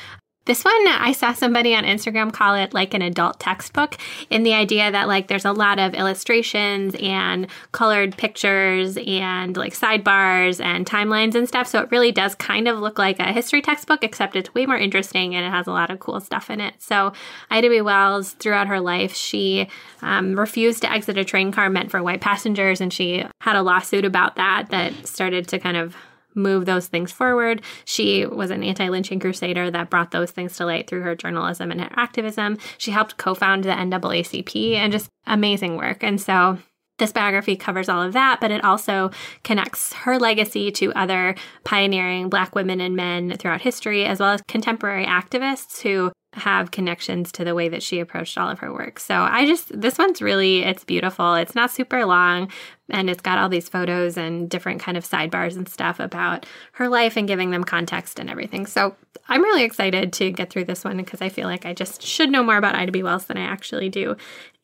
this 0.46 0.66
one, 0.66 0.88
I 0.88 1.12
saw 1.12 1.34
somebody 1.34 1.76
on 1.76 1.84
Instagram 1.84 2.34
call 2.34 2.56
it 2.56 2.74
like 2.74 2.96
an 2.96 3.04
adult 3.04 3.40
textbook 3.40 3.96
in 4.32 4.42
the 4.42 4.54
idea 4.54 4.92
that 4.92 5.08
like 5.08 5.28
there's 5.28 5.46
a 5.46 5.52
lot 5.52 5.78
of 5.78 5.94
illustrations 5.94 6.96
and 7.00 7.46
colored 7.74 8.18
pictures 8.18 8.98
and 9.06 9.56
like 9.56 9.74
sidebars 9.74 10.60
and 10.60 10.88
timelines 10.88 11.36
and 11.36 11.48
stuff. 11.48 11.68
So 11.68 11.82
it 11.82 11.92
really 11.92 12.12
does 12.12 12.34
kind 12.34 12.68
of 12.68 12.80
look 12.80 12.98
like 12.98 13.20
a 13.20 13.32
history 13.32 13.62
textbook, 13.62 14.04
except 14.04 14.36
it's 14.36 14.52
way 14.56 14.66
more 14.66 14.78
interesting 14.78 15.36
and 15.36 15.46
it 15.46 15.52
has 15.52 15.68
a 15.68 15.72
lot 15.72 15.92
of 15.92 16.00
cool 16.00 16.20
stuff 16.20 16.50
in 16.50 16.60
it. 16.60 16.74
So 16.80 17.14
Ida 17.52 17.70
B. 17.70 17.82
Wells, 17.82 18.32
throughout 18.34 18.68
her 18.68 18.80
life, 18.80 19.14
she 19.14 19.68
um, 20.02 20.40
refused 20.40 20.82
to 20.82 20.92
exit 20.92 21.20
a 21.20 21.24
train 21.24 21.52
car 21.52 21.70
meant 21.70 21.92
for 21.92 22.02
white 22.02 22.22
passengers 22.22 22.82
and 22.82 22.92
she 22.92 23.24
had 23.42 23.56
a 23.56 23.62
lawsuit 23.62 24.06
about 24.06 24.38
that 24.38 24.70
that 24.70 25.08
started 25.08 25.48
to 25.50 25.60
kind 25.60 25.78
of 25.78 25.96
move 26.36 26.66
those 26.66 26.88
things 26.88 27.12
forward. 27.12 27.62
She 27.86 28.26
was 28.26 28.52
an 28.52 28.64
anti 28.64 28.90
lynching 28.90 29.20
crusader 29.20 29.72
that 29.72 29.90
brought 29.90 30.12
those 30.12 30.32
things 30.32 30.56
to 30.58 30.66
light 30.66 30.88
through 30.88 31.02
her 31.02 31.16
journalism 31.16 31.72
and 31.72 31.82
her 31.82 31.92
activism. 31.96 32.58
She 32.78 32.92
helped 32.92 33.18
co 33.18 33.34
found 33.34 33.64
the 33.64 33.70
NAACP 33.70 34.76
and 34.76 34.92
just 34.92 35.10
amazing 35.26 35.78
work. 35.78 36.04
And 36.04 36.20
so 36.20 36.58
this 37.02 37.12
biography 37.12 37.56
covers 37.56 37.90
all 37.90 38.02
of 38.02 38.14
that, 38.14 38.40
but 38.40 38.52
it 38.52 38.64
also 38.64 39.10
connects 39.44 39.92
her 39.94 40.20
legacy 40.20 40.72
to 40.72 40.94
other 40.94 41.36
pioneering 41.64 42.30
Black 42.30 42.54
women 42.54 42.80
and 42.80 42.96
men 42.96 43.36
throughout 43.38 43.62
history, 43.62 44.06
as 44.06 44.20
well 44.20 44.30
as 44.30 44.42
contemporary 44.44 45.06
activists 45.06 45.82
who 45.82 46.12
have 46.34 46.72
connections 46.72 47.32
to 47.34 47.44
the 47.44 47.56
way 47.56 47.68
that 47.68 47.84
she 47.84 48.00
approached 48.00 48.38
all 48.38 48.50
of 48.50 48.60
her 48.60 48.72
work. 48.72 49.00
So 49.00 49.16
I 49.16 49.46
just, 49.46 49.82
this 49.82 49.98
one's 49.98 50.22
really, 50.22 50.64
it's 50.64 50.86
beautiful. 50.86 51.34
It's 51.34 51.56
not 51.56 51.72
super 51.72 52.06
long 52.06 52.50
and 52.90 53.10
it's 53.10 53.22
got 53.22 53.38
all 53.38 53.50
these 53.50 53.68
photos 53.68 54.16
and 54.16 54.50
different 54.50 54.80
kind 54.80 54.98
of 54.98 55.04
sidebars 55.04 55.58
and 55.58 55.68
stuff 55.68 56.00
about 56.00 56.46
her 56.74 56.88
life 56.88 57.18
and 57.18 57.28
giving 57.28 57.52
them 57.52 57.64
context 57.64 58.18
and 58.18 58.30
everything. 58.30 58.66
So 58.66 58.96
I'm 59.28 59.42
really 59.42 59.64
excited 59.64 60.14
to 60.14 60.32
get 60.32 60.50
through 60.50 60.66
this 60.66 60.86
one 60.86 60.98
because 60.98 61.22
I 61.22 61.30
feel 61.30 61.48
like 61.48 61.66
I 61.66 61.74
just 61.74 62.02
should 62.02 62.30
know 62.30 62.44
more 62.44 62.58
about 62.58 62.76
Ida 62.76 62.92
B. 62.94 63.04
Wells 63.04 63.26
than 63.26 63.38
I 63.38 63.44
actually 63.44 63.90
do. 63.90 64.16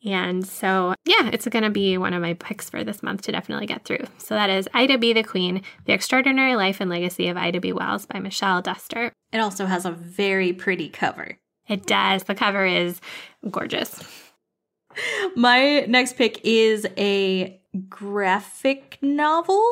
And 0.04 0.46
so, 0.46 0.94
yeah, 1.04 1.30
it's 1.32 1.46
going 1.48 1.64
to 1.64 1.70
be 1.70 1.98
one 1.98 2.14
of 2.14 2.22
my 2.22 2.34
picks 2.34 2.70
for 2.70 2.84
this 2.84 3.02
month 3.02 3.22
to 3.22 3.32
definitely 3.32 3.66
get 3.66 3.84
through. 3.84 4.04
So 4.18 4.34
that 4.34 4.48
is 4.48 4.68
Ida 4.72 4.98
B. 4.98 5.12
the 5.12 5.24
Queen, 5.24 5.62
The 5.86 5.92
Extraordinary 5.92 6.54
Life 6.54 6.80
and 6.80 6.88
Legacy 6.88 7.28
of 7.28 7.36
Ida 7.36 7.60
B. 7.60 7.72
Wells 7.72 8.06
by 8.06 8.20
Michelle 8.20 8.62
Duster. 8.62 9.12
It 9.32 9.38
also 9.38 9.66
has 9.66 9.84
a 9.84 9.90
very 9.90 10.52
pretty 10.52 10.88
cover. 10.88 11.38
It 11.68 11.86
does. 11.86 12.24
The 12.24 12.34
cover 12.34 12.64
is 12.64 13.00
gorgeous. 13.50 14.02
My 15.36 15.80
next 15.80 16.16
pick 16.16 16.40
is 16.44 16.86
a 16.96 17.60
graphic 17.88 18.98
novel. 19.02 19.62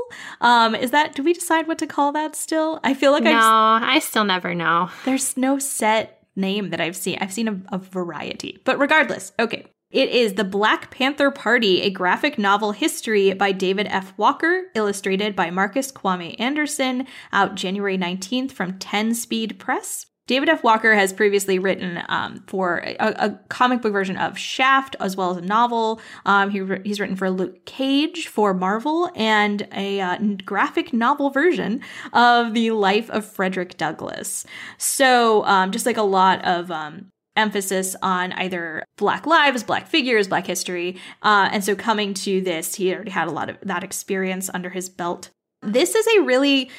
Um, 0.40 0.74
is 0.74 0.90
that 0.90 1.14
do 1.14 1.22
we 1.22 1.32
decide 1.32 1.66
what 1.66 1.78
to 1.78 1.86
call 1.86 2.12
that 2.12 2.36
still? 2.36 2.80
I 2.84 2.94
feel 2.94 3.12
like 3.12 3.24
no, 3.24 3.30
I've, 3.32 3.82
I 3.82 3.98
still 4.00 4.24
never 4.24 4.54
know. 4.54 4.90
There's 5.04 5.36
no 5.36 5.58
set 5.58 6.26
name 6.36 6.70
that 6.70 6.80
I've 6.80 6.96
seen. 6.96 7.18
I've 7.20 7.32
seen 7.32 7.48
a, 7.48 7.60
a 7.72 7.78
variety. 7.78 8.60
But 8.64 8.78
regardless, 8.78 9.32
okay. 9.38 9.66
It 9.90 10.08
is 10.08 10.34
The 10.34 10.42
Black 10.42 10.90
Panther 10.90 11.30
Party, 11.30 11.82
a 11.82 11.90
graphic 11.90 12.38
novel 12.38 12.72
history 12.72 13.32
by 13.34 13.52
David 13.52 13.86
F. 13.88 14.12
Walker, 14.16 14.64
illustrated 14.74 15.36
by 15.36 15.50
Marcus 15.50 15.92
Kwame 15.92 16.34
Anderson, 16.40 17.06
out 17.32 17.54
January 17.54 17.96
19th 17.96 18.50
from 18.50 18.80
10 18.80 19.14
Speed 19.14 19.60
Press. 19.60 20.06
David 20.26 20.48
F. 20.48 20.64
Walker 20.64 20.92
has 20.96 21.12
previously 21.12 21.60
written 21.60 22.02
um, 22.08 22.42
for 22.48 22.78
a, 22.78 22.96
a, 22.98 23.40
comic 23.48 23.80
book 23.80 23.92
version 23.92 24.16
of 24.16 24.36
Shaft, 24.36 24.96
as 24.98 25.16
well 25.16 25.30
as 25.30 25.36
a 25.36 25.40
novel. 25.40 26.00
Um, 26.24 26.50
he, 26.50 26.64
he's 26.82 26.98
written 26.98 27.14
for 27.14 27.30
Luke 27.30 27.64
Cage 27.64 28.26
for 28.26 28.52
Marvel 28.52 29.08
and 29.14 29.68
a 29.70 30.00
uh, 30.00 30.18
graphic 30.44 30.92
novel 30.92 31.30
version 31.30 31.80
of 32.12 32.54
the 32.54 32.72
life 32.72 33.08
of 33.10 33.24
Frederick 33.24 33.76
Douglass. 33.76 34.44
So, 34.78 35.44
um, 35.44 35.70
just 35.70 35.86
like 35.86 35.96
a 35.96 36.02
lot 36.02 36.44
of 36.44 36.72
um, 36.72 37.12
emphasis 37.36 37.94
on 38.02 38.32
either 38.32 38.84
black 38.96 39.26
lives 39.26 39.62
black 39.62 39.86
figures 39.86 40.28
black 40.28 40.46
history 40.46 40.96
uh, 41.22 41.48
and 41.52 41.64
so 41.64 41.74
coming 41.74 42.14
to 42.14 42.40
this 42.40 42.74
he 42.74 42.94
already 42.94 43.10
had 43.10 43.28
a 43.28 43.32
lot 43.32 43.48
of 43.48 43.56
that 43.62 43.84
experience 43.84 44.50
under 44.52 44.70
his 44.70 44.88
belt 44.88 45.30
this 45.62 45.94
is 45.94 46.06
a 46.18 46.22
really 46.22 46.70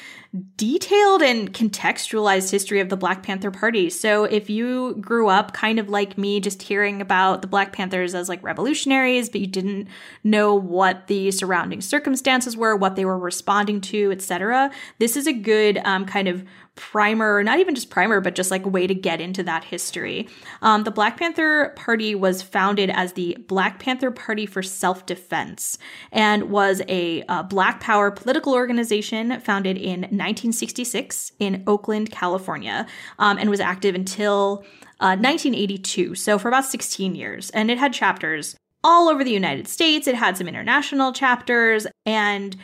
detailed 0.56 1.22
and 1.22 1.54
contextualized 1.54 2.50
history 2.50 2.80
of 2.80 2.90
the 2.90 2.96
Black 2.96 3.22
Panther 3.22 3.50
Party. 3.50 3.88
So 3.88 4.24
if 4.24 4.50
you 4.50 4.94
grew 5.00 5.28
up 5.28 5.54
kind 5.54 5.78
of 5.78 5.88
like 5.88 6.18
me, 6.18 6.38
just 6.38 6.62
hearing 6.62 7.00
about 7.00 7.40
the 7.40 7.48
Black 7.48 7.72
Panthers 7.72 8.14
as 8.14 8.28
like 8.28 8.42
revolutionaries, 8.42 9.30
but 9.30 9.40
you 9.40 9.46
didn't 9.46 9.88
know 10.24 10.54
what 10.54 11.06
the 11.06 11.30
surrounding 11.30 11.80
circumstances 11.80 12.56
were, 12.56 12.76
what 12.76 12.94
they 12.94 13.06
were 13.06 13.18
responding 13.18 13.80
to, 13.80 14.12
etc., 14.12 14.70
this 14.98 15.16
is 15.16 15.26
a 15.26 15.32
good 15.32 15.80
um, 15.84 16.04
kind 16.04 16.28
of 16.28 16.44
primer, 16.78 17.42
not 17.42 17.58
even 17.58 17.74
just 17.74 17.90
primer, 17.90 18.20
but 18.20 18.36
just 18.36 18.52
like 18.52 18.64
a 18.64 18.68
way 18.68 18.86
to 18.86 18.94
get 18.94 19.20
into 19.20 19.42
that 19.42 19.64
history. 19.64 20.28
Um, 20.62 20.84
the 20.84 20.92
Black 20.92 21.16
Panther 21.16 21.72
Party 21.74 22.14
was 22.14 22.40
founded 22.40 22.88
as 22.88 23.14
the 23.14 23.36
Black 23.48 23.80
Panther 23.80 24.12
Party 24.12 24.46
for 24.46 24.62
Self 24.62 25.04
Defense 25.04 25.76
and 26.12 26.50
was 26.50 26.80
a, 26.88 27.24
a 27.28 27.42
Black 27.42 27.80
Power 27.80 28.12
political 28.12 28.54
organization 28.54 29.40
founded 29.40 29.76
in 29.76 30.02
1966 30.02 31.32
in 31.40 31.64
Oakland, 31.66 32.12
California, 32.12 32.86
um, 33.18 33.38
and 33.38 33.50
was 33.50 33.60
active 33.60 33.96
until 33.96 34.64
uh, 35.00 35.18
1982. 35.18 36.14
So 36.14 36.38
for 36.38 36.46
about 36.46 36.64
16 36.64 37.16
years. 37.16 37.50
And 37.50 37.72
it 37.72 37.78
had 37.78 37.92
chapters 37.92 38.56
all 38.84 39.08
over 39.08 39.24
the 39.24 39.32
United 39.32 39.66
States. 39.66 40.06
It 40.06 40.14
had 40.14 40.36
some 40.36 40.46
international 40.46 41.12
chapters 41.12 41.88
and 42.06 42.56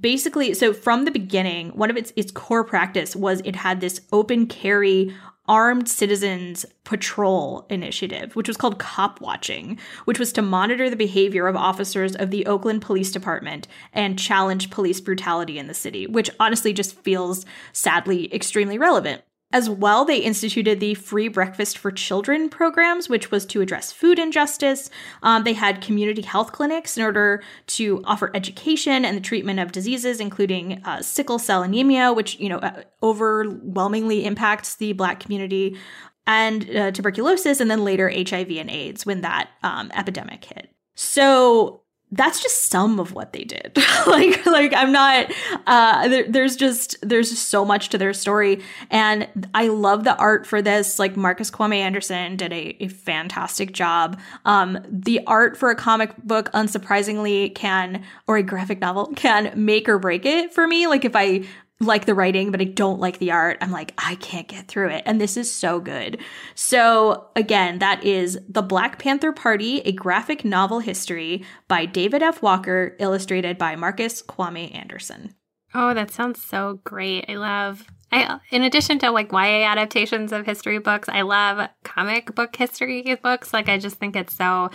basically 0.00 0.54
so 0.54 0.72
from 0.72 1.04
the 1.04 1.10
beginning 1.10 1.68
one 1.70 1.90
of 1.90 1.96
its 1.96 2.12
its 2.16 2.32
core 2.32 2.64
practice 2.64 3.14
was 3.14 3.40
it 3.44 3.56
had 3.56 3.80
this 3.80 4.00
open 4.12 4.46
carry 4.46 5.14
armed 5.46 5.86
citizens 5.86 6.64
patrol 6.84 7.66
initiative 7.68 8.34
which 8.34 8.48
was 8.48 8.56
called 8.56 8.78
cop 8.78 9.20
watching 9.20 9.78
which 10.06 10.18
was 10.18 10.32
to 10.32 10.40
monitor 10.40 10.88
the 10.88 10.96
behavior 10.96 11.46
of 11.46 11.54
officers 11.54 12.16
of 12.16 12.30
the 12.30 12.46
Oakland 12.46 12.80
Police 12.80 13.12
Department 13.12 13.68
and 13.92 14.18
challenge 14.18 14.70
police 14.70 15.02
brutality 15.02 15.58
in 15.58 15.66
the 15.66 15.74
city 15.74 16.06
which 16.06 16.30
honestly 16.40 16.72
just 16.72 16.98
feels 17.02 17.44
sadly 17.72 18.34
extremely 18.34 18.78
relevant 18.78 19.22
as 19.54 19.70
well, 19.70 20.04
they 20.04 20.18
instituted 20.18 20.80
the 20.80 20.94
Free 20.94 21.28
Breakfast 21.28 21.78
for 21.78 21.92
Children 21.92 22.48
programs, 22.48 23.08
which 23.08 23.30
was 23.30 23.46
to 23.46 23.60
address 23.60 23.92
food 23.92 24.18
injustice. 24.18 24.90
Um, 25.22 25.44
they 25.44 25.52
had 25.52 25.80
community 25.80 26.22
health 26.22 26.50
clinics 26.50 26.96
in 26.96 27.04
order 27.04 27.40
to 27.68 28.02
offer 28.04 28.32
education 28.34 29.04
and 29.04 29.16
the 29.16 29.20
treatment 29.20 29.60
of 29.60 29.70
diseases, 29.70 30.18
including 30.18 30.82
uh, 30.84 31.02
sickle 31.02 31.38
cell 31.38 31.62
anemia, 31.62 32.12
which 32.12 32.36
you 32.40 32.48
know 32.48 32.58
uh, 32.58 32.82
overwhelmingly 33.00 34.24
impacts 34.24 34.74
the 34.74 34.92
Black 34.92 35.20
community, 35.20 35.78
and 36.26 36.68
uh, 36.76 36.90
tuberculosis, 36.90 37.60
and 37.60 37.70
then 37.70 37.84
later 37.84 38.10
HIV 38.10 38.50
and 38.50 38.68
AIDS 38.68 39.06
when 39.06 39.20
that 39.20 39.50
um, 39.62 39.92
epidemic 39.94 40.44
hit. 40.44 40.68
So 40.96 41.83
that's 42.12 42.40
just 42.40 42.68
some 42.68 43.00
of 43.00 43.12
what 43.12 43.32
they 43.32 43.44
did. 43.44 43.76
like, 44.06 44.46
like 44.46 44.72
I'm 44.74 44.92
not. 44.92 45.32
Uh, 45.66 46.08
there, 46.08 46.24
there's 46.28 46.56
just 46.56 46.96
there's 47.02 47.30
just 47.30 47.48
so 47.48 47.64
much 47.64 47.88
to 47.88 47.98
their 47.98 48.12
story, 48.12 48.62
and 48.90 49.28
I 49.52 49.68
love 49.68 50.04
the 50.04 50.16
art 50.16 50.46
for 50.46 50.62
this. 50.62 50.98
Like 50.98 51.16
Marcus 51.16 51.50
Kwame 51.50 51.76
Anderson 51.76 52.36
did 52.36 52.52
a, 52.52 52.76
a 52.84 52.88
fantastic 52.88 53.72
job. 53.72 54.20
Um, 54.44 54.78
the 54.88 55.20
art 55.26 55.56
for 55.56 55.70
a 55.70 55.76
comic 55.76 56.16
book, 56.18 56.52
unsurprisingly, 56.52 57.54
can 57.54 58.04
or 58.26 58.36
a 58.36 58.42
graphic 58.42 58.80
novel 58.80 59.12
can 59.16 59.52
make 59.56 59.88
or 59.88 59.98
break 59.98 60.24
it 60.24 60.54
for 60.54 60.66
me. 60.66 60.86
Like 60.86 61.04
if 61.04 61.16
I 61.16 61.44
like 61.86 62.06
the 62.06 62.14
writing, 62.14 62.50
but 62.50 62.60
I 62.60 62.64
don't 62.64 63.00
like 63.00 63.18
the 63.18 63.30
art. 63.30 63.58
I'm 63.60 63.70
like, 63.70 63.92
I 63.98 64.16
can't 64.16 64.48
get 64.48 64.68
through 64.68 64.90
it. 64.90 65.02
And 65.06 65.20
this 65.20 65.36
is 65.36 65.50
so 65.50 65.80
good. 65.80 66.20
So, 66.54 67.28
again, 67.36 67.78
that 67.78 68.04
is 68.04 68.38
The 68.48 68.62
Black 68.62 68.98
Panther 68.98 69.32
Party, 69.32 69.80
a 69.80 69.92
graphic 69.92 70.44
novel 70.44 70.80
history 70.80 71.44
by 71.68 71.86
David 71.86 72.22
F. 72.22 72.42
Walker, 72.42 72.96
illustrated 72.98 73.58
by 73.58 73.76
Marcus 73.76 74.22
Kwame 74.22 74.74
Anderson. 74.74 75.34
Oh, 75.74 75.92
that 75.92 76.10
sounds 76.10 76.42
so 76.42 76.80
great. 76.84 77.24
I 77.28 77.34
love 77.34 77.84
I 78.12 78.38
in 78.50 78.62
addition 78.62 78.98
to 79.00 79.10
like 79.10 79.32
YA 79.32 79.64
adaptations 79.64 80.32
of 80.32 80.46
history 80.46 80.78
books, 80.78 81.08
I 81.08 81.22
love 81.22 81.68
comic 81.82 82.34
book 82.34 82.54
history 82.54 83.18
books. 83.22 83.52
Like 83.52 83.68
I 83.68 83.78
just 83.78 83.96
think 83.96 84.14
it's 84.14 84.34
so 84.34 84.70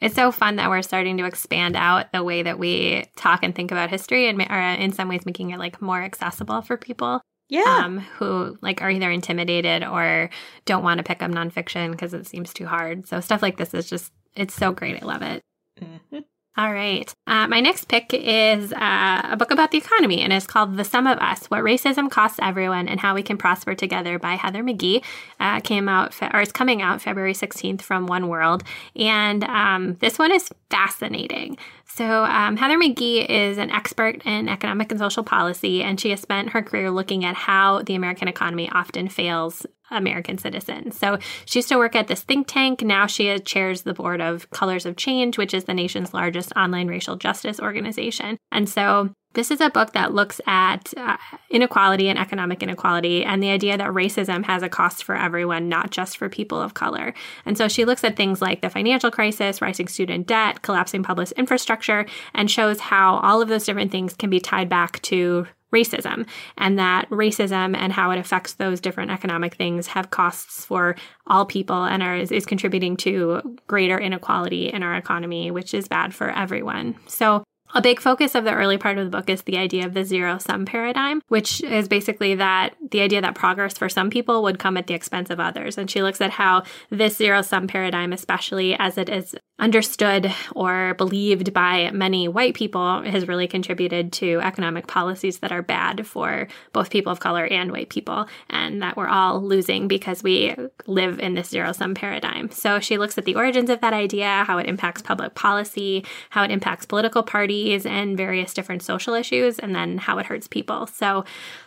it's 0.00 0.14
so 0.14 0.30
fun 0.30 0.56
that 0.56 0.70
we're 0.70 0.82
starting 0.82 1.16
to 1.18 1.24
expand 1.24 1.76
out 1.76 2.12
the 2.12 2.22
way 2.22 2.42
that 2.42 2.58
we 2.58 3.04
talk 3.16 3.42
and 3.42 3.54
think 3.54 3.72
about 3.72 3.90
history 3.90 4.28
and 4.28 4.40
are 4.48 4.74
in 4.74 4.92
some 4.92 5.08
ways 5.08 5.26
making 5.26 5.50
it 5.50 5.58
like 5.58 5.82
more 5.82 6.02
accessible 6.02 6.62
for 6.62 6.76
people 6.76 7.20
yeah. 7.48 7.82
um, 7.84 7.98
who 7.98 8.56
like 8.60 8.82
are 8.82 8.90
either 8.90 9.10
intimidated 9.10 9.82
or 9.82 10.30
don't 10.64 10.84
want 10.84 10.98
to 10.98 11.04
pick 11.04 11.22
up 11.22 11.30
nonfiction 11.30 11.90
because 11.90 12.14
it 12.14 12.26
seems 12.26 12.52
too 12.52 12.66
hard. 12.66 13.08
So 13.08 13.20
stuff 13.20 13.42
like 13.42 13.56
this 13.56 13.74
is 13.74 13.88
just 13.88 14.12
it's 14.36 14.54
so 14.54 14.72
great. 14.72 15.02
I 15.02 15.06
love 15.06 15.22
it. 15.22 15.42
Mm-hmm. 15.80 16.18
All 16.58 16.72
right. 16.72 17.14
Uh, 17.28 17.46
my 17.46 17.60
next 17.60 17.84
pick 17.84 18.12
is 18.12 18.72
uh, 18.72 19.20
a 19.30 19.36
book 19.36 19.52
about 19.52 19.70
the 19.70 19.78
economy, 19.78 20.22
and 20.22 20.32
it's 20.32 20.44
called 20.44 20.76
The 20.76 20.82
Sum 20.82 21.06
of 21.06 21.16
Us 21.18 21.44
What 21.44 21.62
Racism 21.62 22.10
Costs 22.10 22.40
Everyone 22.42 22.88
and 22.88 22.98
How 22.98 23.14
We 23.14 23.22
Can 23.22 23.38
Prosper 23.38 23.76
Together 23.76 24.18
by 24.18 24.34
Heather 24.34 24.64
McGhee. 24.64 25.04
Uh, 25.38 25.60
came 25.60 25.88
out, 25.88 26.12
fe- 26.12 26.30
or 26.34 26.40
it's 26.40 26.50
coming 26.50 26.82
out 26.82 27.00
February 27.00 27.32
16th 27.32 27.82
from 27.82 28.08
One 28.08 28.26
World. 28.26 28.64
And 28.96 29.44
um, 29.44 29.98
this 30.00 30.18
one 30.18 30.32
is 30.32 30.50
fascinating. 30.68 31.58
So, 31.90 32.24
um, 32.24 32.56
Heather 32.56 32.78
McGhee 32.78 33.26
is 33.28 33.58
an 33.58 33.70
expert 33.70 34.22
in 34.24 34.48
economic 34.48 34.90
and 34.92 35.00
social 35.00 35.24
policy, 35.24 35.82
and 35.82 35.98
she 36.00 36.10
has 36.10 36.20
spent 36.20 36.50
her 36.50 36.62
career 36.62 36.90
looking 36.90 37.24
at 37.24 37.34
how 37.34 37.82
the 37.82 37.94
American 37.94 38.28
economy 38.28 38.68
often 38.70 39.08
fails 39.08 39.66
American 39.90 40.38
citizens. 40.38 40.98
So 40.98 41.18
she 41.44 41.60
used 41.60 41.68
to 41.70 41.78
work 41.78 41.96
at 41.96 42.08
this 42.08 42.22
think 42.22 42.46
tank. 42.46 42.82
Now 42.82 43.06
she 43.06 43.38
chairs 43.40 43.82
the 43.82 43.94
board 43.94 44.20
of 44.20 44.50
Colors 44.50 44.86
of 44.86 44.96
Change, 44.96 45.38
which 45.38 45.54
is 45.54 45.64
the 45.64 45.74
nation's 45.74 46.12
largest 46.12 46.52
online 46.56 46.88
racial 46.88 47.16
justice 47.16 47.60
organization. 47.60 48.36
And 48.52 48.68
so 48.68 49.10
this 49.38 49.52
is 49.52 49.60
a 49.60 49.70
book 49.70 49.92
that 49.92 50.12
looks 50.12 50.40
at 50.48 50.92
uh, 50.96 51.16
inequality 51.48 52.08
and 52.08 52.18
economic 52.18 52.60
inequality 52.60 53.24
and 53.24 53.40
the 53.40 53.50
idea 53.50 53.78
that 53.78 53.90
racism 53.90 54.44
has 54.44 54.64
a 54.64 54.68
cost 54.68 55.04
for 55.04 55.14
everyone, 55.14 55.68
not 55.68 55.92
just 55.92 56.16
for 56.16 56.28
people 56.28 56.60
of 56.60 56.74
color. 56.74 57.14
And 57.46 57.56
so 57.56 57.68
she 57.68 57.84
looks 57.84 58.02
at 58.02 58.16
things 58.16 58.42
like 58.42 58.62
the 58.62 58.68
financial 58.68 59.12
crisis, 59.12 59.62
rising 59.62 59.86
student 59.86 60.26
debt, 60.26 60.62
collapsing 60.62 61.04
public 61.04 61.30
infrastructure, 61.32 62.04
and 62.34 62.50
shows 62.50 62.80
how 62.80 63.18
all 63.18 63.40
of 63.40 63.48
those 63.48 63.64
different 63.64 63.92
things 63.92 64.12
can 64.12 64.28
be 64.28 64.40
tied 64.40 64.68
back 64.68 65.00
to 65.02 65.46
racism 65.72 66.26
and 66.56 66.76
that 66.76 67.08
racism 67.10 67.76
and 67.76 67.92
how 67.92 68.10
it 68.10 68.18
affects 68.18 68.54
those 68.54 68.80
different 68.80 69.12
economic 69.12 69.54
things 69.54 69.86
have 69.86 70.10
costs 70.10 70.64
for 70.64 70.96
all 71.28 71.44
people 71.46 71.84
and 71.84 72.02
are, 72.02 72.16
is, 72.16 72.32
is 72.32 72.46
contributing 72.46 72.96
to 72.96 73.56
greater 73.68 74.00
inequality 74.00 74.68
in 74.68 74.82
our 74.82 74.96
economy 74.96 75.50
which 75.50 75.74
is 75.74 75.86
bad 75.86 76.14
for 76.14 76.30
everyone 76.30 76.96
so 77.06 77.44
a 77.74 77.82
big 77.82 78.00
focus 78.00 78.34
of 78.34 78.44
the 78.44 78.54
early 78.54 78.78
part 78.78 78.98
of 78.98 79.04
the 79.04 79.10
book 79.10 79.28
is 79.28 79.42
the 79.42 79.58
idea 79.58 79.84
of 79.84 79.94
the 79.94 80.04
zero 80.04 80.38
sum 80.38 80.64
paradigm, 80.64 81.22
which 81.28 81.62
is 81.62 81.88
basically 81.88 82.34
that 82.36 82.74
the 82.90 83.00
idea 83.00 83.20
that 83.20 83.34
progress 83.34 83.76
for 83.76 83.88
some 83.88 84.10
people 84.10 84.42
would 84.42 84.58
come 84.58 84.76
at 84.76 84.86
the 84.86 84.94
expense 84.94 85.30
of 85.30 85.40
others. 85.40 85.78
And 85.78 85.90
she 85.90 86.02
looks 86.02 86.20
at 86.20 86.30
how 86.30 86.62
this 86.90 87.16
zero 87.16 87.42
sum 87.42 87.66
paradigm, 87.66 88.12
especially 88.12 88.74
as 88.74 88.98
it 88.98 89.08
is 89.08 89.34
understood 89.60 90.32
or 90.54 90.94
believed 90.94 91.52
by 91.52 91.90
many 91.90 92.28
white 92.28 92.54
people 92.54 93.02
has 93.02 93.26
really 93.26 93.48
contributed 93.48 94.12
to 94.12 94.40
economic 94.40 94.86
policies 94.86 95.40
that 95.40 95.50
are 95.50 95.62
bad 95.62 96.06
for 96.06 96.46
both 96.72 96.90
people 96.90 97.10
of 97.10 97.18
color 97.18 97.44
and 97.46 97.72
white 97.72 97.88
people, 97.88 98.26
and 98.50 98.80
that 98.80 98.96
we're 98.96 99.08
all 99.08 99.42
losing 99.42 99.88
because 99.88 100.22
we 100.22 100.54
live 100.86 101.18
in 101.18 101.34
this 101.34 101.48
zero 101.48 101.72
sum 101.72 101.92
paradigm. 101.94 102.48
So 102.52 102.78
she 102.78 102.98
looks 102.98 103.18
at 103.18 103.24
the 103.24 103.34
origins 103.34 103.68
of 103.68 103.80
that 103.80 103.92
idea, 103.92 104.44
how 104.46 104.58
it 104.58 104.66
impacts 104.66 105.02
public 105.02 105.34
policy, 105.34 106.04
how 106.30 106.44
it 106.44 106.52
impacts 106.52 106.86
political 106.86 107.24
parties 107.24 107.84
and 107.84 108.16
various 108.16 108.54
different 108.54 108.82
social 108.82 109.14
issues, 109.14 109.58
and 109.58 109.74
then 109.74 109.98
how 109.98 110.18
it 110.18 110.26
hurts 110.26 110.46
people. 110.46 110.86
So 110.86 111.24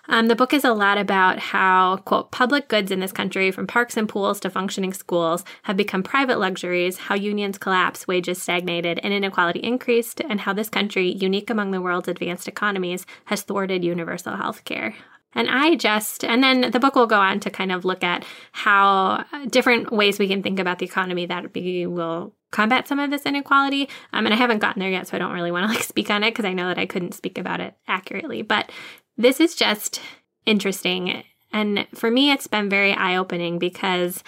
um, 0.08 0.28
the 0.28 0.36
book 0.36 0.54
is 0.54 0.64
a 0.64 0.74
lot 0.74 0.98
about 0.98 1.11
how, 1.12 1.98
quote, 2.06 2.32
public 2.32 2.68
goods 2.68 2.92
in 2.92 3.00
this 3.00 3.12
country, 3.12 3.52
from 3.52 3.68
parks 3.68 3.98
and 3.98 4.08
pools 4.08 4.40
to 4.40 4.50
functioning 4.50 4.94
schools, 4.94 5.44
have 5.64 5.78
become 5.78 6.04
private 6.04 6.40
luxuries, 6.40 6.98
how 6.98 7.16
unions 7.16 7.58
collapsed, 7.58 8.08
wages 8.08 8.42
stagnated, 8.42 9.00
and 9.04 9.14
inequality 9.14 9.60
increased, 9.60 10.22
and 10.22 10.42
how 10.42 10.54
this 10.54 10.70
country, 10.70 11.12
unique 11.12 11.50
among 11.50 11.72
the 11.72 11.82
world's 11.82 12.08
advanced 12.08 12.48
economies, 12.48 13.06
has 13.26 13.42
thwarted 13.42 13.84
universal 13.84 14.36
health 14.36 14.64
care. 14.64 14.96
And 15.34 15.50
I 15.50 15.76
just, 15.76 16.26
and 16.26 16.44
then 16.44 16.72
the 16.72 16.80
book 16.80 16.96
will 16.96 17.08
go 17.08 17.20
on 17.20 17.40
to 17.42 17.50
kind 17.50 17.72
of 17.72 17.86
look 17.86 18.04
at 18.04 18.26
how 18.52 19.24
different 19.50 19.92
ways 19.92 20.20
we 20.20 20.28
can 20.28 20.44
think 20.44 20.60
about 20.60 20.80
the 20.80 20.86
economy 20.86 21.26
that 21.28 21.54
we 21.54 21.88
will 21.88 22.34
combat 22.52 22.88
some 22.88 23.00
of 23.00 23.12
this 23.12 23.26
inequality. 23.26 23.88
Um, 24.12 24.26
and 24.26 24.34
I 24.34 24.38
haven't 24.38 24.60
gotten 24.60 24.82
there 24.82 24.92
yet, 24.92 25.08
so 25.08 25.16
I 25.16 25.20
don't 25.20 25.32
really 25.32 25.52
want 25.52 25.68
to 25.68 25.74
like 25.74 25.84
speak 25.84 26.10
on 26.10 26.24
it 26.24 26.32
because 26.32 26.44
I 26.44 26.54
know 26.54 26.68
that 26.68 26.78
I 26.78 26.86
couldn't 26.86 27.14
speak 27.14 27.38
about 27.38 27.62
it 27.62 27.76
accurately. 27.88 28.42
But 28.42 28.72
this 29.18 29.40
is 29.40 29.56
just 29.56 30.02
interesting. 30.46 31.24
And 31.54 31.88
for 31.94 32.10
me, 32.10 32.32
it's 32.32 32.48
been 32.48 32.70
very 32.70 32.94
eye 32.94 33.16
opening 33.16 33.60
because 33.60 34.24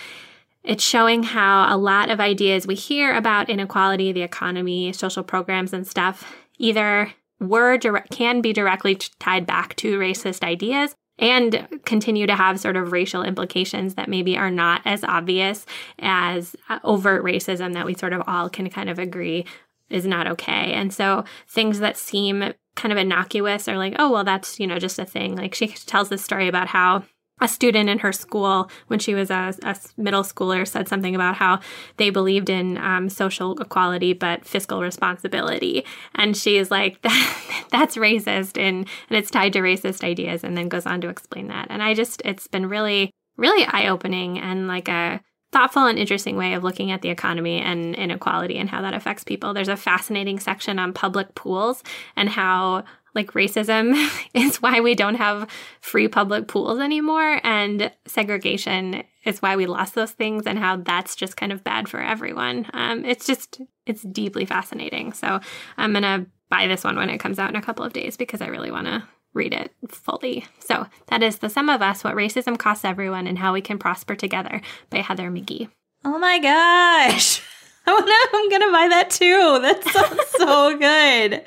it's 0.64 0.84
showing 0.84 1.24
how 1.24 1.74
a 1.74 1.78
lot 1.78 2.10
of 2.10 2.20
ideas 2.20 2.68
we 2.68 2.76
hear 2.76 3.16
about 3.16 3.50
inequality, 3.50 4.12
the 4.12 4.22
economy, 4.22 4.94
social 4.94 5.24
programs, 5.24 5.74
and 5.74 5.86
stuff 5.86 6.36
either 6.58 7.14
were 7.40 7.78
direct, 7.78 8.12
can 8.12 8.42
be 8.42 8.54
directly 8.54 8.96
tied 9.20 9.46
back 9.46 9.76
to 9.76 10.00
racist 10.00 10.44
ideas 10.44 10.96
and 11.20 11.68
continue 11.86 12.26
to 12.26 12.36
have 12.36 12.60
sort 12.60 12.76
of 12.76 12.92
racial 12.92 13.24
implications 13.24 13.96
that 13.96 14.10
maybe 14.10 14.38
are 14.38 14.50
not 14.50 14.82
as 14.86 15.04
obvious 15.04 15.66
as 16.00 16.56
uh, 16.70 16.80
overt 16.84 17.24
racism 17.24 17.74
that 17.74 17.86
we 17.86 17.94
sort 17.94 18.14
of 18.14 18.24
all 18.26 18.50
can 18.50 18.70
kind 18.70 18.90
of 18.90 18.98
agree 18.98 19.46
is 19.90 20.08
not 20.08 20.28
okay. 20.28 20.74
And 20.74 20.92
so 20.92 21.24
things 21.48 21.80
that 21.80 21.98
seem 21.98 22.54
kind 22.76 22.92
of 22.92 22.98
innocuous 22.98 23.68
or 23.68 23.78
like, 23.78 23.96
oh, 24.00 24.12
well, 24.12 24.24
that's, 24.24 24.60
you 24.60 24.68
know, 24.68 24.80
just 24.80 25.00
a 25.00 25.06
thing. 25.06 25.36
Like 25.36 25.54
she 25.54 25.68
tells 25.68 26.10
this 26.10 26.24
story 26.24 26.48
about 26.48 26.68
how 26.68 27.04
a 27.42 27.48
student 27.48 27.90
in 27.90 28.00
her 28.00 28.14
school, 28.14 28.70
when 28.88 29.00
she 29.00 29.14
was 29.14 29.30
a, 29.30 29.54
a 29.64 29.76
middle 29.98 30.24
schooler, 30.24 30.68
said 30.68 30.88
something 30.88 31.16
about 31.16 31.36
how 31.36 31.60
they 31.98 32.10
believed 32.10 32.50
in 32.50 32.78
um, 32.78 33.10
social 33.10 33.60
equality 33.60 34.14
but 34.14 34.46
fiscal 34.46 34.82
responsibility, 34.82 35.84
and 36.16 36.38
she 36.38 36.58
is 36.58 36.72
like, 36.72 37.02
that, 37.02 37.66
"That's 37.72 37.98
racist," 37.98 38.58
and 38.58 38.88
and 39.10 39.18
it's 39.18 39.32
tied 39.32 39.54
to 39.54 39.60
racist 39.60 40.04
ideas, 40.04 40.44
and 40.44 40.56
then 40.56 40.70
goes 40.70 40.86
on 40.86 41.02
to 41.02 41.10
explain 41.10 41.48
that. 41.48 41.68
And 41.70 41.82
I 41.84 41.94
just, 41.94 42.22
it's 42.24 42.48
been 42.48 42.70
really, 42.70 43.12
really 43.36 43.66
eye 43.66 43.88
opening 43.88 44.40
and 44.40 44.68
like 44.68 44.88
a 44.88 45.20
thoughtful 45.54 45.86
and 45.86 45.98
interesting 45.98 46.36
way 46.36 46.54
of 46.54 46.64
looking 46.64 46.92
at 46.92 47.02
the 47.02 47.10
economy 47.10 47.60
and 47.60 47.96
inequality 47.96 48.58
and 48.58 48.70
how 48.70 48.82
that 48.82 48.94
affects 48.94 49.24
people. 49.24 49.54
There's 49.54 49.68
a 49.70 49.78
fascinating 49.78 50.40
section 50.40 50.80
on 50.80 50.92
public 50.92 51.36
pools 51.36 51.84
and 52.16 52.28
how 52.28 52.84
like 53.16 53.34
racism 53.34 53.94
is 54.34 54.62
why 54.62 54.80
we 54.82 54.96
don't 54.96 55.16
have 55.16 55.48
free 55.80 56.08
public 56.08 56.48
pools 56.48 56.80
anymore 56.80 57.40
and 57.44 57.92
segregation 58.06 59.04
is 59.24 59.42
why 59.42 59.56
we 59.56 59.66
lost 59.66 59.96
those 59.96 60.12
things 60.12 60.46
and 60.46 60.60
how 60.60 60.78
that's 60.78 61.16
just 61.16 61.38
kind 61.38 61.52
of 61.52 61.64
bad 61.64 61.88
for 61.88 62.02
everyone 62.02 62.66
um, 62.74 63.06
it's 63.06 63.26
just 63.26 63.62
it's 63.86 64.02
deeply 64.02 64.46
fascinating 64.46 65.14
so 65.14 65.40
i'm 65.78 65.94
gonna 65.94 66.26
buy 66.50 66.68
this 66.68 66.84
one 66.84 66.96
when 66.96 67.10
it 67.10 67.20
comes 67.20 67.40
out 67.40 67.50
in 67.50 67.56
a 67.56 67.62
couple 67.62 67.86
of 67.86 67.94
days 67.94 68.18
because 68.18 68.42
i 68.42 68.48
really 68.48 68.72
want 68.72 68.88
to 68.88 69.04
read 69.34 69.54
it 69.54 69.72
fully. 69.88 70.46
So 70.60 70.88
that 71.08 71.24
is 71.24 71.38
The 71.38 71.50
Sum 71.50 71.70
of 71.70 71.82
Us 71.82 72.04
What 72.04 72.16
Racism 72.16 72.58
Costs 72.58 72.86
Everyone 72.86 73.28
and 73.28 73.40
How 73.40 73.54
We 73.54 73.62
Can 73.62 73.78
Prosper 73.78 74.16
Together 74.16 74.62
by 74.90 75.00
Heather 75.00 75.30
McGhee. 75.30 75.70
Oh 76.06 76.18
my 76.20 76.40
gosh. 76.40 77.42
I'm 77.88 78.50
going 78.50 78.62
to 78.62 78.72
buy 78.72 78.88
that 78.90 79.10
too. 79.10 79.60
That 79.62 79.84
sounds 79.92 80.28
so 80.38 80.78
good. 80.78 81.44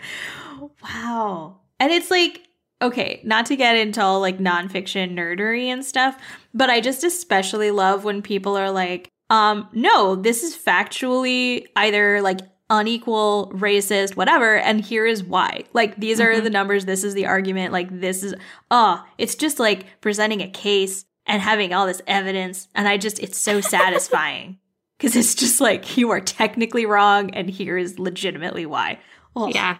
Wow. 0.83 1.61
And 1.79 1.93
it's 1.93 2.11
like, 2.11 2.43
okay, 2.83 3.21
not 3.25 3.47
to 3.47 3.57
get 3.57 3.77
into 3.77 4.03
all 4.03 4.21
like 4.21 4.39
nonfiction 4.39 5.15
nerdery 5.15 5.67
and 5.67 5.85
stuff, 5.85 6.19
but 6.53 6.71
I 6.71 6.81
just 6.81 7.05
especially 7.05 7.71
love 7.71 8.05
when 8.05 8.23
people 8.23 8.57
are 8.57 8.71
like, 8.71 9.09
um, 9.31 9.69
no, 9.73 10.15
this 10.15 10.43
is 10.43 10.57
factually 10.57 11.67
either 11.75 12.21
like 12.23 12.41
unequal, 12.71 13.53
racist, 13.55 14.17
whatever, 14.17 14.57
and 14.57 14.81
here 14.81 15.07
is 15.07 15.23
why. 15.23 15.65
Like 15.73 15.97
these 15.97 16.21
are 16.21 16.33
mm-hmm. 16.33 16.45
the 16.45 16.51
numbers, 16.51 16.85
this 16.85 17.05
is 17.05 17.15
the 17.15 17.27
argument, 17.27 17.73
like 17.73 18.01
this 18.01 18.23
is 18.23 18.35
oh, 18.71 19.05
it's 19.19 19.35
just 19.35 19.59
like 19.59 20.01
presenting 20.01 20.41
a 20.41 20.49
case 20.49 21.05
and 21.27 21.43
having 21.43 21.73
all 21.73 21.87
this 21.87 22.03
evidence 22.07 22.69
and 22.75 22.89
I 22.89 22.97
just 22.97 23.19
it's 23.19 23.39
so 23.39 23.61
satisfying 23.61 24.59
cuz 24.99 25.17
it's 25.17 25.35
just 25.35 25.61
like 25.61 25.97
you 25.97 26.11
are 26.11 26.21
technically 26.21 26.87
wrong 26.87 27.31
and 27.31 27.51
here 27.51 27.77
is 27.77 27.99
legitimately 27.99 28.67
why. 28.67 28.99
Oh. 29.35 29.49
Yeah. 29.49 29.79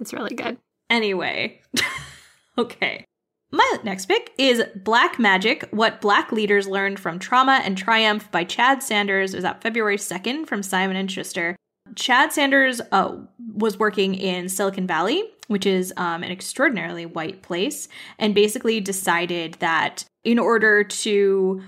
It's 0.00 0.12
really 0.12 0.34
good. 0.34 0.58
Anyway, 0.90 1.60
okay. 2.58 3.06
My 3.50 3.78
next 3.84 4.06
pick 4.06 4.32
is 4.36 4.64
Black 4.74 5.18
Magic 5.18 5.68
What 5.70 6.00
Black 6.00 6.32
Leaders 6.32 6.66
Learned 6.66 6.98
from 6.98 7.20
Trauma 7.20 7.62
and 7.64 7.78
Triumph 7.78 8.30
by 8.32 8.42
Chad 8.42 8.82
Sanders. 8.82 9.32
It 9.32 9.36
was 9.36 9.44
out 9.44 9.62
February 9.62 9.96
2nd 9.96 10.48
from 10.48 10.62
Simon 10.62 10.96
and 10.96 11.10
Schuster. 11.10 11.56
Chad 11.96 12.32
Sanders 12.32 12.80
uh, 12.92 13.16
was 13.54 13.78
working 13.78 14.14
in 14.14 14.48
Silicon 14.48 14.86
Valley, 14.86 15.22
which 15.48 15.66
is 15.66 15.92
um, 15.96 16.22
an 16.22 16.30
extraordinarily 16.30 17.06
white 17.06 17.42
place, 17.42 17.88
and 18.18 18.34
basically 18.34 18.80
decided 18.80 19.54
that 19.60 20.04
in 20.24 20.38
order 20.38 20.82
to 20.82 21.62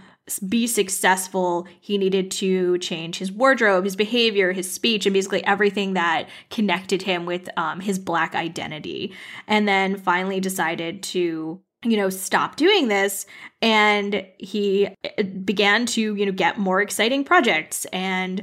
be 0.49 0.67
successful, 0.67 1.69
he 1.81 1.99
needed 1.99 2.31
to 2.33 2.79
change 2.79 3.19
his 3.19 3.31
wardrobe, 3.31 3.85
his 3.85 3.95
behavior, 3.95 4.53
his 4.53 4.73
speech, 4.73 5.07
and 5.07 5.12
basically 5.12 5.45
everything 5.45 5.95
that 5.95 6.29
connected 6.51 7.03
him 7.03 7.27
with 7.27 7.49
um, 7.57 7.81
his 7.81 7.99
black 7.99 8.35
identity. 8.35 9.12
And 9.47 9.69
then 9.69 9.97
finally 9.97 10.41
decided 10.41 11.03
to 11.05 11.61
you 11.91 11.97
know 11.97 12.11
stop 12.11 12.57
doing 12.57 12.89
this 12.89 13.26
and 13.62 14.26
he 14.39 14.87
uh, 14.87 15.22
began 15.45 15.87
to 15.87 16.14
you 16.14 16.26
know 16.26 16.32
get 16.32 16.59
more 16.59 16.80
exciting 16.80 17.24
projects 17.24 17.84
and 17.87 18.43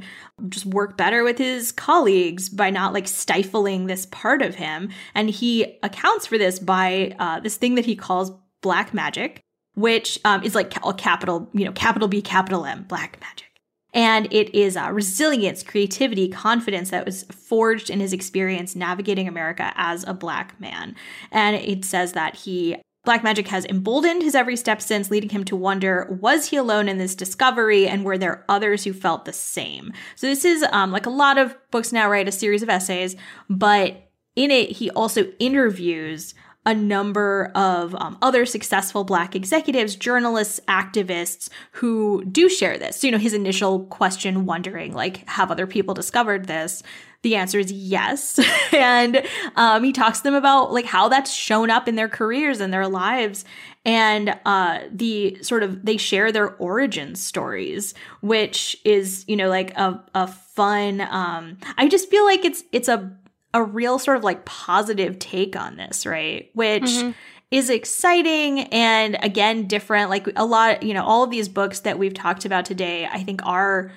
just 0.49 0.65
work 0.65 0.97
better 0.97 1.23
with 1.23 1.37
his 1.37 1.71
colleagues 1.71 2.49
by 2.49 2.69
not 2.69 2.93
like 2.93 3.07
stifling 3.07 3.87
this 3.87 4.05
part 4.07 4.41
of 4.41 4.55
him 4.55 4.89
and 5.13 5.29
he 5.29 5.77
accounts 5.83 6.25
for 6.25 6.37
this 6.37 6.59
by 6.59 7.15
uh, 7.19 7.39
this 7.39 7.57
thing 7.57 7.75
that 7.75 7.85
he 7.85 7.95
calls 7.95 8.31
black 8.61 8.93
magic 8.93 9.43
which 9.75 10.19
um, 10.23 10.43
is 10.43 10.55
like 10.55 10.73
a 10.85 10.93
capital, 10.93 11.49
you 11.53 11.65
know, 11.65 11.71
capital 11.71 12.07
B, 12.07 12.21
capital 12.21 12.65
M, 12.65 12.83
black 12.83 13.19
magic. 13.21 13.47
And 13.95 14.31
it 14.33 14.55
is 14.55 14.75
uh, 14.75 14.89
resilience, 14.91 15.61
creativity, 15.61 16.27
confidence 16.27 16.89
that 16.89 17.05
was 17.05 17.23
forged 17.23 17.91
in 17.91 17.99
his 17.99 18.11
experience 18.11 18.75
navigating 18.75 19.27
America 19.27 19.71
as 19.75 20.03
a 20.05 20.13
black 20.15 20.59
man. 20.59 20.95
And 21.31 21.55
it 21.55 21.85
says 21.85 22.13
that 22.13 22.35
he 22.35 22.77
Black 23.05 23.23
magic 23.23 23.49
has 23.49 23.65
emboldened 23.65 24.21
his 24.21 24.33
every 24.33 24.55
step 24.55 24.81
since, 24.81 25.11
leading 25.11 25.29
him 25.29 25.43
to 25.45 25.55
wonder 25.57 26.07
was 26.21 26.47
he 26.47 26.57
alone 26.57 26.87
in 26.87 26.97
this 26.97 27.15
discovery 27.15 27.87
and 27.87 28.05
were 28.05 28.17
there 28.17 28.45
others 28.47 28.85
who 28.85 28.93
felt 28.93 29.25
the 29.25 29.33
same? 29.33 29.91
So, 30.15 30.27
this 30.27 30.45
is 30.45 30.63
um, 30.71 30.91
like 30.91 31.05
a 31.05 31.11
lot 31.11 31.37
of 31.37 31.55
books 31.69 31.91
now, 31.91 32.09
right? 32.09 32.27
A 32.27 32.31
series 32.31 32.63
of 32.63 32.69
essays, 32.69 33.15
but 33.49 34.09
in 34.35 34.51
it, 34.51 34.71
he 34.71 34.89
also 34.91 35.25
interviews 35.39 36.33
a 36.65 36.73
number 36.73 37.51
of 37.55 37.93
um, 37.95 38.17
other 38.21 38.45
successful 38.45 39.03
Black 39.03 39.35
executives, 39.35 39.95
journalists, 39.95 40.59
activists 40.67 41.49
who 41.71 42.23
do 42.25 42.47
share 42.47 42.77
this. 42.77 42.97
So, 42.99 43.07
you 43.07 43.11
know, 43.11 43.17
his 43.17 43.33
initial 43.33 43.85
question, 43.85 44.45
wondering, 44.45 44.93
like, 44.93 45.27
have 45.27 45.51
other 45.51 45.67
people 45.67 45.93
discovered 45.93 46.45
this? 46.45 46.81
The 47.23 47.35
answer 47.35 47.57
is 47.57 47.71
yes. 47.71 48.39
and 48.73 49.25
um, 49.55 49.83
he 49.83 49.93
talks 49.93 50.19
to 50.19 50.23
them 50.23 50.35
about 50.35 50.73
like 50.73 50.85
how 50.85 51.07
that's 51.07 51.31
shown 51.31 51.69
up 51.69 51.87
in 51.87 51.95
their 51.95 52.09
careers 52.09 52.59
and 52.59 52.71
their 52.71 52.87
lives. 52.87 53.45
And 53.85 54.37
uh, 54.45 54.81
the 54.91 55.37
sort 55.41 55.63
of 55.63 55.85
they 55.85 55.97
share 55.97 56.31
their 56.31 56.51
origin 56.55 57.15
stories, 57.15 57.93
which 58.21 58.77
is, 58.83 59.23
you 59.27 59.37
know, 59.37 59.49
like 59.49 59.77
a, 59.77 60.03
a 60.13 60.27
fun 60.27 61.01
um, 61.01 61.57
I 61.77 61.87
just 61.87 62.09
feel 62.09 62.25
like 62.25 62.45
it's 62.45 62.63
it's 62.71 62.87
a 62.87 63.11
a 63.53 63.63
real 63.63 63.99
sort 63.99 64.17
of 64.17 64.23
like 64.23 64.45
positive 64.45 65.19
take 65.19 65.55
on 65.55 65.77
this, 65.77 66.05
right? 66.05 66.49
Which 66.53 66.83
mm-hmm. 66.83 67.11
is 67.51 67.69
exciting 67.69 68.61
and 68.73 69.17
again 69.21 69.67
different. 69.67 70.09
Like 70.09 70.27
a 70.35 70.45
lot, 70.45 70.83
you 70.83 70.93
know, 70.93 71.03
all 71.03 71.23
of 71.23 71.29
these 71.29 71.47
books 71.47 71.81
that 71.81 71.99
we've 71.99 72.13
talked 72.13 72.45
about 72.45 72.65
today, 72.65 73.05
I 73.05 73.23
think 73.23 73.45
are 73.45 73.91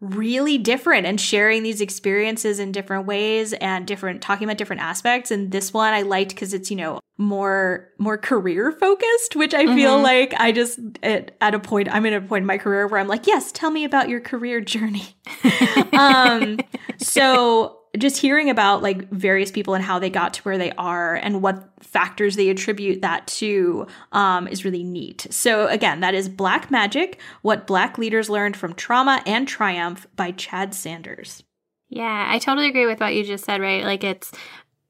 really 0.00 0.56
different 0.56 1.06
and 1.06 1.20
sharing 1.20 1.62
these 1.62 1.80
experiences 1.80 2.58
in 2.58 2.72
different 2.72 3.06
ways 3.06 3.52
and 3.54 3.86
different 3.86 4.22
talking 4.22 4.46
about 4.46 4.56
different 4.56 4.80
aspects 4.80 5.30
and 5.30 5.52
this 5.52 5.74
one 5.74 5.92
I 5.92 6.02
liked 6.02 6.34
cuz 6.34 6.54
it's 6.54 6.70
you 6.70 6.76
know 6.78 7.00
more 7.18 7.90
more 7.98 8.16
career 8.16 8.72
focused 8.72 9.36
which 9.36 9.52
I 9.52 9.66
mm-hmm. 9.66 9.74
feel 9.74 10.00
like 10.00 10.32
I 10.38 10.52
just 10.52 10.78
at, 11.02 11.36
at, 11.42 11.54
a 11.54 11.58
point 11.58 11.92
I'm 11.92 12.06
in 12.06 12.14
a 12.14 12.20
point 12.22 12.44
in 12.44 12.46
my 12.46 12.56
career 12.56 12.86
where 12.86 12.98
I'm 12.98 13.08
like 13.08 13.26
yes 13.26 13.52
tell 13.52 13.70
me 13.70 13.84
about 13.84 14.08
your 14.08 14.20
career 14.20 14.62
journey 14.62 15.16
um 15.92 16.58
so 16.96 17.79
just 17.98 18.18
hearing 18.18 18.50
about 18.50 18.82
like 18.82 19.08
various 19.10 19.50
people 19.50 19.74
and 19.74 19.82
how 19.84 19.98
they 19.98 20.10
got 20.10 20.34
to 20.34 20.42
where 20.42 20.58
they 20.58 20.70
are 20.72 21.16
and 21.16 21.42
what 21.42 21.68
factors 21.80 22.36
they 22.36 22.48
attribute 22.48 23.02
that 23.02 23.26
to 23.26 23.86
um, 24.12 24.46
is 24.46 24.64
really 24.64 24.84
neat. 24.84 25.26
So 25.30 25.66
again, 25.66 26.00
that 26.00 26.14
is 26.14 26.28
Black 26.28 26.70
Magic: 26.70 27.20
What 27.42 27.66
Black 27.66 27.98
Leaders 27.98 28.30
Learned 28.30 28.56
from 28.56 28.74
Trauma 28.74 29.22
and 29.26 29.46
Triumph 29.48 30.06
by 30.16 30.30
Chad 30.32 30.74
Sanders. 30.74 31.42
Yeah, 31.88 32.26
I 32.28 32.38
totally 32.38 32.68
agree 32.68 32.86
with 32.86 33.00
what 33.00 33.14
you 33.14 33.24
just 33.24 33.44
said. 33.44 33.60
Right, 33.60 33.84
like 33.84 34.04
it's. 34.04 34.32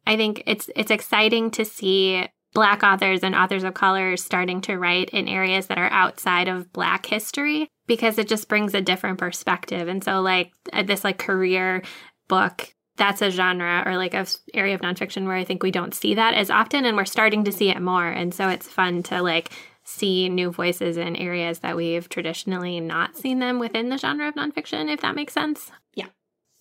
I 0.07 0.17
think 0.17 0.43
it's 0.47 0.69
it's 0.77 0.91
exciting 0.91 1.51
to 1.53 1.65
see 1.65 2.27
Black 2.53 2.83
authors 2.83 3.23
and 3.23 3.35
authors 3.35 3.65
of 3.65 3.75
color 3.75 4.17
starting 4.17 4.61
to 4.63 4.77
write 4.77 5.11
in 5.11 5.29
areas 5.29 5.69
that 5.69 5.79
are 5.79 5.91
outside 5.91 6.49
of 6.49 6.73
Black 6.73 7.07
history 7.07 7.69
because 7.87 8.19
it 8.19 8.29
just 8.29 8.49
brings 8.49 8.75
a 8.75 8.81
different 8.81 9.19
perspective. 9.19 9.89
And 9.89 10.03
so, 10.03 10.21
like, 10.21 10.53
this 10.85 11.05
like 11.05 11.19
career 11.19 11.83
book 12.29 12.75
that's 13.01 13.23
a 13.23 13.31
genre 13.31 13.83
or 13.87 13.97
like 13.97 14.13
a 14.13 14.27
area 14.53 14.75
of 14.75 14.83
nonfiction 14.83 15.27
where 15.27 15.35
I 15.35 15.45
think 15.45 15.63
we 15.63 15.71
don't 15.71 15.95
see 15.95 16.15
that 16.15 16.35
as 16.35 16.51
often 16.51 16.85
and 16.85 16.99
we're 16.99 17.07
starting 17.07 17.45
to 17.45 17.53
see 17.53 17.71
it 17.71 17.81
more. 17.81 18.07
And 18.07 18.33
so 18.35 18.49
it's 18.51 18.69
fun 18.69 19.03
to 19.05 19.23
like 19.23 19.51
see 19.85 20.29
new 20.29 20.53
voices 20.53 20.99
in 20.99 21.17
areas 21.17 21.61
that 21.61 21.77
we've 21.77 22.11
traditionally 22.11 22.79
not 22.79 23.17
seen 23.17 23.39
them 23.39 23.59
within 23.59 23.89
the 23.89 23.97
genre 23.97 24.29
of 24.29 24.35
nonfiction, 24.35 24.93
if 24.93 25.01
that 25.01 25.17
makes 25.17 25.33
sense. 25.33 25.73
Yeah. 25.95 26.09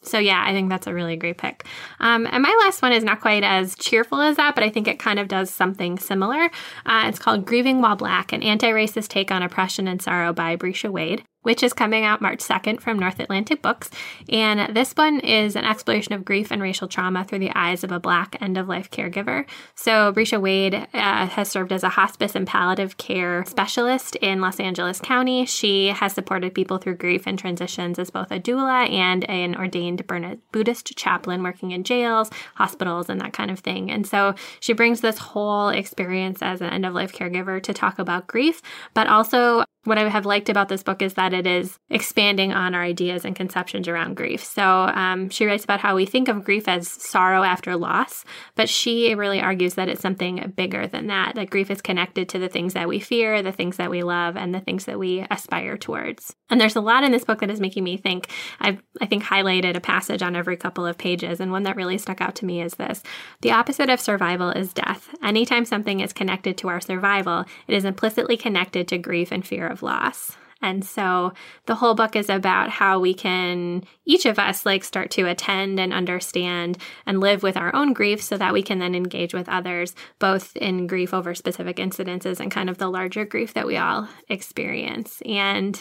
So 0.01 0.17
yeah, 0.17 0.41
I 0.47 0.53
think 0.53 0.69
that's 0.69 0.87
a 0.87 0.93
really 0.93 1.17
great 1.17 1.37
pick. 1.37 1.65
Um, 1.99 2.25
and 2.31 2.41
my 2.41 2.57
last 2.63 2.81
one 2.81 2.93
is 2.93 3.03
not 3.03 3.19
quite 3.19 3.43
as 3.43 3.75
cheerful 3.75 4.21
as 4.21 4.37
that, 4.37 4.55
but 4.55 4.63
I 4.63 4.69
think 4.69 4.87
it 4.87 4.97
kind 4.97 5.19
of 5.19 5.27
does 5.27 5.49
something 5.49 5.99
similar. 5.99 6.49
Uh, 6.85 7.03
it's 7.07 7.19
called 7.19 7.45
Grieving 7.45 7.81
While 7.81 7.97
Black, 7.97 8.31
an 8.31 8.43
anti-racist 8.43 9.09
take 9.09 9.29
on 9.29 9.43
oppression 9.43 9.89
and 9.89 10.01
sorrow 10.01 10.31
by 10.31 10.55
Breeshia 10.55 10.89
Wade 10.89 11.25
which 11.49 11.63
is 11.63 11.73
coming 11.73 12.05
out 12.05 12.21
March 12.21 12.41
2nd 12.41 12.79
from 12.79 12.99
North 12.99 13.19
Atlantic 13.19 13.63
Books. 13.63 13.89
And 14.31 14.75
this 14.75 14.93
one 14.93 15.19
is 15.21 15.55
an 15.55 15.65
exploration 15.65 16.13
of 16.13 16.23
grief 16.23 16.51
and 16.51 16.61
racial 16.61 16.87
trauma 16.87 17.25
through 17.25 17.39
the 17.39 17.57
eyes 17.57 17.83
of 17.83 17.91
a 17.91 17.99
Black 17.99 18.39
end 18.39 18.55
of 18.55 18.67
life 18.67 18.91
caregiver. 18.91 19.47
So, 19.73 20.13
Breeshia 20.13 20.39
Wade 20.39 20.75
uh, 20.75 21.25
has 21.25 21.49
served 21.49 21.71
as 21.71 21.81
a 21.81 21.89
hospice 21.89 22.35
and 22.35 22.45
palliative 22.45 22.97
care 22.97 23.43
specialist 23.45 24.15
in 24.17 24.41
Los 24.41 24.59
Angeles 24.59 25.01
County. 25.01 25.47
She 25.47 25.87
has 25.87 26.13
supported 26.13 26.53
people 26.53 26.77
through 26.77 26.97
grief 26.97 27.23
and 27.25 27.39
transitions 27.39 27.97
as 27.97 28.11
both 28.11 28.29
a 28.29 28.39
doula 28.39 28.87
and 28.87 29.27
an 29.27 29.55
ordained 29.55 30.05
Buddhist 30.51 30.95
chaplain 30.95 31.41
working 31.41 31.71
in 31.71 31.83
jails, 31.83 32.29
hospitals, 32.53 33.09
and 33.09 33.19
that 33.21 33.33
kind 33.33 33.49
of 33.49 33.57
thing. 33.57 33.89
And 33.89 34.05
so, 34.05 34.35
she 34.59 34.73
brings 34.73 35.01
this 35.01 35.17
whole 35.17 35.69
experience 35.69 36.43
as 36.43 36.61
an 36.61 36.69
end 36.69 36.85
of 36.85 36.93
life 36.93 37.11
caregiver 37.11 37.59
to 37.63 37.73
talk 37.73 37.97
about 37.97 38.27
grief, 38.27 38.61
but 38.93 39.07
also 39.07 39.65
what 39.85 39.97
I 39.97 40.07
have 40.09 40.25
liked 40.25 40.49
about 40.49 40.67
this 40.67 40.83
book 40.83 41.01
is 41.01 41.13
that 41.13 41.33
it 41.33 41.47
is 41.47 41.79
expanding 41.89 42.51
on 42.51 42.75
our 42.75 42.83
ideas 42.83 43.23
and 43.23 43.35
conceptions 43.35 43.87
around 43.87 44.17
grief. 44.17 44.43
So 44.43 44.63
um, 44.63 45.29
she 45.29 45.45
writes 45.45 45.63
about 45.63 45.79
how 45.79 45.95
we 45.95 46.05
think 46.05 46.27
of 46.27 46.43
grief 46.43 46.67
as 46.67 46.89
sorrow 46.89 47.43
after 47.43 47.77
loss, 47.77 48.25
but 48.55 48.67
she 48.67 49.15
really 49.15 49.39
argues 49.39 49.75
that 49.75 49.87
it's 49.87 50.01
something 50.01 50.53
bigger 50.55 50.85
than 50.85 51.07
that. 51.07 51.35
That 51.35 51.49
grief 51.49 51.71
is 51.71 51.81
connected 51.81 52.27
to 52.29 52.39
the 52.39 52.49
things 52.49 52.73
that 52.73 52.89
we 52.89 52.99
fear, 52.99 53.41
the 53.41 53.53
things 53.53 53.77
that 53.77 53.89
we 53.89 54.03
love, 54.03 54.35
and 54.35 54.53
the 54.53 54.59
things 54.59 54.83
that 54.83 54.99
we 54.99 55.25
aspire 55.31 55.77
towards. 55.77 56.35
And 56.49 56.59
there's 56.59 56.75
a 56.75 56.81
lot 56.81 57.05
in 57.05 57.13
this 57.13 57.23
book 57.23 57.39
that 57.39 57.49
is 57.49 57.61
making 57.61 57.85
me 57.85 57.95
think. 57.95 58.29
I've, 58.59 58.83
I 58.99 59.05
think, 59.05 59.23
highlighted 59.23 59.77
a 59.77 59.81
passage 59.81 60.21
on 60.21 60.35
every 60.35 60.57
couple 60.57 60.85
of 60.85 60.97
pages, 60.97 61.39
and 61.39 61.51
one 61.51 61.63
that 61.63 61.77
really 61.77 61.97
stuck 61.97 62.19
out 62.19 62.35
to 62.35 62.45
me 62.45 62.61
is 62.61 62.73
this 62.73 63.01
The 63.41 63.51
opposite 63.51 63.89
of 63.89 64.01
survival 64.01 64.49
is 64.49 64.73
death. 64.73 65.09
Anytime 65.23 65.63
something 65.63 66.01
is 66.01 66.11
connected 66.11 66.57
to 66.57 66.67
our 66.67 66.81
survival, 66.81 67.45
it 67.67 67.75
is 67.75 67.85
implicitly 67.85 68.35
connected 68.35 68.87
to 68.89 68.97
grief 68.97 69.31
and 69.31 69.45
fear 69.45 69.68
of 69.69 69.83
loss. 69.83 70.35
And 70.61 70.83
so 70.83 71.33
the 71.67 71.75
whole 71.75 71.95
book 71.95 72.15
is 72.15 72.29
about 72.29 72.69
how 72.69 72.99
we 72.99 73.13
can, 73.13 73.83
each 74.05 74.25
of 74.25 74.37
us, 74.37 74.65
like 74.65 74.83
start 74.83 75.09
to 75.11 75.27
attend 75.27 75.79
and 75.79 75.93
understand 75.93 76.77
and 77.05 77.21
live 77.21 77.43
with 77.43 77.55
our 77.55 77.73
own 77.73 77.93
grief 77.93 78.21
so 78.21 78.37
that 78.37 78.53
we 78.53 78.61
can 78.61 78.79
then 78.79 78.93
engage 78.93 79.33
with 79.33 79.47
others, 79.47 79.95
both 80.19 80.55
in 80.57 80.87
grief 80.87 81.13
over 81.13 81.33
specific 81.33 81.77
incidences 81.77 82.39
and 82.39 82.51
kind 82.51 82.69
of 82.69 82.77
the 82.77 82.89
larger 82.89 83.23
grief 83.23 83.53
that 83.53 83.67
we 83.67 83.77
all 83.77 84.09
experience. 84.27 85.21
And 85.25 85.79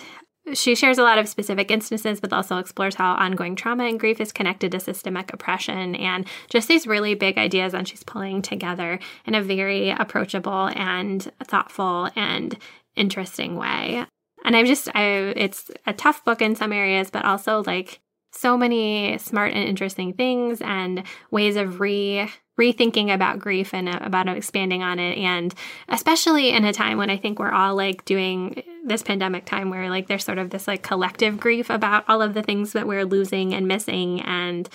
she 0.55 0.75
shares 0.75 0.99
a 0.99 1.03
lot 1.03 1.19
of 1.19 1.29
specific 1.29 1.71
instances, 1.71 2.21
but 2.21 2.33
also 2.33 2.59
explores 2.59 2.95
how 2.95 3.13
ongoing 3.15 3.57
trauma 3.57 3.85
and 3.85 4.01
grief 4.01 4.21
is 4.21 4.33
connected 4.33 4.73
to 4.73 4.81
systemic 4.81 5.33
oppression 5.33 5.95
and 5.97 6.27
just 6.51 6.69
these 6.69 6.87
really 6.87 7.15
big 7.15 7.39
ideas. 7.39 7.75
And 7.75 7.87
she's 7.87 8.05
pulling 8.05 8.43
together 8.43 8.99
in 9.27 9.35
a 9.35 9.43
very 9.43 9.91
approachable 9.91 10.71
and 10.75 11.31
thoughtful 11.45 12.09
and 12.17 12.57
interesting 12.99 13.57
way. 13.57 14.05
And 14.45 14.57
I've 14.57 14.67
just, 14.67 14.89
I, 14.95 15.33
it's 15.37 15.71
a 15.87 15.93
tough 15.93 16.25
book 16.25 16.41
in 16.41 16.55
some 16.55 16.73
areas, 16.73 17.11
but 17.11 17.25
also 17.25 17.63
like 17.67 18.01
so 18.33 18.57
many 18.57 19.19
smart 19.19 19.53
and 19.53 19.65
interesting 19.65 20.13
things 20.13 20.61
and 20.61 21.03
ways 21.31 21.57
of 21.57 21.81
re 21.81 22.31
rethinking 22.61 23.15
about 23.15 23.39
grief 23.39 23.73
and 23.73 23.89
uh, 23.89 23.99
about 24.03 24.29
expanding 24.29 24.83
on 24.83 24.99
it 24.99 25.17
and 25.17 25.55
especially 25.89 26.51
in 26.51 26.65
a 26.65 26.73
time 26.73 26.99
when 26.99 27.09
i 27.09 27.17
think 27.17 27.39
we're 27.39 27.53
all 27.53 27.77
like 27.77 28.05
doing 28.05 28.61
this 28.85 29.01
pandemic 29.01 29.45
time 29.45 29.71
where 29.71 29.89
like 29.89 30.09
there's 30.09 30.25
sort 30.25 30.39
of 30.39 30.51
this 30.51 30.67
like 30.67 30.83
collective 30.83 31.39
grief 31.39 31.71
about 31.71 32.05
all 32.09 32.21
of 32.21 32.35
the 32.35 32.43
things 32.43 32.73
that 32.73 32.87
we're 32.87 33.05
losing 33.05 33.55
and 33.55 33.69
missing 33.69 34.21
and 34.23 34.69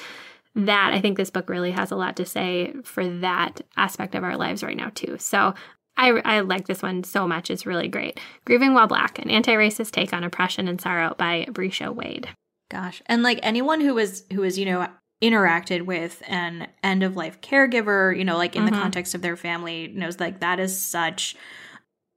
that 0.56 0.94
I 0.94 1.02
think 1.02 1.18
this 1.18 1.32
book 1.32 1.50
really 1.50 1.72
has 1.72 1.92
a 1.92 1.96
lot 1.96 2.16
to 2.18 2.26
say 2.26 2.74
for 2.84 3.08
that 3.20 3.62
aspect 3.76 4.16
of 4.16 4.24
our 4.24 4.38
lives 4.38 4.64
right 4.64 4.78
now, 4.78 4.92
too. 4.94 5.18
So 5.20 5.54
I, 5.96 6.10
I 6.26 6.40
like 6.40 6.68
this 6.68 6.82
one 6.82 7.04
so 7.04 7.28
much. 7.28 7.52
It's 7.52 7.66
really 7.66 7.88
great. 7.88 8.20
Grieving 8.46 8.74
While 8.74 8.88
Black, 8.88 9.20
an 9.20 9.30
anti 9.30 9.54
racist 9.54 9.92
take 9.92 10.14
on 10.14 10.24
oppression 10.24 10.68
and 10.68 10.82
sorrow 10.82 11.16
by 11.18 11.46
Breeshia 11.50 11.94
Wade. 11.94 12.30
Gosh. 12.70 13.02
And 13.06 13.24
like 13.24 13.40
anyone 13.44 13.82
who 13.82 13.94
was, 13.94 14.24
who 14.32 14.42
was, 14.42 14.58
you 14.58 14.66
know, 14.66 14.88
interacted 15.22 15.84
with 15.84 16.22
an 16.28 16.68
end 16.84 17.04
of 17.04 17.16
life 17.16 17.40
caregiver, 17.42 18.18
you 18.18 18.26
know, 18.26 18.38
like 18.38 18.56
in 18.56 18.64
mm-hmm. 18.64 18.74
the 18.74 18.82
context 18.82 19.14
of 19.14 19.22
their 19.22 19.38
family, 19.38 19.88
knows 19.88 20.20
like 20.20 20.40
that 20.40 20.60
is 20.60 20.80
such. 20.80 21.36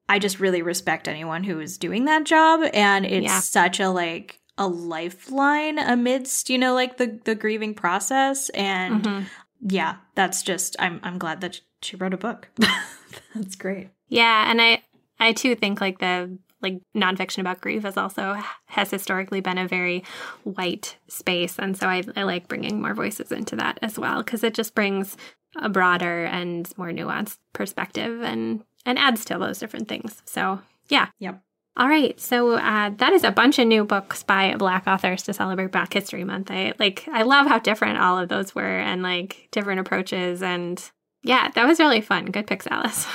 I 0.09 0.19
just 0.21 0.41
really 0.41 0.63
respect 0.63 1.09
anyone 1.09 1.43
who 1.45 1.61
is 1.61 1.79
doing 1.79 2.05
that 2.05 2.25
job. 2.25 2.61
And 2.73 3.05
it's 3.05 3.27
yeah. 3.27 3.41
such 3.41 3.81
a 3.81 3.91
like, 3.91 4.41
a 4.59 4.67
lifeline 4.67 5.79
amidst 5.79 6.49
you 6.49 6.57
know 6.57 6.75
like 6.75 6.97
the 6.97 7.21
the 7.25 7.35
grieving 7.35 7.75
process 7.75 8.49
and 8.51 9.03
mm-hmm. 9.03 9.27
yeah 9.69 9.97
that's 10.15 10.43
just 10.43 10.77
i'm 10.79 10.99
i'm 11.03 11.19
glad 11.19 11.43
that 11.43 11.61
she 11.83 11.97
wrote 11.97 12.15
a 12.15 12.17
book 12.17 12.49
that's 13.35 13.57
great. 13.57 13.89
Yeah 14.09 14.51
and 14.51 14.61
i 14.61 14.83
i 15.19 15.33
too 15.33 15.55
think 15.55 15.81
like 15.81 15.99
the 15.99 16.39
like 16.63 16.81
nonfiction 16.97 17.39
about 17.39 17.61
grief 17.61 17.83
has 17.83 17.97
also 17.97 18.37
has 18.67 18.91
historically 18.91 19.41
been 19.41 19.59
a 19.59 19.69
very 19.69 20.05
white 20.45 20.97
space 21.09 21.59
and 21.59 21.77
so 21.77 21.87
i, 21.87 22.03
I 22.17 22.23
like 22.23 22.49
bringing 22.49 22.81
more 22.81 22.95
voices 22.95 23.31
into 23.31 23.57
that 23.57 23.79
as 23.83 23.99
well 23.99 24.23
because 24.23 24.43
it 24.43 24.55
just 24.55 24.75
brings 24.75 25.17
a 25.59 25.69
broader 25.69 26.25
and 26.25 26.71
more 26.77 26.91
nuanced 26.91 27.39
perspective 27.53 28.23
and 28.23 28.63
and 28.85 28.99
adds 28.99 29.25
to 29.27 29.39
those 29.39 29.59
different 29.59 29.89
things. 29.89 30.23
So 30.25 30.61
yeah. 30.89 31.09
Yep. 31.19 31.43
All 31.79 31.89
right, 31.89 32.19
so 32.19 32.53
uh, 32.53 32.91
that 32.97 33.13
is 33.13 33.23
a 33.23 33.31
bunch 33.31 33.59
of 33.59 33.67
new 33.67 33.85
books 33.85 34.23
by 34.23 34.55
Black 34.57 34.87
authors 34.87 35.25
to 35.25 35.35
celebrate 35.35 35.73
Black 35.73 35.93
History 35.93 36.25
Month. 36.25 36.51
I 36.51 36.73
like, 36.79 37.07
I 37.13 37.21
love 37.21 37.49
how 37.49 37.59
different 37.59 37.99
all 37.99 38.19
of 38.19 38.31
those 38.31 38.55
were, 38.55 38.79
and 38.79 39.03
like 39.03 39.49
different 39.51 39.81
approaches, 39.81 40.43
and 40.43 40.83
yeah, 41.27 41.49
that 41.55 41.67
was 41.67 41.81
really 41.81 42.01
fun. 42.01 42.27
Good 42.27 42.47
picks, 42.47 42.67
Alice. 42.69 43.07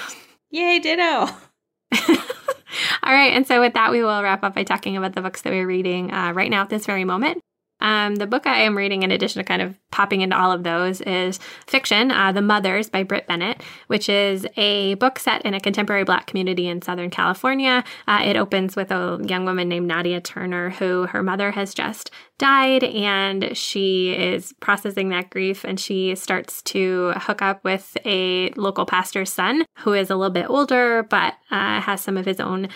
Yay, 0.49 0.79
ditto. 0.79 1.01
all 3.03 3.13
right, 3.13 3.33
and 3.33 3.47
so 3.47 3.61
with 3.61 3.73
that, 3.73 3.91
we 3.91 4.03
will 4.03 4.21
wrap 4.21 4.43
up 4.43 4.53
by 4.55 4.63
talking 4.63 4.97
about 4.97 5.13
the 5.13 5.21
books 5.21 5.41
that 5.41 5.51
we're 5.51 5.67
reading 5.67 6.13
uh, 6.13 6.33
right 6.33 6.49
now 6.49 6.61
at 6.61 6.69
this 6.69 6.85
very 6.85 7.05
moment. 7.05 7.41
Um, 7.81 8.15
the 8.15 8.27
book 8.27 8.47
I 8.47 8.61
am 8.61 8.77
reading, 8.77 9.03
in 9.03 9.11
addition 9.11 9.39
to 9.39 9.43
kind 9.43 9.61
of 9.61 9.75
popping 9.91 10.21
into 10.21 10.37
all 10.37 10.51
of 10.51 10.63
those, 10.63 11.01
is 11.01 11.39
fiction, 11.67 12.11
uh, 12.11 12.31
The 12.31 12.41
Mothers 12.41 12.89
by 12.89 13.03
Brit 13.03 13.27
Bennett, 13.27 13.61
which 13.87 14.07
is 14.09 14.47
a 14.57 14.95
book 14.95 15.19
set 15.19 15.41
in 15.43 15.53
a 15.53 15.59
contemporary 15.59 16.03
Black 16.03 16.27
community 16.27 16.67
in 16.67 16.81
Southern 16.81 17.09
California. 17.09 17.83
Uh, 18.07 18.21
it 18.23 18.35
opens 18.35 18.75
with 18.75 18.91
a 18.91 19.19
young 19.23 19.45
woman 19.45 19.67
named 19.67 19.87
Nadia 19.87 20.21
Turner, 20.21 20.69
who 20.71 21.07
her 21.07 21.21
mother 21.21 21.51
has 21.51 21.73
just 21.73 22.11
died, 22.37 22.83
and 22.83 23.55
she 23.55 24.13
is 24.13 24.53
processing 24.59 25.09
that 25.09 25.29
grief, 25.29 25.63
and 25.63 25.79
she 25.79 26.15
starts 26.15 26.61
to 26.63 27.13
hook 27.17 27.41
up 27.41 27.63
with 27.63 27.97
a 28.05 28.49
local 28.51 28.85
pastor's 28.85 29.31
son, 29.31 29.63
who 29.79 29.93
is 29.93 30.09
a 30.09 30.15
little 30.15 30.33
bit 30.33 30.49
older 30.49 31.03
but 31.03 31.35
uh, 31.51 31.81
has 31.81 32.01
some 32.01 32.17
of 32.17 32.25
his 32.25 32.39
own 32.39 32.69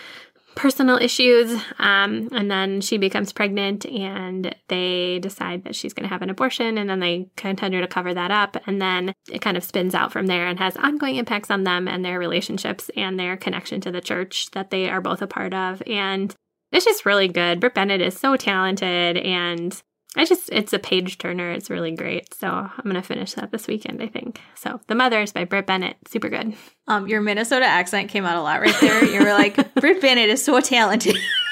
personal 0.56 0.98
issues. 0.98 1.52
Um, 1.80 2.30
and 2.32 2.50
then 2.50 2.82
she 2.82 2.98
becomes 2.98 3.34
pregnant 3.34 3.86
and 3.86 4.56
they 4.70 5.20
decide 5.20 5.64
that 5.64 5.76
she's 5.76 5.94
going 5.94 6.08
to 6.08 6.14
have 6.14 6.22
an 6.22 6.30
abortion. 6.30 6.78
And 6.78 6.90
then 6.90 7.00
they 7.00 7.30
continue 7.36 7.82
to 7.82 7.88
cover 7.88 8.14
that 8.14 8.32
up. 8.32 8.58
And 8.66 8.82
then 8.82 9.14
it 9.32 9.42
kind 9.42 9.58
of 9.58 9.64
spins 9.64 9.94
out 9.94 10.12
from 10.12 10.28
there 10.28 10.48
and 10.48 10.58
has 10.60 10.78
ongoing 10.78 11.18
impacts 11.18 11.52
on 11.52 11.64
them 11.64 11.88
and 11.88 12.04
their 12.04 12.20
relationships 12.20 12.90
and 12.96 13.20
their 13.20 13.38
connection 13.38 13.82
to 13.82 13.92
the 13.92 14.02
church 14.02 14.50
that 14.52 14.72
they 14.72 14.90
are 14.90 15.02
both 15.02 15.22
a 15.22 15.28
part 15.28 15.54
of. 15.54 15.84
And 15.86 16.34
it's 16.72 16.86
just 16.86 17.06
really 17.06 17.28
good. 17.28 17.60
Brit 17.60 17.74
Bennett 17.74 18.02
is 18.02 18.18
so 18.18 18.36
talented 18.36 19.18
and 19.18 19.82
I 20.16 20.26
just, 20.26 20.50
it's 20.52 20.74
a 20.74 20.80
page 20.80 21.18
turner. 21.18 21.52
It's 21.52 21.70
really 21.70 21.92
great. 21.92 22.34
So 22.34 22.48
I'm 22.48 22.84
going 22.84 22.96
to 22.96 23.02
finish 23.02 23.34
that 23.34 23.52
this 23.52 23.68
weekend, 23.68 24.02
I 24.02 24.08
think. 24.08 24.40
So 24.56 24.80
The 24.88 24.96
Mothers 24.96 25.32
by 25.34 25.44
Brit 25.44 25.68
Bennett, 25.68 25.98
super 26.08 26.30
good. 26.30 26.56
Um, 26.88 27.08
Your 27.08 27.22
Minnesota 27.22 27.66
accent 27.66 28.10
came 28.10 28.26
out 28.26 28.38
a 28.38 28.42
lot 28.42 28.62
right 28.62 28.76
there. 28.80 29.04
You 29.04 29.20
were 29.20 29.34
like, 29.34 29.74
Brit 29.76 30.02
Bennett 30.02 30.30
is 30.30 30.44
so 30.44 30.60
talented. 30.62 31.18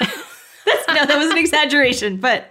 no, 0.88 1.04
that 1.06 1.18
was 1.18 1.30
an 1.30 1.38
exaggeration, 1.38 2.18
but 2.18 2.46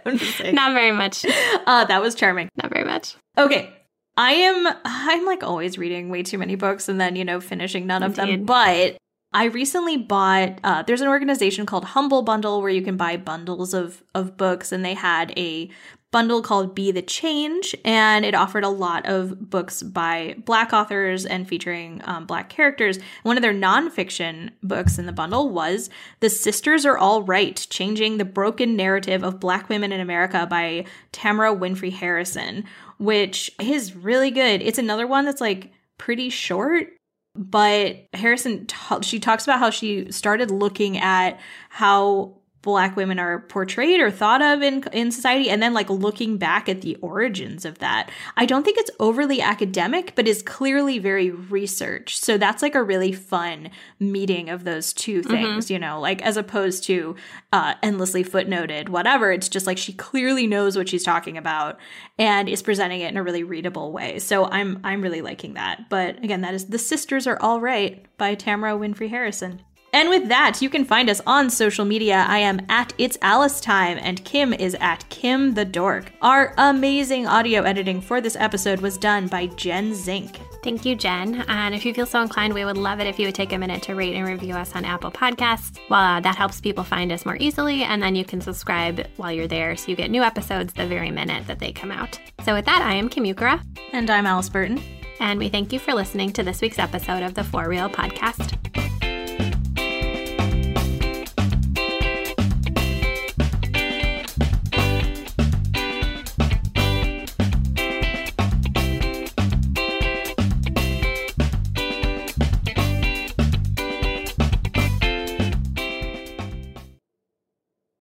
not 0.54 0.74
very 0.74 0.92
much. 0.92 1.26
Uh, 1.66 1.86
that 1.86 2.02
was 2.02 2.14
charming. 2.14 2.50
Not 2.62 2.72
very 2.72 2.86
much. 2.86 3.16
Okay. 3.38 3.74
I 4.16 4.34
am, 4.34 4.68
I'm 4.86 5.26
like 5.26 5.42
always 5.42 5.80
reading 5.80 6.10
way 6.10 6.22
too 6.22 6.38
many 6.38 6.56
books 6.56 6.88
and 6.88 7.02
then, 7.02 7.16
you 7.16 7.26
know, 7.26 7.40
finishing 7.40 7.88
none 7.88 8.04
Indeed. 8.04 8.20
of 8.20 8.28
them. 8.28 8.46
But 8.46 8.98
I 9.34 9.46
recently 9.46 9.98
bought. 9.98 10.60
Uh, 10.64 10.84
there's 10.84 11.02
an 11.02 11.08
organization 11.08 11.66
called 11.66 11.86
Humble 11.86 12.22
Bundle 12.22 12.62
where 12.62 12.70
you 12.70 12.84
can 12.84 12.98
buy 12.98 13.18
bundles 13.18 13.74
of 13.74 14.04
of 14.14 14.38
books, 14.38 14.72
and 14.72 14.86
they 14.86 14.94
had 14.94 15.34
a 15.38 15.70
bundle 16.14 16.44
called 16.44 16.76
Be 16.76 16.92
the 16.92 17.02
Change, 17.02 17.76
and 17.84 18.24
it 18.24 18.36
offered 18.36 18.64
a 18.64 18.70
lot 18.70 19.06
of 19.08 19.50
books 19.50 19.82
by 19.82 20.36
Black 20.46 20.72
authors 20.72 21.26
and 21.26 21.46
featuring 21.46 22.02
um, 22.06 22.28
Black 22.28 22.50
characters. 22.50 23.00
One 23.24 23.36
of 23.36 23.42
their 23.42 23.54
nonfiction 23.54 24.52
books 24.62 25.00
in 25.00 25.08
the 25.08 25.12
bundle 25.12 25.50
was 25.50 25.90
The 26.20 26.30
Sisters 26.30 26.86
Are 26.86 27.00
All 27.00 27.24
Right 27.24 27.66
Changing 27.72 28.18
the 28.18 28.26
Broken 28.26 28.76
Narrative 28.78 29.24
of 29.24 29.40
Black 29.40 29.68
Women 29.70 29.92
in 29.92 30.00
America 30.00 30.46
by 30.48 30.86
Tamara 31.12 31.54
Winfrey 31.54 31.92
Harrison, 31.92 32.64
which 33.00 33.52
is 33.60 33.96
really 33.96 34.30
good. 34.30 34.62
It's 34.62 34.78
another 34.78 35.08
one 35.08 35.26
that's 35.26 35.42
like 35.42 35.72
pretty 35.98 36.30
short 36.30 36.90
but 37.36 38.06
Harrison 38.14 38.68
she 39.02 39.20
talks 39.20 39.44
about 39.44 39.58
how 39.58 39.72
she 39.72 40.12
started 40.12 40.52
looking 40.52 41.00
at 41.00 41.40
how 41.70 42.36
black 42.64 42.96
women 42.96 43.20
are 43.20 43.42
portrayed 43.42 44.00
or 44.00 44.10
thought 44.10 44.42
of 44.42 44.62
in 44.62 44.84
in 44.94 45.12
society 45.12 45.50
and 45.50 45.62
then 45.62 45.74
like 45.74 45.90
looking 45.90 46.38
back 46.38 46.70
at 46.70 46.82
the 46.82 46.96
origins 46.96 47.66
of 47.66 47.78
that 47.80 48.10
i 48.38 48.46
don't 48.46 48.64
think 48.64 48.78
it's 48.78 48.90
overly 49.00 49.42
academic 49.42 50.14
but 50.16 50.28
is 50.28 50.42
clearly 50.42 50.98
very 50.98 51.30
researched. 51.30 52.24
so 52.24 52.38
that's 52.38 52.64
like 52.64 52.74
a 52.74 52.82
really 52.82 53.12
fun 53.12 53.70
meeting 54.00 54.50
of 54.50 54.64
those 54.64 54.94
two 54.94 55.20
mm-hmm. 55.20 55.30
things 55.30 55.66
mm-hmm. 55.66 55.74
you 55.74 55.80
know 55.80 56.00
like 56.00 56.22
as 56.22 56.38
opposed 56.38 56.86
to 56.86 57.16
uh 57.52 57.74
endlessly 57.84 58.24
footnoted 58.24 58.88
whatever 58.88 59.32
it's 59.32 59.50
just 59.50 59.68
like 59.68 59.78
she 59.78 59.92
clearly 59.92 60.48
knows 60.48 60.78
what 60.78 60.88
she's 60.88 61.04
talking 61.04 61.38
about 61.38 61.78
and 62.18 62.48
is 62.48 62.62
presenting 62.62 63.02
it 63.02 63.10
in 63.10 63.18
a 63.18 63.24
really 63.24 63.44
readable 63.44 63.92
way 63.92 64.18
so 64.20 64.46
i'm 64.46 64.80
i'm 64.86 65.02
really 65.02 65.22
liking 65.22 65.56
that 65.56 65.90
but 65.90 66.18
again 66.24 66.40
that 66.40 66.54
is 66.54 66.68
the 66.68 66.80
sisters 66.80 67.28
are 67.28 67.40
all 67.42 67.60
right 67.60 68.06
by 68.18 68.34
tamara 68.34 68.72
winfrey 68.72 69.10
harrison 69.10 69.62
and 69.94 70.10
with 70.10 70.28
that, 70.28 70.62
you 70.62 70.70
can 70.70 70.84
find 70.84 71.10
us 71.10 71.22
on 71.26 71.50
social 71.50 71.86
media. 71.86 72.26
I 72.28 72.40
am 72.40 72.60
at 72.70 72.94
It's 72.98 73.18
Alice 73.22 73.62
Time, 73.62 74.00
and 74.02 74.24
Kim 74.26 74.52
is 74.52 74.76
at 74.80 75.08
Kim 75.10 75.54
the 75.54 75.64
Dork. 75.64 76.12
Our 76.22 76.54
amazing 76.58 77.28
audio 77.28 77.62
editing 77.62 78.02
for 78.02 78.20
this 78.20 78.36
episode 78.36 78.82
was 78.82 78.98
done 78.98 79.28
by 79.28 79.48
Jen 79.48 79.94
Zink. 79.94 80.40
Thank 80.64 80.86
you, 80.86 80.96
Jen. 80.96 81.44
And 81.48 81.76
if 81.76 81.86
you 81.86 81.94
feel 81.94 82.06
so 82.06 82.22
inclined, 82.22 82.54
we 82.54 82.66
would 82.66 82.78
love 82.78 83.00
it 83.02 83.08
if 83.08 83.20
you 83.20 83.28
would 83.28 83.36
take 83.36 83.52
a 83.54 83.58
minute 83.58 83.84
to 83.84 83.96
rate 83.96 84.16
and 84.16 84.28
review 84.28 84.56
us 84.56 84.76
on 84.76 84.86
Apple 84.86 85.12
Podcasts. 85.12 85.78
Well, 85.90 86.18
uh, 86.18 86.20
that 86.22 86.36
helps 86.36 86.62
people 86.62 86.84
find 86.84 87.12
us 87.12 87.26
more 87.26 87.38
easily, 87.40 87.84
and 87.84 88.02
then 88.02 88.16
you 88.16 88.26
can 88.26 88.42
subscribe 88.42 89.06
while 89.18 89.32
you're 89.32 89.48
there 89.48 89.76
so 89.76 89.90
you 89.90 89.96
get 89.96 90.10
new 90.10 90.24
episodes 90.24 90.74
the 90.74 90.88
very 90.88 91.12
minute 91.12 91.46
that 91.48 91.60
they 91.60 91.72
come 91.72 91.92
out. 91.92 92.20
So 92.44 92.54
with 92.54 92.66
that, 92.66 92.82
I 92.82 92.94
am 92.94 93.10
Kim 93.10 93.26
Ukura. 93.26 93.62
And 93.92 94.10
I'm 94.10 94.26
Alice 94.26 94.50
Burton. 94.50 94.82
And 95.20 95.38
we 95.38 95.50
thank 95.50 95.72
you 95.72 95.80
for 95.80 95.94
listening 95.94 96.34
to 96.34 96.44
this 96.44 96.62
week's 96.62 96.80
episode 96.80 97.24
of 97.24 97.34
the 97.34 97.44
For 97.44 97.68
Real 97.68 97.90
Podcast. 97.90 98.83